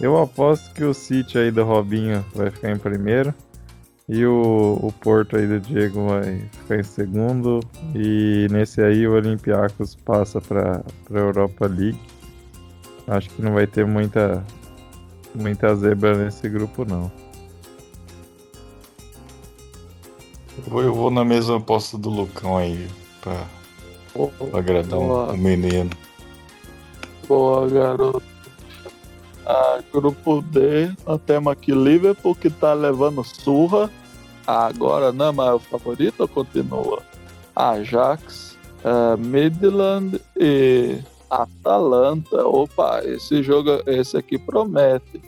eu 0.00 0.20
aposto 0.20 0.72
que 0.74 0.84
o 0.84 0.94
City 0.94 1.38
aí 1.38 1.50
do 1.50 1.64
Robinho 1.64 2.24
vai 2.34 2.50
ficar 2.50 2.70
em 2.70 2.78
primeiro. 2.78 3.34
E 4.08 4.26
o, 4.26 4.78
o 4.82 4.92
Porto 4.92 5.36
aí 5.36 5.46
do 5.46 5.60
Diego 5.60 6.08
vai 6.08 6.40
ficar 6.50 6.76
em 6.76 6.82
segundo. 6.82 7.60
E 7.94 8.46
nesse 8.50 8.82
aí 8.82 9.06
o 9.06 9.14
Olympiacos 9.14 9.94
passa 9.94 10.40
para 10.40 10.82
a 11.10 11.18
Europa 11.18 11.66
League. 11.66 12.00
Acho 13.06 13.30
que 13.30 13.42
não 13.42 13.54
vai 13.54 13.66
ter 13.66 13.86
muita, 13.86 14.44
muita 15.34 15.74
zebra 15.76 16.16
nesse 16.16 16.48
grupo 16.48 16.84
não. 16.84 17.10
Eu 20.58 20.64
vou, 20.64 20.82
eu 20.82 20.94
vou 20.94 21.10
na 21.10 21.24
mesma 21.24 21.56
aposta 21.56 21.96
do 21.96 22.10
Lucão 22.10 22.58
aí, 22.58 22.86
pra 23.22 23.46
agradar 24.52 24.98
o 24.98 25.36
menino. 25.36 25.90
Boa, 27.26 27.68
garoto. 27.68 28.31
Ah, 29.44 29.80
grupo 29.92 30.40
D, 30.40 30.92
nós 31.06 31.20
temos 31.26 31.52
aqui 31.52 31.72
Liverpool 31.72 32.34
que 32.34 32.48
tá 32.48 32.72
levando 32.74 33.24
surra. 33.24 33.90
Ah, 34.46 34.66
agora 34.66 35.12
não 35.12 35.26
é 35.26 35.32
mais 35.32 35.54
o 35.54 35.58
favorito, 35.58 36.26
continua. 36.28 37.02
Ajax, 37.54 38.56
uh, 38.84 39.18
Midland 39.18 40.20
e 40.36 40.98
Atalanta. 41.28 42.46
Opa, 42.46 43.02
esse 43.04 43.42
jogo, 43.42 43.82
esse 43.86 44.16
aqui 44.16 44.38
promete. 44.38 45.20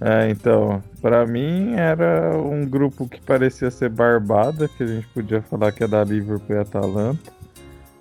É, 0.00 0.28
então, 0.28 0.82
para 1.00 1.24
mim 1.26 1.72
era 1.74 2.36
um 2.36 2.66
grupo 2.66 3.08
que 3.08 3.20
parecia 3.20 3.70
ser 3.70 3.88
barbada, 3.88 4.68
que 4.68 4.82
a 4.82 4.86
gente 4.86 5.06
podia 5.08 5.40
falar 5.40 5.72
que 5.72 5.82
é 5.82 5.88
da 5.88 6.04
Liverpool 6.04 6.56
e 6.56 6.58
Atalanta. 6.58 7.32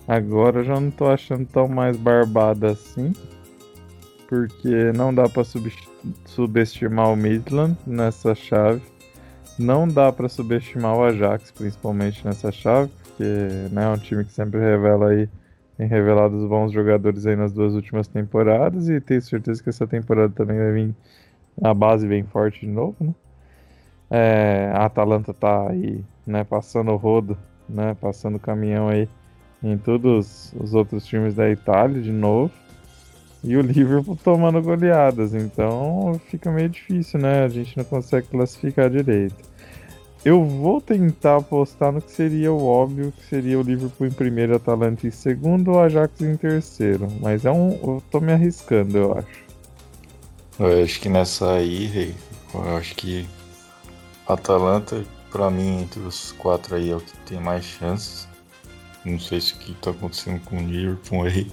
Agora 0.06 0.60
eu 0.60 0.64
já 0.66 0.80
não 0.80 0.92
tô 0.92 1.06
achando 1.06 1.46
tão 1.46 1.68
mais 1.68 1.96
barbada 1.96 2.72
assim 2.72 3.14
porque 4.34 4.92
não 4.98 5.14
dá 5.14 5.30
para 5.30 5.44
subestimar 6.26 7.12
o 7.12 7.16
Midland 7.16 7.78
nessa 7.86 8.34
chave. 8.34 8.82
Não 9.60 9.88
dá 9.88 10.12
para 10.12 10.28
subestimar 10.28 10.98
o 10.98 11.04
Ajax, 11.04 11.52
principalmente 11.52 12.26
nessa 12.26 12.52
chave, 12.52 12.92
porque 13.04 13.24
né, 13.72 13.84
é 13.84 13.90
um 13.90 13.98
time 13.98 14.26
que 14.26 14.32
sempre 14.32 14.60
revela 14.60 15.10
aí, 15.10 15.30
tem 15.78 15.86
revelado 15.86 16.36
os 16.36 16.50
bons 16.50 16.72
jogadores 16.72 17.28
aí 17.28 17.36
nas 17.36 17.54
duas 17.54 17.76
últimas 17.76 18.08
temporadas 18.08 18.90
e 18.90 19.00
tenho 19.00 19.22
certeza 19.22 19.62
que 19.62 19.70
essa 19.70 19.86
temporada 19.86 20.34
também 20.34 20.58
vai 20.58 20.72
vir 20.72 20.96
a 21.64 21.72
base 21.72 22.08
bem 22.08 22.24
forte 22.24 22.62
de 22.62 22.72
novo, 22.72 22.96
né? 23.00 23.14
É, 24.10 24.72
a 24.74 24.86
Atalanta 24.86 25.32
tá 25.32 25.70
aí, 25.70 26.04
né, 26.26 26.44
passando 26.44 26.92
o 26.92 26.96
rodo, 26.96 27.38
né, 27.70 27.96
passando 28.02 28.40
caminhão 28.40 28.90
aí 28.90 29.08
em 29.64 29.78
todos 29.78 30.54
os 30.60 30.74
outros 30.74 31.06
times 31.06 31.36
da 31.36 31.50
Itália 31.50 32.02
de 32.02 32.12
novo 32.12 32.63
e 33.44 33.58
o 33.58 33.62
Liverpool 33.62 34.18
tomando 34.24 34.62
goleadas. 34.62 35.34
Então 35.34 36.20
fica 36.30 36.52
meio 36.52 36.70
difícil, 36.70 37.20
né? 37.20 37.44
A 37.44 37.50
gente 37.50 37.76
não 37.78 37.84
consegue 37.84 38.28
classificar 38.28 38.90
direito. 38.90 39.36
Eu 40.24 40.46
vou 40.46 40.80
tentar 40.80 41.38
apostar 41.38 41.92
no 41.92 42.02
que 42.02 42.12
seria 42.12 42.52
o 42.54 42.66
óbvio, 42.66 43.12
que 43.12 43.26
seria 43.26 43.60
o 43.60 43.62
Liverpool 43.62 44.08
em 44.08 44.12
primeiro, 44.12 44.56
Atalanta 44.56 45.06
em 45.06 45.12
segundo, 45.12 45.72
o 45.72 45.80
Ajax 45.80 46.22
em 46.22 46.38
terceiro. 46.38 47.10
Mas 47.20 47.44
é 47.44 47.52
um. 47.52 47.72
Eu 47.72 48.04
tô 48.10 48.22
me 48.22 48.32
arriscando, 48.32 48.98
eu 48.98 49.18
acho. 49.18 49.44
Eu 50.60 50.84
acho 50.84 51.02
que 51.02 51.10
nessa 51.10 51.56
aí, 51.56 52.16
eu 52.54 52.78
acho 52.78 52.96
que 52.96 53.28
Atalanta, 54.26 55.04
para 55.30 55.50
mim, 55.50 55.82
entre 55.82 56.00
os 56.00 56.32
quatro 56.34 56.76
aí 56.76 56.92
é 56.92 56.96
o 56.96 57.02
que 57.02 57.18
tem 57.26 57.42
mais 57.42 57.66
chances. 57.66 58.28
Não 59.04 59.20
sei 59.20 59.42
se 59.42 59.56
o 59.56 59.58
que 59.58 59.74
tá 59.74 59.92
acontecendo 59.92 60.40
com 60.46 60.58
o 60.58 60.62
Liverpool 60.62 61.24
aí. 61.24 61.52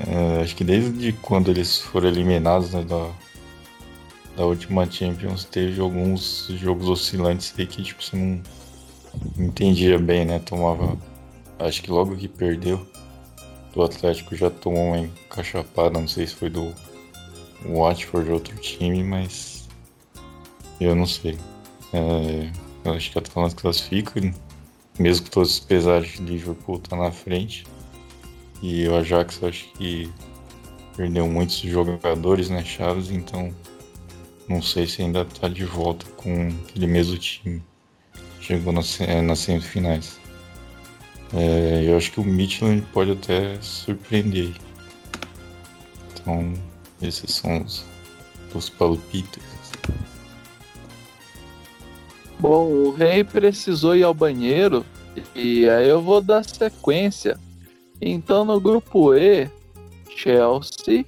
É, 0.00 0.42
acho 0.42 0.56
que 0.56 0.64
desde 0.64 1.12
quando 1.12 1.50
eles 1.50 1.78
foram 1.78 2.08
eliminados 2.08 2.72
né, 2.72 2.82
da, 2.82 3.10
da 4.36 4.44
última 4.44 4.90
Champions, 4.90 5.44
teve 5.44 5.80
alguns 5.80 6.48
jogos 6.58 6.88
oscilantes 6.88 7.54
aí 7.56 7.66
que 7.66 7.82
tipo, 7.82 8.02
você 8.02 8.16
não 8.16 8.42
entendia 9.38 9.98
bem, 9.98 10.24
né? 10.24 10.38
Tomava. 10.40 10.98
Acho 11.58 11.82
que 11.82 11.90
logo 11.90 12.16
que 12.16 12.26
perdeu 12.26 12.84
do 13.72 13.82
Atlético 13.82 14.36
já 14.36 14.50
tomou 14.50 14.88
uma 14.88 14.98
encaixapada, 14.98 15.98
não 15.98 16.08
sei 16.08 16.26
se 16.26 16.34
foi 16.34 16.50
do 16.50 16.74
Watford 17.64 18.28
ou 18.28 18.34
outro 18.34 18.56
time, 18.56 19.02
mas 19.02 19.68
eu 20.80 20.94
não 20.94 21.06
sei. 21.06 21.38
É, 21.92 22.50
eu 22.84 22.92
acho 22.92 23.10
que 23.10 23.18
a 23.18 23.20
Atalanta 23.20 23.54
classifica, 23.54 24.20
mesmo 24.98 25.24
que 25.24 25.30
todos 25.30 25.54
os 25.54 25.60
pesares 25.60 26.12
de 26.12 26.22
Liverpool 26.22 26.78
tá 26.78 26.96
na 26.96 27.10
frente. 27.10 27.64
E 28.66 28.88
o 28.88 28.96
Ajax 28.96 29.42
acho 29.42 29.70
que 29.74 30.10
perdeu 30.96 31.28
muitos 31.28 31.58
jogadores, 31.58 32.48
né, 32.48 32.64
chaves, 32.64 33.10
então 33.10 33.54
não 34.48 34.62
sei 34.62 34.86
se 34.86 35.02
ainda 35.02 35.22
tá 35.22 35.48
de 35.48 35.66
volta 35.66 36.06
com 36.16 36.48
aquele 36.66 36.86
mesmo 36.86 37.18
time. 37.18 37.62
Chegou 38.40 38.72
nas, 38.72 38.98
é, 39.02 39.20
nas 39.20 39.40
semifinais. 39.40 40.18
É, 41.34 41.84
eu 41.86 41.94
acho 41.94 42.10
que 42.10 42.20
o 42.20 42.24
Midland 42.24 42.80
pode 42.90 43.10
até 43.10 43.60
surpreender. 43.60 44.54
Então, 46.14 46.54
esses 47.02 47.34
são 47.34 47.62
os, 47.62 47.84
os. 48.54 48.72
Bom, 52.38 52.64
o 52.64 52.94
rei 52.94 53.24
precisou 53.24 53.94
ir 53.94 54.04
ao 54.04 54.14
banheiro 54.14 54.86
e 55.34 55.68
aí 55.68 55.86
eu 55.86 56.00
vou 56.00 56.22
dar 56.22 56.42
sequência. 56.46 57.38
Então 58.06 58.44
no 58.44 58.60
grupo 58.60 59.14
E, 59.14 59.48
Chelsea, 60.10 61.06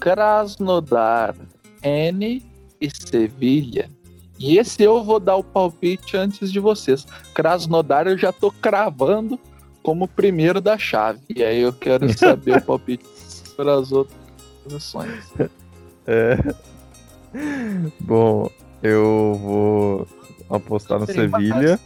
Krasnodar, 0.00 1.36
N 1.82 2.42
e 2.80 2.90
Sevilha. 2.90 3.90
E 4.38 4.56
esse 4.56 4.82
eu 4.82 5.04
vou 5.04 5.20
dar 5.20 5.36
o 5.36 5.44
palpite 5.44 6.16
antes 6.16 6.50
de 6.50 6.58
vocês. 6.58 7.06
Krasnodar 7.34 8.06
eu 8.06 8.16
já 8.16 8.32
tô 8.32 8.50
cravando 8.50 9.38
como 9.82 10.08
primeiro 10.08 10.58
da 10.58 10.78
chave. 10.78 11.20
E 11.28 11.44
aí 11.44 11.60
eu 11.60 11.72
quero 11.72 12.08
saber 12.16 12.56
o 12.56 12.64
palpite 12.64 13.04
para 13.54 13.74
as 13.74 13.92
outras 13.92 14.16
posições. 14.64 15.30
É. 16.06 16.38
Bom, 18.00 18.50
eu 18.82 19.38
vou 19.42 20.08
apostar 20.48 20.98
no 20.98 21.06
Sevilha. 21.06 21.78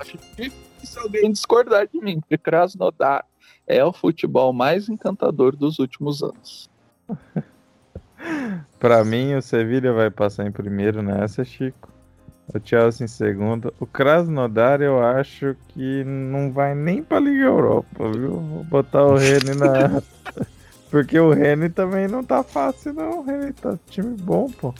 Acho 0.00 0.18
difícil 0.36 1.02
alguém 1.02 1.30
discordar 1.30 1.86
de 1.86 2.00
mim, 2.00 2.18
porque 2.18 2.36
Krasnodar 2.36 3.24
é 3.66 3.84
o 3.84 3.92
futebol 3.92 4.52
mais 4.52 4.88
encantador 4.88 5.56
dos 5.56 5.78
últimos 5.78 6.22
anos. 6.22 6.70
Para 8.78 9.04
mim, 9.04 9.34
o 9.34 9.42
Sevilha 9.42 9.92
vai 9.92 10.10
passar 10.10 10.46
em 10.46 10.52
primeiro 10.52 11.02
nessa, 11.02 11.44
Chico. 11.44 11.92
O 12.52 12.58
Chelsea 12.62 13.04
em 13.04 13.08
segundo. 13.08 13.72
O 13.78 13.86
Krasnodar 13.86 14.82
eu 14.82 15.02
acho 15.02 15.56
que 15.68 16.04
não 16.04 16.52
vai 16.52 16.74
nem 16.74 17.02
pra 17.02 17.20
Liga 17.20 17.44
Europa, 17.44 18.10
viu? 18.10 18.40
Vou 18.40 18.64
botar 18.64 19.04
o 19.04 19.16
Rene 19.16 19.54
na. 19.54 20.02
Porque 20.90 21.18
o 21.18 21.32
Rene 21.32 21.70
também 21.70 22.06
não 22.06 22.22
tá 22.22 22.42
fácil, 22.42 22.92
não. 22.92 23.20
O 23.20 23.22
Rene 23.22 23.52
tá 23.52 23.78
time 23.86 24.14
bom, 24.20 24.50
pô. 24.50 24.74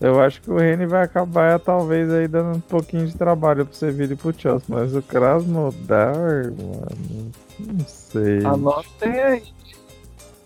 Eu 0.00 0.20
acho 0.20 0.42
que 0.42 0.50
o 0.50 0.56
Rene 0.56 0.86
vai 0.86 1.04
acabar, 1.04 1.60
talvez, 1.60 2.10
aí 2.10 2.26
dando 2.26 2.56
um 2.56 2.60
pouquinho 2.60 3.06
de 3.06 3.16
trabalho 3.16 3.64
pro 3.64 3.76
Sevilha 3.76 4.14
e 4.14 4.16
pro 4.16 4.34
Chelsea. 4.36 4.66
Mas 4.68 4.96
o 4.96 5.00
Krasnodar, 5.02 6.16
mano, 6.16 7.30
não 7.58 7.86
sei. 7.86 8.44
Anotem 8.44 9.20
aí. 9.20 9.42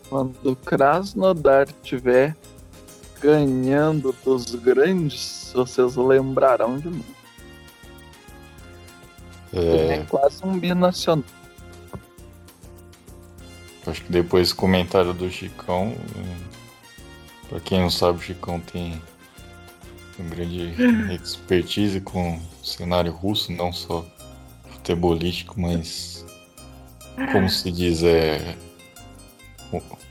Quando 0.09 0.35
o 0.43 0.57
Krasnodar 0.57 1.69
tiver 1.83 2.37
ganhando 3.21 4.15
dos 4.25 4.55
grandes, 4.55 5.53
vocês 5.55 5.97
lembrarão 5.97 6.79
de 6.79 6.89
mim. 6.89 7.05
É, 9.53 9.95
é 9.95 10.07
quase 10.09 10.45
um 10.45 10.59
binacional. 10.59 11.25
Acho 13.87 14.05
que 14.05 14.13
depois 14.13 14.51
do 14.51 14.57
comentário 14.57 15.15
do 15.15 15.31
Chicão, 15.31 15.95
para 17.49 17.59
quem 17.61 17.81
não 17.81 17.91
sabe, 17.91 18.19
o 18.19 18.21
Chicão 18.21 18.61
tem 18.61 19.01
uma 20.19 20.29
grande 20.29 20.75
expertise 21.15 22.01
com 22.01 22.37
o 22.37 22.67
cenário 22.67 23.11
russo, 23.13 23.51
não 23.53 23.73
só 23.73 24.05
futebolístico, 24.71 25.59
mas 25.59 26.18
como 27.33 27.49
se 27.49 27.71
diz, 27.71 28.03
é, 28.03 28.57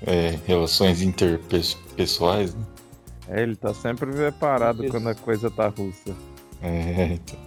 é 0.06 0.40
relações 0.46 1.02
interpessoais, 1.02 2.54
né? 2.54 2.66
É, 3.30 3.44
ele 3.44 3.56
tá 3.56 3.74
sempre 3.74 4.12
preparado 4.12 4.84
Isso. 4.84 4.92
quando 4.92 5.10
a 5.10 5.16
coisa 5.16 5.52
tá 5.52 5.68
russa. 5.68 6.16
É, 6.62 7.14
então. 7.14 7.40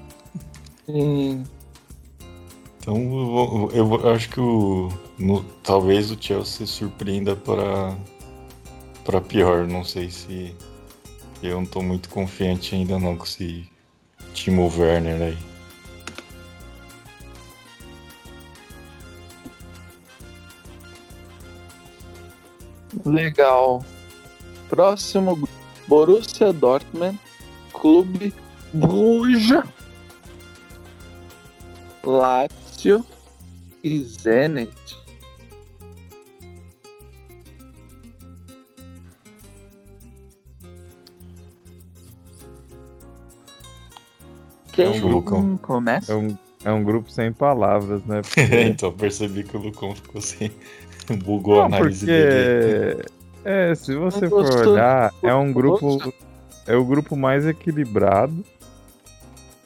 Hum. 0.88 1.44
Então 2.78 2.96
eu, 2.96 3.70
eu, 3.74 4.00
eu, 4.00 4.10
acho 4.10 4.28
que 4.28 4.40
o. 4.40 4.88
No, 5.18 5.42
talvez 5.62 6.10
o 6.10 6.16
Chelsea 6.20 6.66
surpreenda 6.66 7.36
para 7.36 7.96
para 9.04 9.20
pior. 9.20 9.66
Não 9.66 9.84
sei 9.84 10.10
se. 10.10 10.54
Eu 11.42 11.56
não 11.56 11.66
tô 11.66 11.82
muito 11.82 12.08
confiante 12.10 12.74
ainda 12.74 12.98
não 12.98 13.16
com 13.16 13.24
esse 13.24 13.66
Timo 14.34 14.70
Werner 14.76 15.22
aí. 15.22 15.49
Legal. 23.04 23.84
Próximo 24.68 25.48
Borussia 25.86 26.52
Dortmund, 26.52 27.18
Clube 27.72 28.32
Bruja, 28.72 29.64
Lazio 32.04 33.04
e 33.82 33.98
Zenit. 34.04 35.00
Quem 44.72 44.98
é 44.98 45.04
um, 45.04 45.56
começa? 45.56 46.12
É 46.12 46.16
um, 46.16 46.38
é 46.64 46.72
um 46.72 46.84
grupo 46.84 47.10
sem 47.10 47.32
palavras, 47.32 48.04
né? 48.04 48.22
Porque... 48.34 48.40
então, 48.62 48.92
percebi 48.92 49.42
que 49.42 49.56
o 49.56 49.60
Lucão 49.60 49.94
ficou 49.94 50.20
sem. 50.20 50.50
Bugou 51.16 51.56
Não, 51.56 51.62
a 51.62 51.66
análise 51.66 52.06
porque... 52.06 52.20
dele. 52.20 53.04
É, 53.44 53.74
se 53.74 53.94
você 53.94 54.28
for 54.28 54.68
olhar, 54.68 55.12
é 55.22 55.34
um 55.34 55.52
grupo. 55.52 56.12
É 56.66 56.76
o 56.76 56.84
grupo 56.84 57.16
mais 57.16 57.46
equilibrado. 57.46 58.44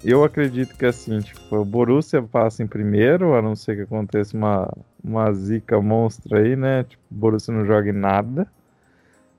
Eu 0.03 0.23
acredito 0.23 0.77
que 0.77 0.85
assim, 0.85 1.21
tipo, 1.21 1.57
o 1.57 1.65
Borussia 1.65 2.23
passa 2.23 2.63
em 2.63 2.67
primeiro, 2.67 3.35
a 3.35 3.43
não 3.43 3.57
ser 3.57 3.77
que 3.77 3.83
aconteça 3.83 4.37
uma, 4.37 4.71
uma 5.03 5.33
zica 5.33 5.81
monstra 5.81 6.41
aí, 6.41 6.55
né? 6.55 6.85
Tipo, 6.85 7.03
o 7.11 7.15
Borussia 7.15 7.55
não 7.55 7.65
joga 7.65 7.89
em 7.89 7.93
nada. 7.93 8.47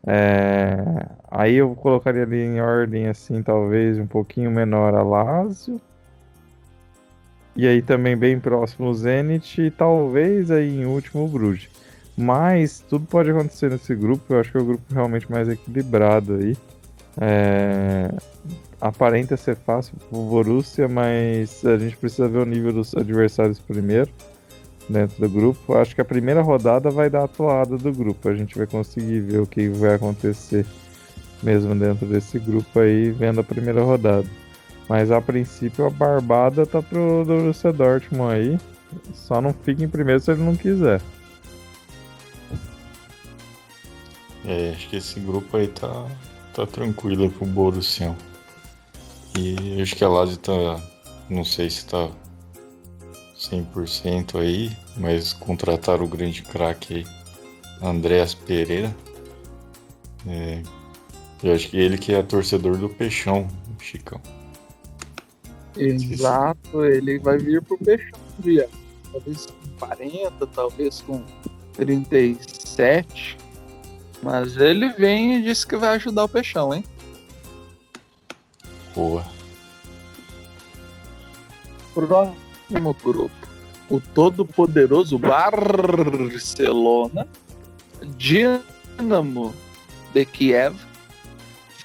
É... 0.06 1.06
Aí 1.30 1.56
eu 1.56 1.76
colocaria 1.76 2.24
ali 2.24 2.39
em 2.39 2.62
ordem, 2.62 3.08
assim, 3.08 3.41
talvez 3.43 3.97
um 3.99 4.08
pouquinho 4.08 4.51
menor 4.51 4.95
a 4.95 5.03
Lazio. 5.03 5.80
E 7.56 7.68
aí 7.68 7.82
também 7.82 8.18
bem 8.18 8.39
próximo 8.39 8.89
o 8.89 8.93
Zenit 8.93 9.62
e 9.62 9.72
talvez 9.72 10.51
aí 10.51 10.82
em 10.82 10.86
último 10.86 11.26
o 11.26 11.28
Bruges. 11.28 11.70
Mas 12.18 12.84
tudo 12.88 13.05
pode 13.05 13.30
acontecer 13.30 13.70
nesse 13.70 13.93
grupo. 13.93 14.34
Eu 14.34 14.39
acho 14.39 14.51
que 14.51 14.57
é 14.57 14.61
o 14.61 14.66
grupo 14.66 14.84
realmente 14.93 15.30
mais 15.30 15.49
equilibrado 15.49 16.36
aí. 16.36 16.55
É... 17.20 18.09
Aparenta 18.80 19.36
ser 19.36 19.55
fácil 19.55 19.95
pro 20.09 20.20
Borussia, 20.20 20.88
mas 20.88 21.66
a 21.66 21.78
gente 21.78 21.97
precisa 21.97 22.28
ver 22.28 22.39
o 22.39 22.45
nível 22.45 22.72
dos 22.72 22.95
adversários 22.95 23.59
primeiro 23.59 24.11
dentro 24.89 25.20
do 25.20 25.30
grupo. 25.30 25.76
Acho 25.76 25.95
que 25.95 26.01
a 26.01 26.05
primeira 26.05 26.41
rodada 26.41 26.89
vai 26.89 27.09
dar 27.09 27.24
a 27.24 27.28
toada 27.28 27.78
do 27.78 27.91
grupo. 27.91 28.30
A 28.30 28.36
gente 28.36 28.57
vai 28.57 28.68
conseguir 28.68 29.22
ver 29.22 29.39
o 29.39 29.47
que 29.47 29.70
vai 29.70 29.95
acontecer 29.95 30.66
mesmo 31.41 31.76
dentro 31.76 32.05
desse 32.05 32.39
grupo 32.39 32.80
aí, 32.80 33.11
vendo 33.11 33.41
a 33.41 33.43
primeira 33.43 33.82
rodada. 33.82 34.28
Mas 34.88 35.11
a 35.11 35.22
princípio 35.22 35.86
a 35.86 35.89
barbada 35.89 36.66
tá 36.66 36.82
pro 36.82 37.24
Borussia 37.26 37.74
Dortmund 37.74 38.34
aí. 38.34 38.59
Só 39.13 39.41
não 39.41 39.51
fica 39.51 39.84
em 39.84 39.89
primeiro 39.89 40.20
se 40.20 40.32
ele 40.32 40.43
não 40.43 40.55
quiser. 40.55 41.01
É, 44.48 44.72
acho 44.76 44.89
que 44.89 44.98
esse 44.98 45.20
grupo 45.20 45.58
aí 45.58 45.68
tá, 45.68 46.08
tá 46.54 46.66
tranquilo 46.66 47.30
pro 47.32 47.46
Borussia. 47.46 48.16
E 49.38 49.82
acho 49.82 49.96
que 49.96 50.04
a 50.04 50.10
Lazio 50.10 50.38
tá. 50.38 50.82
Não 51.30 51.43
sei 51.43 51.70
se 51.70 51.86
tá 51.86 52.10
100% 53.38 54.39
aí, 54.39 54.72
mas 54.96 55.34
contrataram 55.34 56.06
o 56.06 56.08
grande 56.08 56.43
craque 56.43 57.06
Andréas 57.82 58.34
Pereira. 58.34 58.96
É, 60.28 60.62
eu 61.43 61.54
acho 61.54 61.70
que 61.70 61.78
ele 61.78 61.98
que 61.98 62.14
é 62.14 62.22
torcedor 62.22 62.78
do 62.78 62.89
Peixão, 62.89 63.48
Chicão. 63.80 64.22
Exato, 65.76 66.86
ele 66.86 67.20
vai 67.20 67.38
vir 67.38 67.62
pro 67.62 67.78
Peixão 67.78 68.26
dia. 68.39 68.70
Talvez 69.12 69.46
com 69.46 69.70
40, 69.80 70.48
talvez 70.48 71.02
com 71.02 71.24
37. 71.74 73.38
Mas 74.26 74.57
ele 74.57 74.89
vem 74.89 75.36
e 75.36 75.43
disse 75.43 75.67
que 75.67 75.78
vai 75.78 75.97
ajudar 75.97 76.23
o 76.23 76.28
Peixão, 76.28 76.73
hein? 76.73 76.84
Boa. 78.95 79.23
Próximo 81.93 82.95
grupo. 83.03 83.36
O 83.88 84.01
todo-poderoso 84.01 85.19
Barcelona, 85.19 87.28
Dinamo 88.17 89.53
de 90.11 90.26
Kiev, 90.26 90.76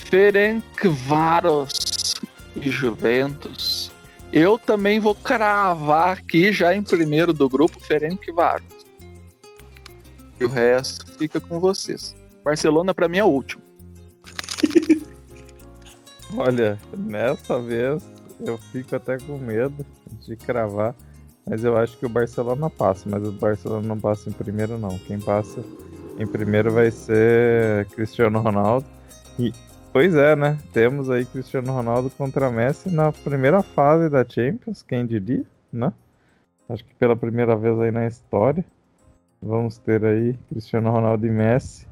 Ferencváros 0.09 2.15
e 2.57 2.71
Juventus. 2.71 3.93
Eu 4.33 4.57
também 4.57 4.99
vou 4.99 5.15
cravar 5.15 6.17
aqui 6.17 6.55
já 6.55 6.75
em 6.75 6.83
primeiro 6.83 7.35
do 7.35 7.51
grupo 7.51 7.79
Ferencváros. 7.81 8.87
E 10.41 10.45
o 10.47 10.49
resto 10.49 11.05
fica 11.19 11.39
com 11.39 11.61
vocês. 11.61 12.19
Barcelona 12.45 12.95
para 12.95 13.09
mim 13.09 13.19
é 13.19 13.25
o 13.25 13.29
último. 13.29 13.63
Olha, 16.37 16.79
nessa 16.97 17.61
vez 17.61 18.09
eu 18.41 18.57
fico 18.57 18.97
até 18.97 19.19
com 19.19 19.37
medo 19.39 19.85
de 20.27 20.37
cravar, 20.37 20.95
mas 21.47 21.65
eu 21.65 21.77
acho 21.77 21.99
que 21.99 22.07
o 22.07 22.09
Barcelona 22.09 22.71
passa, 22.71 23.09
mas 23.09 23.27
o 23.27 23.33
Barcelona 23.33 23.87
não 23.87 23.99
passa 23.99 24.31
em 24.31 24.33
primeiro 24.33 24.79
não. 24.79 24.99
Quem 24.99 25.19
passa 25.19 25.63
em 26.19 26.27
primeiro 26.27 26.71
vai 26.73 26.91
ser 26.91 27.87
Cristiano 27.87 28.41
Ronaldo. 28.41 28.87
E 29.39 29.53
pois 29.93 30.15
é, 30.15 30.37
né? 30.37 30.59
Temos 30.73 31.11
aí 31.11 31.25
Cristiano 31.25 31.73
Ronaldo 31.73 32.11
contra 32.11 32.51
Messi 32.51 32.91
na 32.91 33.13
primeira 33.13 33.63
fase 33.63 34.09
da 34.09 34.25
Champions, 34.27 34.83
quem 34.83 35.05
diria, 35.05 35.45
né? 35.73 35.93
Acho 36.69 36.85
que 36.85 36.95
pela 36.95 37.17
primeira 37.17 37.57
vez 37.57 37.79
aí 37.81 37.91
na 37.91 38.07
história. 38.07 38.65
Vamos 39.43 39.79
ter 39.79 40.05
aí 40.05 40.35
Cristiano 40.51 40.91
Ronaldo 40.91 41.27
e 41.27 41.31
Messi 41.31 41.90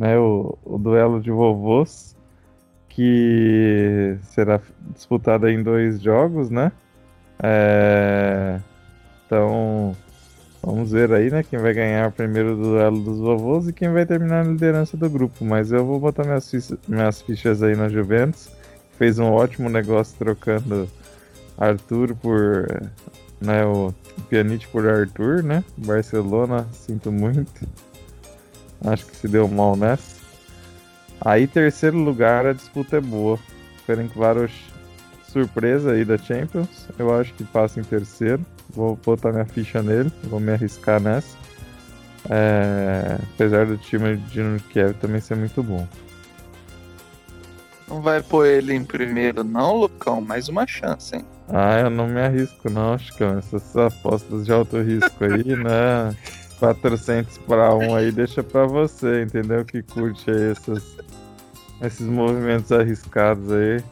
né, 0.00 0.18
o, 0.18 0.56
o 0.64 0.78
duelo 0.78 1.20
de 1.20 1.30
vovôs, 1.30 2.16
que 2.88 4.16
será 4.22 4.58
disputado 4.94 5.46
em 5.46 5.62
dois 5.62 6.00
jogos, 6.00 6.48
né? 6.48 6.72
É... 7.38 8.58
Então, 9.26 9.94
vamos 10.62 10.90
ver 10.90 11.12
aí, 11.12 11.30
né? 11.30 11.42
Quem 11.42 11.58
vai 11.58 11.74
ganhar 11.74 12.08
o 12.08 12.12
primeiro 12.12 12.56
duelo 12.56 12.98
dos 12.98 13.18
vovôs 13.18 13.68
e 13.68 13.74
quem 13.74 13.90
vai 13.92 14.06
terminar 14.06 14.42
na 14.42 14.52
liderança 14.52 14.96
do 14.96 15.08
grupo. 15.10 15.44
Mas 15.44 15.70
eu 15.70 15.84
vou 15.84 16.00
botar 16.00 16.24
minhas, 16.24 16.50
fichas, 16.50 16.78
minhas 16.88 17.20
fichas 17.20 17.62
aí 17.62 17.76
na 17.76 17.90
Juventus. 17.90 18.50
Fez 18.96 19.18
um 19.18 19.30
ótimo 19.30 19.68
negócio 19.68 20.16
trocando 20.18 20.88
Arthur 21.58 22.16
por. 22.16 22.66
Né, 23.38 23.66
o 23.66 23.94
Pianite 24.30 24.66
por 24.68 24.88
Arthur, 24.88 25.42
né? 25.42 25.62
Barcelona, 25.76 26.66
sinto 26.72 27.12
muito. 27.12 27.66
Acho 28.84 29.06
que 29.06 29.16
se 29.16 29.28
deu 29.28 29.46
mal 29.48 29.76
nessa. 29.76 30.20
Aí, 31.20 31.46
terceiro 31.46 31.98
lugar, 31.98 32.46
a 32.46 32.52
disputa 32.52 32.96
é 32.96 33.00
boa. 33.00 33.38
Ferencváros, 33.86 34.52
surpresa 35.28 35.92
aí 35.92 36.04
da 36.04 36.16
Champions. 36.16 36.88
Eu 36.98 37.14
acho 37.18 37.34
que 37.34 37.44
passa 37.44 37.78
em 37.80 37.84
terceiro. 37.84 38.44
Vou 38.70 38.96
botar 38.96 39.32
minha 39.32 39.44
ficha 39.44 39.82
nele, 39.82 40.10
vou 40.24 40.40
me 40.40 40.52
arriscar 40.52 41.00
nessa. 41.00 41.36
É... 42.28 43.18
Apesar 43.34 43.66
do 43.66 43.76
time 43.76 44.16
de 44.16 44.30
Dinamo 44.30 44.60
Kiev 44.70 44.94
também 44.94 45.20
ser 45.20 45.36
muito 45.36 45.62
bom. 45.62 45.86
Não 47.88 48.00
vai 48.00 48.22
pôr 48.22 48.46
ele 48.46 48.72
em 48.72 48.84
primeiro, 48.84 49.42
não, 49.42 49.76
Lucão? 49.76 50.20
Mais 50.20 50.48
uma 50.48 50.64
chance, 50.64 51.16
hein? 51.16 51.24
Ah, 51.48 51.80
eu 51.80 51.90
não 51.90 52.06
me 52.06 52.20
arrisco, 52.20 52.70
não, 52.70 52.96
Chicão. 52.96 53.38
Essas 53.38 53.76
apostas 53.76 54.46
de 54.46 54.52
alto 54.52 54.80
risco 54.80 55.24
aí, 55.24 55.44
né? 55.56 56.16
400 56.60 57.38
para 57.38 57.74
um 57.74 57.96
aí 57.96 58.12
deixa 58.12 58.42
para 58.42 58.66
você, 58.66 59.22
entendeu? 59.22 59.64
Que 59.64 59.82
curte 59.82 60.30
aí 60.30 60.52
esses, 60.52 60.96
esses 61.82 62.06
movimentos 62.06 62.70
arriscados 62.70 63.50
aí. 63.50 63.82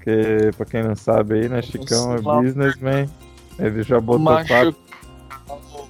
Que, 0.00 0.50
pra 0.56 0.64
quem 0.64 0.82
não 0.82 0.94
sabe 0.94 1.34
aí, 1.34 1.48
né? 1.48 1.60
Chicão 1.60 2.14
é 2.14 2.20
businessman. 2.20 3.10
Ele 3.58 3.82
já 3.82 4.00
botou 4.00 4.24
Macho, 4.24 4.48
quatro... 4.48 4.76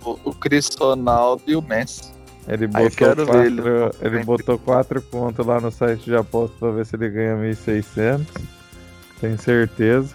O, 0.05 0.31
o 0.31 0.35
Cristo 0.35 0.85
Ronaldo 0.85 1.43
e 1.47 1.57
o 1.57 1.63
Messi. 1.63 2.13
Ele 2.47 2.67
botou, 2.67 2.91
quatro, 2.91 3.27
ver 3.27 3.47
ele. 3.47 3.63
ele 4.03 4.25
botou 4.25 4.59
quatro 4.59 5.03
contos 5.03 5.47
lá 5.47 5.61
no 5.61 5.71
site 5.71 6.05
de 6.05 6.17
aposta 6.17 6.55
pra 6.59 6.71
ver 6.71 6.85
se 6.85 6.97
ele 6.97 7.09
ganha 7.09 7.37
1.600. 7.37 8.27
Tenho 9.21 9.39
certeza. 9.39 10.15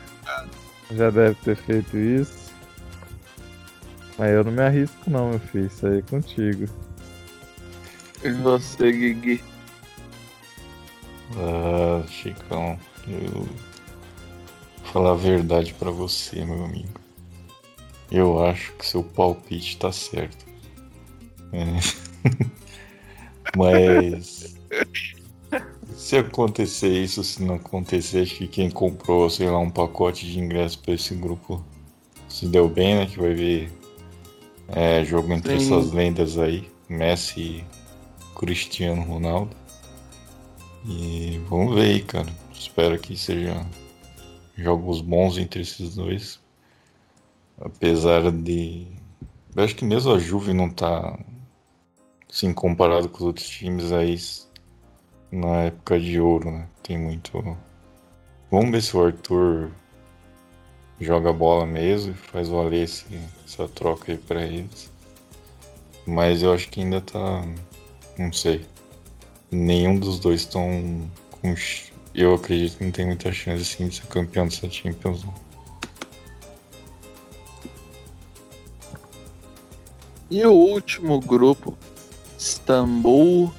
Já 0.92 1.10
deve 1.10 1.36
ter 1.36 1.56
feito 1.56 1.98
isso. 1.98 2.49
Mas 4.20 4.32
eu 4.32 4.44
não 4.44 4.52
me 4.52 4.62
arrisco 4.62 5.10
não, 5.10 5.30
meu 5.30 5.40
filho. 5.40 5.68
Isso 5.68 5.88
aí 5.88 6.00
é 6.00 6.02
contigo. 6.02 6.66
E 8.22 8.30
você, 8.32 8.92
Guigui? 8.92 9.42
Ah, 11.38 12.06
Chicão, 12.06 12.78
eu 13.08 13.30
vou 13.30 13.48
falar 14.84 15.12
a 15.12 15.16
verdade 15.16 15.74
para 15.74 15.90
você, 15.90 16.44
meu 16.44 16.66
amigo. 16.66 17.00
Eu 18.12 18.44
acho 18.44 18.74
que 18.74 18.86
seu 18.86 19.02
palpite 19.02 19.78
tá 19.78 19.90
certo. 19.90 20.46
É. 21.54 21.80
Mas 23.56 24.54
se 25.96 26.18
acontecer 26.18 26.90
isso, 26.90 27.24
se 27.24 27.42
não 27.42 27.56
acontecer, 27.56 28.24
acho 28.24 28.36
que 28.36 28.48
quem 28.50 28.70
comprou, 28.70 29.30
sei 29.30 29.50
lá, 29.50 29.60
um 29.60 29.72
pacote 29.72 30.30
de 30.30 30.40
ingressos 30.40 30.76
para 30.76 30.96
esse 30.96 31.16
grupo 31.16 31.64
se 32.28 32.48
deu 32.48 32.68
bem, 32.68 32.96
né? 32.96 33.06
Que 33.06 33.18
vai 33.18 33.34
ver 33.34 33.79
é, 34.72 35.04
jogo 35.04 35.34
entre 35.34 35.56
essas 35.56 35.92
lendas 35.92 36.38
aí, 36.38 36.70
Messi 36.88 37.40
e 37.40 37.66
Cristiano 38.36 39.02
Ronaldo. 39.02 39.56
E 40.86 41.42
vamos 41.50 41.76
ver 41.76 41.82
aí, 41.82 42.02
cara. 42.02 42.30
Espero 42.54 42.98
que 43.00 43.18
seja 43.18 43.66
jogos 44.56 45.02
bons 45.02 45.38
entre 45.38 45.62
esses 45.62 45.96
dois. 45.96 46.40
Apesar 47.60 48.32
de. 48.32 48.88
Eu 49.56 49.64
acho 49.64 49.76
que 49.76 49.84
mesmo 49.84 50.14
a 50.14 50.20
Juve 50.20 50.54
não 50.54 50.70
tá. 50.70 51.18
Assim, 52.30 52.54
comparado 52.54 53.10
com 53.10 53.18
os 53.18 53.24
outros 53.24 53.50
times 53.50 53.92
aí. 53.92 54.18
Na 55.32 55.64
época 55.64 56.00
de 56.00 56.20
ouro, 56.20 56.52
né? 56.52 56.68
Tem 56.82 56.98
muito. 56.98 57.58
Vamos 58.50 58.72
ver 58.72 58.82
se 58.82 58.96
o 58.96 59.06
Arthur 59.06 59.70
joga 61.00 61.32
bola 61.34 61.66
mesmo 61.66 62.12
e 62.12 62.16
faz 62.16 62.50
valer 62.50 62.84
esse, 62.84 63.06
essa 63.46 63.68
troca 63.68 64.12
aí 64.12 64.18
pra 64.18 64.44
eles. 64.44 64.92
Mas 66.06 66.42
eu 66.42 66.54
acho 66.54 66.70
que 66.70 66.82
ainda 66.82 67.02
tá. 67.02 67.44
Não 68.18 68.34
sei 68.34 68.66
nenhum 69.52 69.98
dos 69.98 70.20
dois 70.20 70.42
estão 70.42 71.10
com. 71.32 71.56
Eu 72.14 72.34
acredito 72.34 72.78
que 72.78 72.84
não 72.84 72.92
tem 72.92 73.06
muita 73.06 73.32
chance 73.32 73.62
assim, 73.62 73.88
de 73.88 73.96
ser 73.96 74.08
campeão 74.08 74.48
dessa 74.48 74.70
Champions. 74.70 75.26
E 80.30 80.46
o 80.46 80.52
último 80.52 81.20
grupo: 81.20 81.78
Istambul, 82.38 83.54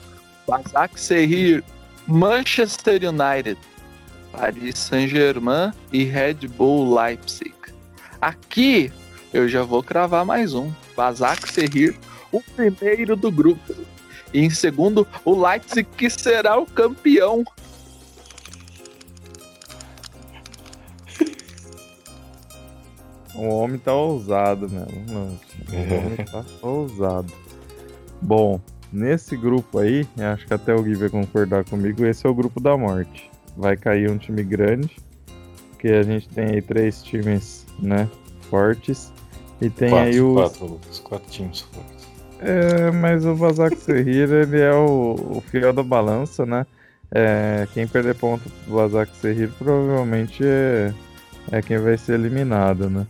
Basak 0.47 1.01
Sehir, 1.01 1.65
Manchester 2.07 3.01
United, 3.03 3.59
Paris 4.33 4.79
Saint-Germain 4.79 5.73
e 5.93 6.05
Red 6.05 6.49
Bull 6.57 6.95
Leipzig. 6.95 7.55
Aqui 8.21 8.93
eu 9.33 9.49
já 9.49 9.63
vou 9.63 9.83
cravar 9.83 10.25
mais 10.25 10.55
um: 10.55 10.73
Basak 10.97 11.53
Sehir, 11.53 11.97
o 12.33 12.43
primeiro 12.43 13.17
do 13.17 13.31
grupo. 13.31 13.75
E 14.33 14.41
em 14.41 14.51
segundo, 14.51 15.07
o 15.25 15.41
Leipzig, 15.41 15.89
que 15.97 16.09
será 16.09 16.59
o 16.59 16.67
campeão. 16.67 17.45
O 23.35 23.49
homem 23.49 23.79
tá 23.79 23.95
ousado 23.95 24.69
mesmo. 24.69 25.39
O 25.73 25.95
homem 25.95 26.17
tá 26.31 26.45
ousado. 26.61 27.33
Bom, 28.21 28.61
nesse 28.93 29.37
grupo 29.37 29.79
aí, 29.79 30.07
acho 30.33 30.47
que 30.47 30.53
até 30.53 30.75
o 30.75 30.83
Gui 30.83 30.95
vai 30.95 31.09
concordar 31.09 31.65
comigo, 31.65 32.05
esse 32.05 32.27
é 32.27 32.29
o 32.29 32.35
grupo 32.35 32.61
da 32.61 32.77
morte. 32.77 33.31
Vai 33.57 33.77
cair 33.77 34.11
um 34.11 34.19
time 34.19 34.43
grande, 34.43 34.97
porque 35.71 35.89
a 35.89 36.03
gente 36.03 36.29
tem 36.29 36.47
aí 36.47 36.63
três 36.63 37.03
times, 37.03 37.67
né, 37.79 38.09
fortes. 38.49 39.13
E 39.61 39.69
tem 39.69 39.91
quatro, 39.91 40.07
aí 40.07 40.21
os... 40.21 40.35
Quatro, 40.35 40.67
Lucas, 40.67 40.99
quatro 41.01 41.31
times 41.31 41.61
fortes. 41.61 42.09
É, 42.41 42.91
mas 42.91 43.27
o 43.27 43.35
Basak 43.35 43.77
Serrir, 43.77 44.33
ele 44.33 44.61
é 44.61 44.73
o, 44.73 45.15
o 45.37 45.43
fiel 45.43 45.73
da 45.73 45.83
balança, 45.83 46.47
né? 46.47 46.67
É, 47.13 47.67
quem 47.75 47.87
perder 47.87 48.15
ponto 48.15 48.49
pro 48.65 48.77
Basak 48.77 49.15
Serrir 49.17 49.51
provavelmente 49.59 50.43
é, 50.45 50.95
é 51.53 51.61
quem 51.61 51.79
vai 51.79 51.99
ser 51.99 52.15
eliminado, 52.15 52.89
né? 52.89 53.07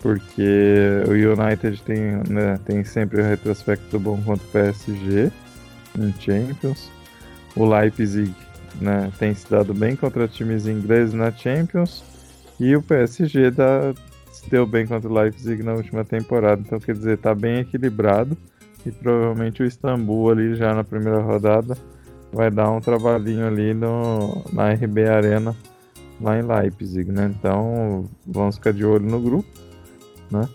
Porque 0.00 1.02
o 1.08 1.12
United 1.12 1.82
tem, 1.82 2.00
né, 2.28 2.58
tem 2.64 2.84
sempre 2.84 3.20
o 3.20 3.24
retrospecto 3.24 3.98
bom 3.98 4.20
contra 4.22 4.44
o 4.46 4.50
PSG 4.50 5.32
em 5.98 6.14
Champions. 6.20 6.90
O 7.56 7.64
Leipzig 7.64 8.32
né, 8.80 9.12
tem 9.18 9.34
se 9.34 9.48
dado 9.50 9.74
bem 9.74 9.96
contra 9.96 10.28
times 10.28 10.66
ingleses 10.66 11.14
na 11.14 11.30
Champions. 11.30 12.02
E 12.58 12.74
o 12.74 12.82
PSG 12.82 13.50
dá, 13.50 13.94
se 14.32 14.48
deu 14.50 14.66
bem 14.66 14.86
contra 14.86 15.08
o 15.08 15.12
Leipzig 15.12 15.62
na 15.62 15.74
última 15.74 16.04
temporada. 16.04 16.62
Então, 16.64 16.80
quer 16.80 16.94
dizer, 16.94 17.18
tá 17.18 17.34
bem 17.34 17.60
equilibrado. 17.60 18.36
E 18.84 18.90
provavelmente 18.90 19.62
o 19.62 19.66
Istambul 19.66 20.30
ali 20.30 20.54
já 20.54 20.74
na 20.74 20.84
primeira 20.84 21.20
rodada 21.20 21.76
vai 22.32 22.50
dar 22.50 22.70
um 22.70 22.80
trabalhinho 22.80 23.46
ali 23.46 23.74
no, 23.74 24.44
na 24.52 24.72
RB 24.72 25.06
Arena 25.06 25.54
lá 26.20 26.38
em 26.38 26.42
Leipzig, 26.42 27.10
né? 27.10 27.32
Então 27.38 28.08
vamos 28.26 28.56
ficar 28.56 28.72
de 28.72 28.84
olho 28.84 29.04
no 29.04 29.20
grupo, 29.20 29.48
né? 30.30 30.48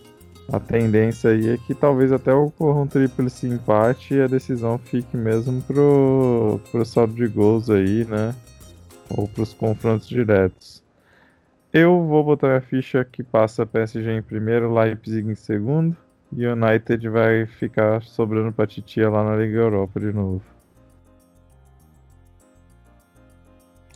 A 0.51 0.59
tendência 0.59 1.31
aí 1.31 1.49
é 1.49 1.57
que 1.57 1.73
talvez 1.73 2.11
até 2.11 2.33
ocorra 2.33 2.81
um 2.81 2.87
tríplice 2.87 3.47
empate 3.47 4.15
e 4.15 4.21
a 4.21 4.27
decisão 4.27 4.77
fique 4.77 5.15
mesmo 5.15 5.61
pro, 5.61 6.59
pro 6.71 6.85
saldo 6.85 7.13
de 7.13 7.27
gols 7.27 7.69
aí, 7.69 8.05
né? 8.05 8.35
Ou 9.09 9.27
pros 9.27 9.53
confrontos 9.53 10.07
diretos. 10.07 10.83
Eu 11.71 12.05
vou 12.05 12.23
botar 12.23 12.47
minha 12.47 12.61
ficha 12.61 13.03
que 13.03 13.23
passa 13.23 13.65
PSG 13.65 14.11
em 14.11 14.21
primeiro, 14.21 14.73
Leipzig 14.73 15.27
em 15.27 15.35
segundo. 15.35 15.95
E 16.35 16.45
United 16.45 17.09
vai 17.09 17.45
ficar 17.45 18.01
sobrando 18.03 18.51
pra 18.51 18.67
titia 18.67 19.09
lá 19.09 19.23
na 19.23 19.35
Liga 19.35 19.57
Europa 19.57 19.99
de 19.99 20.11
novo. 20.11 20.41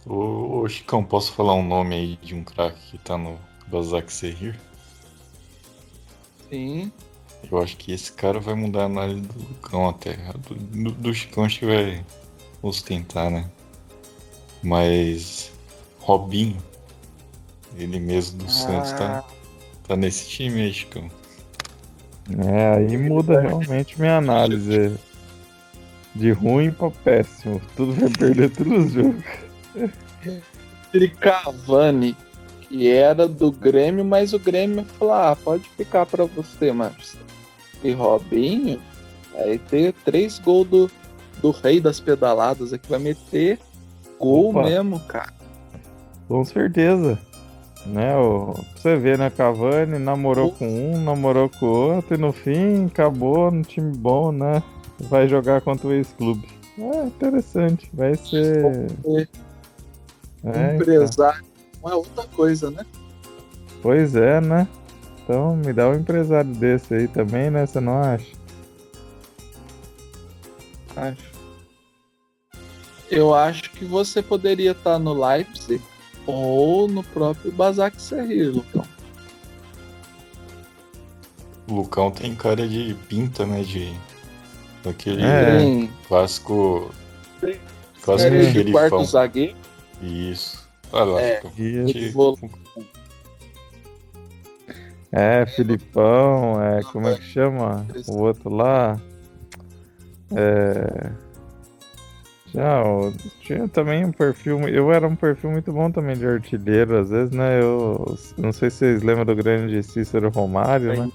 Ô, 0.06 0.62
ô 0.62 0.70
Chicão, 0.70 1.04
posso 1.04 1.34
falar 1.34 1.54
um 1.56 1.68
nome 1.68 1.96
aí 1.96 2.20
de 2.22 2.34
um 2.34 2.44
craque 2.44 2.80
que 2.92 2.98
tá 2.98 3.18
no 3.18 3.38
Bazak 3.68 4.12
Serrir? 4.12 4.56
Sim. 6.50 6.92
Eu 7.50 7.62
acho 7.62 7.78
que 7.78 7.92
esse 7.92 8.12
cara 8.12 8.40
vai 8.40 8.56
mudar 8.56 8.84
a 8.84 8.86
análise 8.86 9.22
do 9.22 9.40
Lucão 9.40 9.90
até. 9.90 10.18
Do, 10.48 10.56
do, 10.56 10.92
do 10.92 11.14
Chicão 11.14 11.46
acho 11.46 11.60
que 11.60 11.66
vai 11.66 12.04
ostentar, 12.62 13.30
né? 13.30 13.50
Mas 14.64 15.52
Robinho, 16.00 16.58
ele 17.78 18.00
mesmo 18.00 18.40
do 18.40 18.46
ah. 18.46 18.50
Santos, 18.50 18.92
tá, 18.94 19.24
tá 19.88 19.96
nesse 19.96 20.28
time 20.28 20.62
aí, 20.62 20.74
Chicão. 20.74 21.10
É, 22.46 22.76
aí 22.76 22.98
muda 22.98 23.40
realmente 23.40 24.00
minha 24.00 24.18
análise. 24.18 24.98
De 26.16 26.32
ruim 26.32 26.72
pra 26.72 26.90
péssimo. 26.90 27.62
Tudo 27.76 27.94
vai 27.94 28.10
perder 28.10 28.50
todos 28.50 28.86
os 28.86 28.92
jogos. 28.92 29.24
Ele 30.92 31.10
Cavani, 31.10 32.18
que 32.68 32.90
era 32.90 33.28
do 33.28 33.52
Grêmio, 33.52 34.04
mas 34.04 34.34
o 34.34 34.40
Grêmio 34.40 34.84
falou: 34.84 35.14
ah, 35.14 35.38
pode 35.42 35.64
ficar 35.70 36.06
pra 36.06 36.26
você, 36.26 36.72
Marcos. 36.72 37.16
E 37.84 37.92
Robinho, 37.92 38.80
aí 39.36 39.58
tem 39.58 39.92
três 40.04 40.40
gols 40.40 40.68
do, 40.68 40.92
do 41.42 41.52
rei 41.52 41.80
das 41.80 42.00
pedaladas 42.00 42.74
aqui, 42.74 42.90
vai 42.90 43.00
meter 43.00 43.60
gol 44.20 44.50
Opa. 44.50 44.64
mesmo, 44.64 45.00
cara. 45.02 45.34
Com 46.28 46.44
certeza. 46.44 47.18
Né, 47.86 48.18
o, 48.18 48.54
você 48.76 48.98
vê, 48.98 49.16
né? 49.16 49.30
Cavani 49.30 49.98
namorou 49.98 50.52
com 50.52 50.68
um, 50.68 51.02
namorou 51.02 51.50
com 51.50 51.66
o 51.66 51.96
outro 51.96 52.16
e 52.16 52.18
no 52.18 52.34
fim 52.34 52.88
acabou 52.88 53.50
no 53.50 53.62
time 53.62 53.96
bom, 53.96 54.34
né? 54.34 54.62
Vai 55.10 55.30
jogar 55.30 55.62
contra 55.62 55.88
o 55.88 55.94
ex-clube. 55.94 56.46
É 56.78 57.06
interessante, 57.06 57.90
vai 57.94 58.14
ser. 58.16 58.88
É, 60.44 60.76
empresário 60.76 61.47
é 61.90 61.96
outra 61.96 62.26
coisa, 62.28 62.72
né? 62.72 62.86
Pois 63.82 64.16
é, 64.16 64.42
né? 64.42 64.68
Então 65.24 65.56
me 65.56 65.74
dá 65.74 65.90
um 65.90 65.96
empresário 65.96 66.54
desse 66.54 66.94
aí 66.94 67.08
também, 67.08 67.50
né? 67.50 67.66
Você 67.66 67.80
não 67.80 68.02
acha? 68.02 68.32
Acho. 70.96 71.38
Eu 73.10 73.34
acho 73.34 73.72
que 73.72 73.86
você 73.86 74.22
poderia 74.22 74.72
estar 74.72 75.00
no 75.00 75.14
Leipzig 75.14 75.82
ou 76.26 76.88
no 76.88 77.04
próprio 77.04 77.52
Basak 77.52 78.02
Serrir, 78.02 78.54
Lucão. 78.54 78.86
O 81.70 81.76
Lucão 81.76 82.12
tem 82.12 82.36
cara 82.36 82.68
de 82.68 82.96
pinta, 83.08 83.46
né? 83.46 83.64
De. 83.64 83.94
Daquele 84.84 85.24
é. 85.24 85.90
clássico. 86.08 86.92
Clássico 88.02 88.34
é, 88.34 88.52
de 88.52 88.72
quarto 88.72 89.04
zagueiro. 89.04 89.56
Isso. 90.02 90.67
Olha 90.92 91.04
lá, 91.06 91.22
é. 91.22 91.42
É, 95.12 95.46
Filipão, 95.46 96.62
é, 96.62 96.82
como 96.92 97.08
é 97.08 97.16
que 97.16 97.24
chama? 97.24 97.86
O 98.08 98.20
outro 98.20 98.50
lá. 98.50 99.00
É... 100.36 101.12
Já, 102.54 102.82
tinha 103.42 103.68
também 103.68 104.06
um 104.06 104.12
perfil. 104.12 104.68
Eu 104.68 104.92
era 104.92 105.08
um 105.08 105.16
perfil 105.16 105.52
muito 105.52 105.72
bom 105.72 105.92
também 105.92 106.18
de 106.18 106.26
artilheiro, 106.26 106.98
às 106.98 107.10
vezes, 107.10 107.32
né? 107.32 107.62
Eu 107.62 108.18
não 108.38 108.52
sei 108.52 108.70
se 108.70 108.78
vocês 108.78 109.04
lembram 109.04 109.26
do 109.26 109.36
grande 109.36 109.82
Cícero 109.84 110.30
Romário, 110.30 110.88
né? 110.98 111.12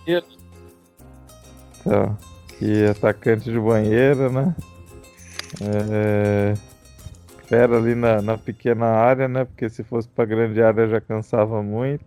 Então, 1.81 2.17
que 2.59 2.85
atacante 2.85 3.51
de 3.51 3.59
banheiro, 3.59 4.31
né? 4.31 4.55
É... 5.61 6.55
Fera 7.53 7.77
ali 7.77 7.95
na, 7.95 8.23
na 8.23 8.39
pequena 8.39 8.87
área, 8.87 9.29
né? 9.29 9.45
Porque 9.45 9.69
se 9.69 9.85
fosse 9.85 10.09
pra 10.09 10.25
grande 10.25 10.63
área 10.63 10.89
já 10.89 11.03
cansava 11.03 11.63
muito. 11.63 12.03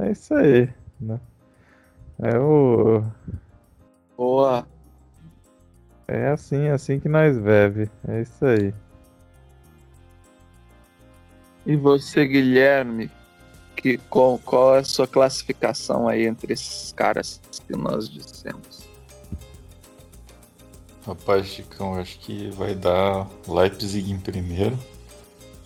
É 0.00 0.10
isso 0.10 0.34
aí, 0.34 0.68
né? 1.00 1.20
É 2.20 2.36
o. 2.40 3.04
Boa. 4.16 4.66
É 6.08 6.30
assim, 6.30 6.64
é 6.64 6.72
assim 6.72 6.98
que 6.98 7.08
nós 7.08 7.38
bebe. 7.38 7.88
É 8.08 8.20
isso 8.20 8.44
aí. 8.44 8.74
E 11.64 11.76
você, 11.76 12.26
Guilherme, 12.26 13.08
que, 13.76 13.96
qual, 14.10 14.40
qual 14.40 14.74
é 14.74 14.80
a 14.80 14.84
sua 14.84 15.06
classificação 15.06 16.08
aí 16.08 16.26
entre 16.26 16.52
esses 16.52 16.90
caras 16.90 17.40
que 17.64 17.76
nós 17.76 18.08
dissemos? 18.08 18.67
Rapaz, 21.08 21.46
Chicão, 21.46 21.94
acho 21.94 22.18
que 22.18 22.50
vai 22.50 22.74
dar 22.74 23.26
Leipzig 23.48 24.12
em 24.12 24.20
primeiro. 24.20 24.78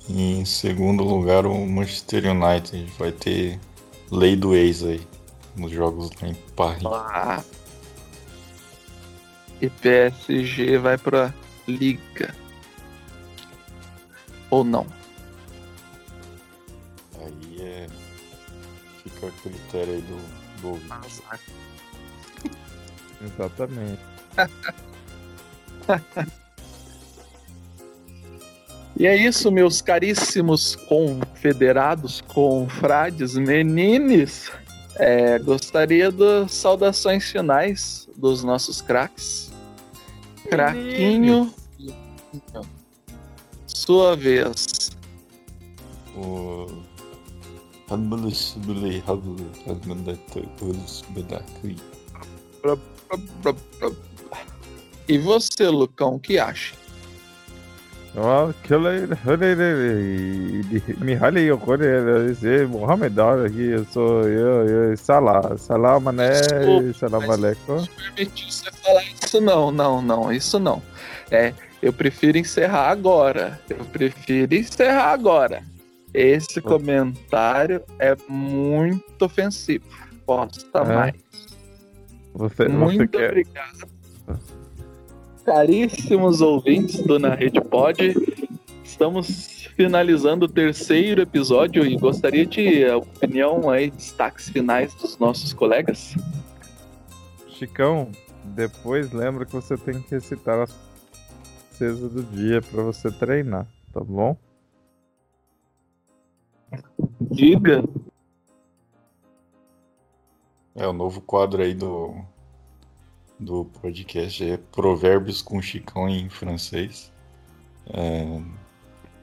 E 0.09 0.39
em 0.39 0.45
segundo 0.45 1.03
lugar, 1.03 1.47
o 1.47 1.67
Manchester 1.67 2.31
United. 2.31 2.87
Vai 2.97 3.11
ter 3.11 3.59
lei 4.09 4.37
do 4.37 4.55
ex 4.55 4.85
aí 4.85 5.05
nos 5.57 5.73
jogos 5.73 6.11
lá 6.23 6.29
em 6.29 6.35
Paris. 6.55 6.85
Ah, 6.87 7.43
e 9.61 9.69
PSG 9.69 10.79
vai 10.79 10.97
pra 10.97 11.35
Liga. 11.67 12.33
Ou 14.49 14.63
não? 14.63 14.87
Aí 17.19 17.61
é. 17.61 17.89
Fica 19.03 19.27
a 19.27 19.31
critério 19.43 19.95
aí 19.95 20.03
do, 20.03 20.19
do. 20.61 20.81
Exatamente. 23.25 24.01
E 28.97 29.07
é 29.07 29.17
isso, 29.17 29.51
meus 29.51 29.81
caríssimos 29.81 30.77
confederados, 30.77 32.21
confrades, 32.21 33.35
menines. 33.35 34.51
É, 34.97 35.39
gostaria 35.39 36.13
das 36.13 36.53
saudações 36.53 37.31
finais 37.31 38.09
dos 38.17 38.45
nossos 38.45 38.81
craques. 38.83 39.51
Craquinho. 40.49 41.53
Sua 43.67 44.15
vez. 44.15 44.91
O. 46.15 46.67
E 55.09 55.19
você, 55.19 55.69
Lucão, 55.69 56.15
o 56.15 56.21
que 56.21 56.39
acha? 56.39 56.75
Mihaly 61.01 61.49
Yokore, 61.49 61.87
Mohamed 62.69 63.21
aqui, 63.47 63.69
eu 63.71 63.87
sou 63.87 64.29
eu, 64.29 64.69
eu, 64.69 64.97
Salah, 64.99 65.57
Salah 65.57 65.99
Mané, 65.99 66.35
Salam 66.95 67.31
Aleikum. 67.31 67.77
Não 67.77 67.87
permitiu 68.15 68.51
você 68.51 68.71
falar 68.71 69.03
isso 69.03 69.41
não, 69.41 69.73
não, 69.73 70.03
não, 70.03 70.31
isso 70.31 70.59
não. 70.59 70.83
É, 71.31 71.55
eu 71.81 71.91
prefiro 71.91 72.37
encerrar 72.37 72.91
agora, 72.91 73.59
eu 73.71 73.83
prefiro 73.87 74.55
encerrar 74.55 75.13
agora. 75.13 75.63
Esse 76.13 76.61
comentário 76.61 77.83
é 77.99 78.15
muito 78.29 79.23
ofensivo, 79.23 79.87
posta 80.27 80.81
é. 80.81 80.85
mais. 80.85 81.15
Você, 82.35 82.69
muito 82.69 82.99
você 82.99 83.07
quer... 83.07 83.47
Caríssimos 85.45 86.41
ouvintes 86.41 87.03
do 87.03 87.19
Na 87.19 87.35
Rede 87.35 87.61
Pod, 87.61 88.15
estamos 88.85 89.67
finalizando 89.75 90.47
o 90.47 90.49
terceiro 90.49 91.21
episódio 91.21 91.85
e 91.85 91.97
gostaria 91.97 92.47
de 92.47 92.87
opinião 92.91 93.69
aí, 93.69 93.91
destaques 93.91 94.49
finais 94.49 94.95
dos 94.95 95.19
nossos 95.19 95.53
colegas. 95.53 96.15
Chicão, 97.49 98.13
depois 98.45 99.13
lembra 99.13 99.45
que 99.45 99.53
você 99.53 99.77
tem 99.77 100.01
que 100.01 100.13
recitar 100.13 100.61
as 100.61 100.73
princesas 101.69 102.13
do 102.13 102.23
dia 102.23 102.63
para 102.63 102.83
você 102.85 103.11
treinar, 103.11 103.67
tá 103.93 104.01
bom? 104.01 104.37
Diga. 107.21 107.83
É 110.75 110.87
o 110.87 110.93
novo 110.93 111.21
quadro 111.21 111.63
aí 111.63 111.75
do 111.75 112.15
do 113.43 113.65
podcast 113.81 114.45
é 114.45 114.57
Provérbios 114.57 115.43
com 115.43 115.61
Chicão 115.61 116.09
em 116.09 116.29
francês. 116.29 117.13
É, 117.93 118.41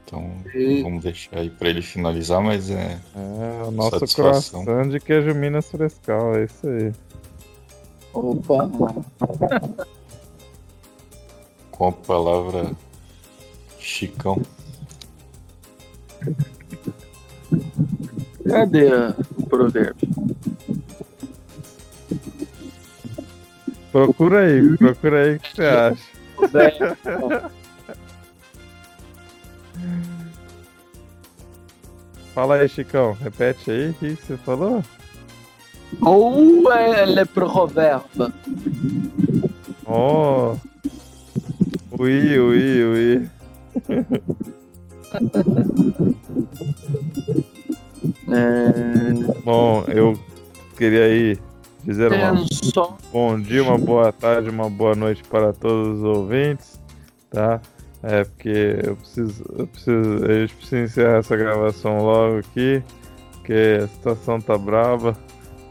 então 0.06 0.32
e... 0.54 0.82
vamos 0.84 1.04
deixar 1.04 1.38
aí 1.38 1.50
para 1.50 1.70
ele 1.70 1.82
finalizar, 1.82 2.42
mas 2.42 2.70
é. 2.70 3.00
É 3.16 3.64
o 3.64 3.72
nosso 3.72 4.16
coração 4.16 4.66
de 4.90 5.00
queijo 5.00 5.34
Minas 5.34 5.70
Frescal, 5.70 6.36
é 6.36 6.44
isso 6.46 6.68
aí. 6.68 6.92
Opa! 8.14 8.70
Com 11.72 11.88
a 11.88 11.92
palavra 11.92 12.72
Chicão. 13.80 14.42
Cadê 18.46 18.90
o 19.38 19.46
provérbio? 19.48 20.10
Procura 23.92 24.42
aí, 24.42 24.78
procura 24.78 25.24
aí 25.24 25.36
o 25.36 25.40
que 25.40 25.56
você 25.56 25.66
acha. 25.66 25.98
Fala 32.34 32.56
aí, 32.56 32.70
Chicão. 32.70 33.18
Repete 33.22 33.72
aí 33.72 33.90
o 33.90 33.94
que 33.96 34.16
você 34.16 34.38
falou. 34.38 34.84
Ou 36.02 36.72
é 36.72 37.06
le 37.06 37.26
proverbe? 37.26 38.32
Oh. 39.86 40.56
Ui, 42.00 42.40
ui, 42.40 42.84
ui. 42.86 43.30
é... 48.32 49.14
Bom, 49.44 49.84
eu 49.88 50.18
queria 50.78 51.10
ir 51.10 51.49
dizer 51.84 52.12
uma, 52.12 52.46
bom 53.12 53.40
dia, 53.40 53.64
uma 53.64 53.78
boa 53.78 54.12
tarde, 54.12 54.50
uma 54.50 54.70
boa 54.70 54.96
noite 54.96 55.24
para 55.24 55.54
todos 55.54 56.00
os 56.00 56.04
ouvintes, 56.04 56.80
tá? 57.30 57.62
É 58.02 58.24
porque 58.24 58.80
eu 58.84 58.96
preciso, 58.96 59.44
eu 59.58 59.68
preciso, 59.68 60.26
a 60.26 60.34
gente 60.34 60.56
precisa 60.56 60.82
encerrar 60.82 61.18
essa 61.18 61.36
gravação 61.36 61.98
logo 62.00 62.40
aqui, 62.40 62.82
porque 63.34 63.80
a 63.84 63.88
situação 63.88 64.40
tá 64.40 64.58
brava, 64.58 65.18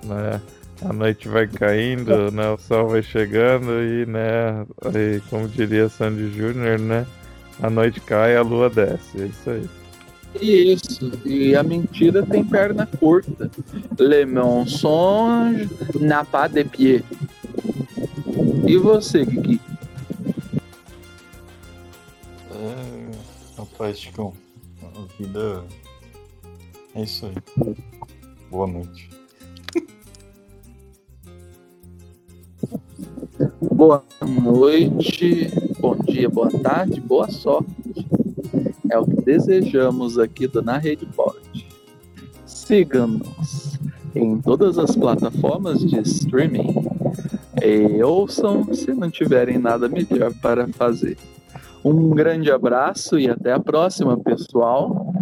né? 0.04 0.40
A 0.82 0.92
noite 0.92 1.28
vai 1.28 1.46
caindo, 1.46 2.30
né? 2.30 2.50
O 2.50 2.58
sol 2.58 2.88
vai 2.88 3.02
chegando 3.02 3.82
e, 3.82 4.06
né? 4.06 4.64
Aí, 4.84 5.20
como 5.28 5.48
diria 5.48 5.88
Sandy 5.88 6.30
Júnior, 6.30 6.78
né? 6.78 7.06
A 7.60 7.68
noite 7.68 8.00
cai, 8.00 8.36
a 8.36 8.42
lua 8.42 8.70
desce, 8.70 9.20
é 9.20 9.26
isso 9.26 9.50
aí. 9.50 9.68
Isso, 10.40 11.10
e 11.24 11.54
a 11.56 11.62
mentira 11.62 12.24
tem 12.24 12.44
perna 12.44 12.86
curta. 12.86 13.50
Le 13.98 14.24
mensonge 14.24 15.68
n'a 16.00 16.24
pas 16.24 16.50
de 16.50 16.64
pied. 16.64 17.04
E 18.66 18.76
você, 18.76 19.26
Kiki? 19.26 19.60
É, 22.52 23.10
rapaz, 23.56 23.98
Chicão, 23.98 24.32
a 24.82 25.22
vida 25.22 25.64
é 26.94 27.02
isso 27.02 27.26
aí. 27.26 27.34
Boa 28.50 28.66
noite. 28.66 29.10
Boa 33.60 34.04
noite, 34.20 35.50
bom 35.78 35.96
dia, 35.96 36.28
boa 36.28 36.50
tarde, 36.50 37.00
boa 37.00 37.30
sorte. 37.30 37.70
É 38.90 38.98
o 38.98 39.04
que 39.04 39.20
desejamos 39.22 40.18
aqui 40.18 40.46
do 40.46 40.62
Na 40.62 40.78
Rede 40.78 41.06
Pod. 41.06 41.38
Siga-nos 42.46 43.78
em 44.14 44.40
todas 44.40 44.78
as 44.78 44.96
plataformas 44.96 45.80
de 45.80 45.98
streaming 46.00 46.74
e 47.62 48.02
ouçam 48.02 48.72
se 48.72 48.92
não 48.92 49.10
tiverem 49.10 49.58
nada 49.58 49.88
melhor 49.88 50.32
para 50.40 50.66
fazer. 50.68 51.16
Um 51.84 52.10
grande 52.10 52.50
abraço 52.50 53.18
e 53.18 53.28
até 53.28 53.52
a 53.52 53.60
próxima, 53.60 54.18
pessoal. 54.18 55.12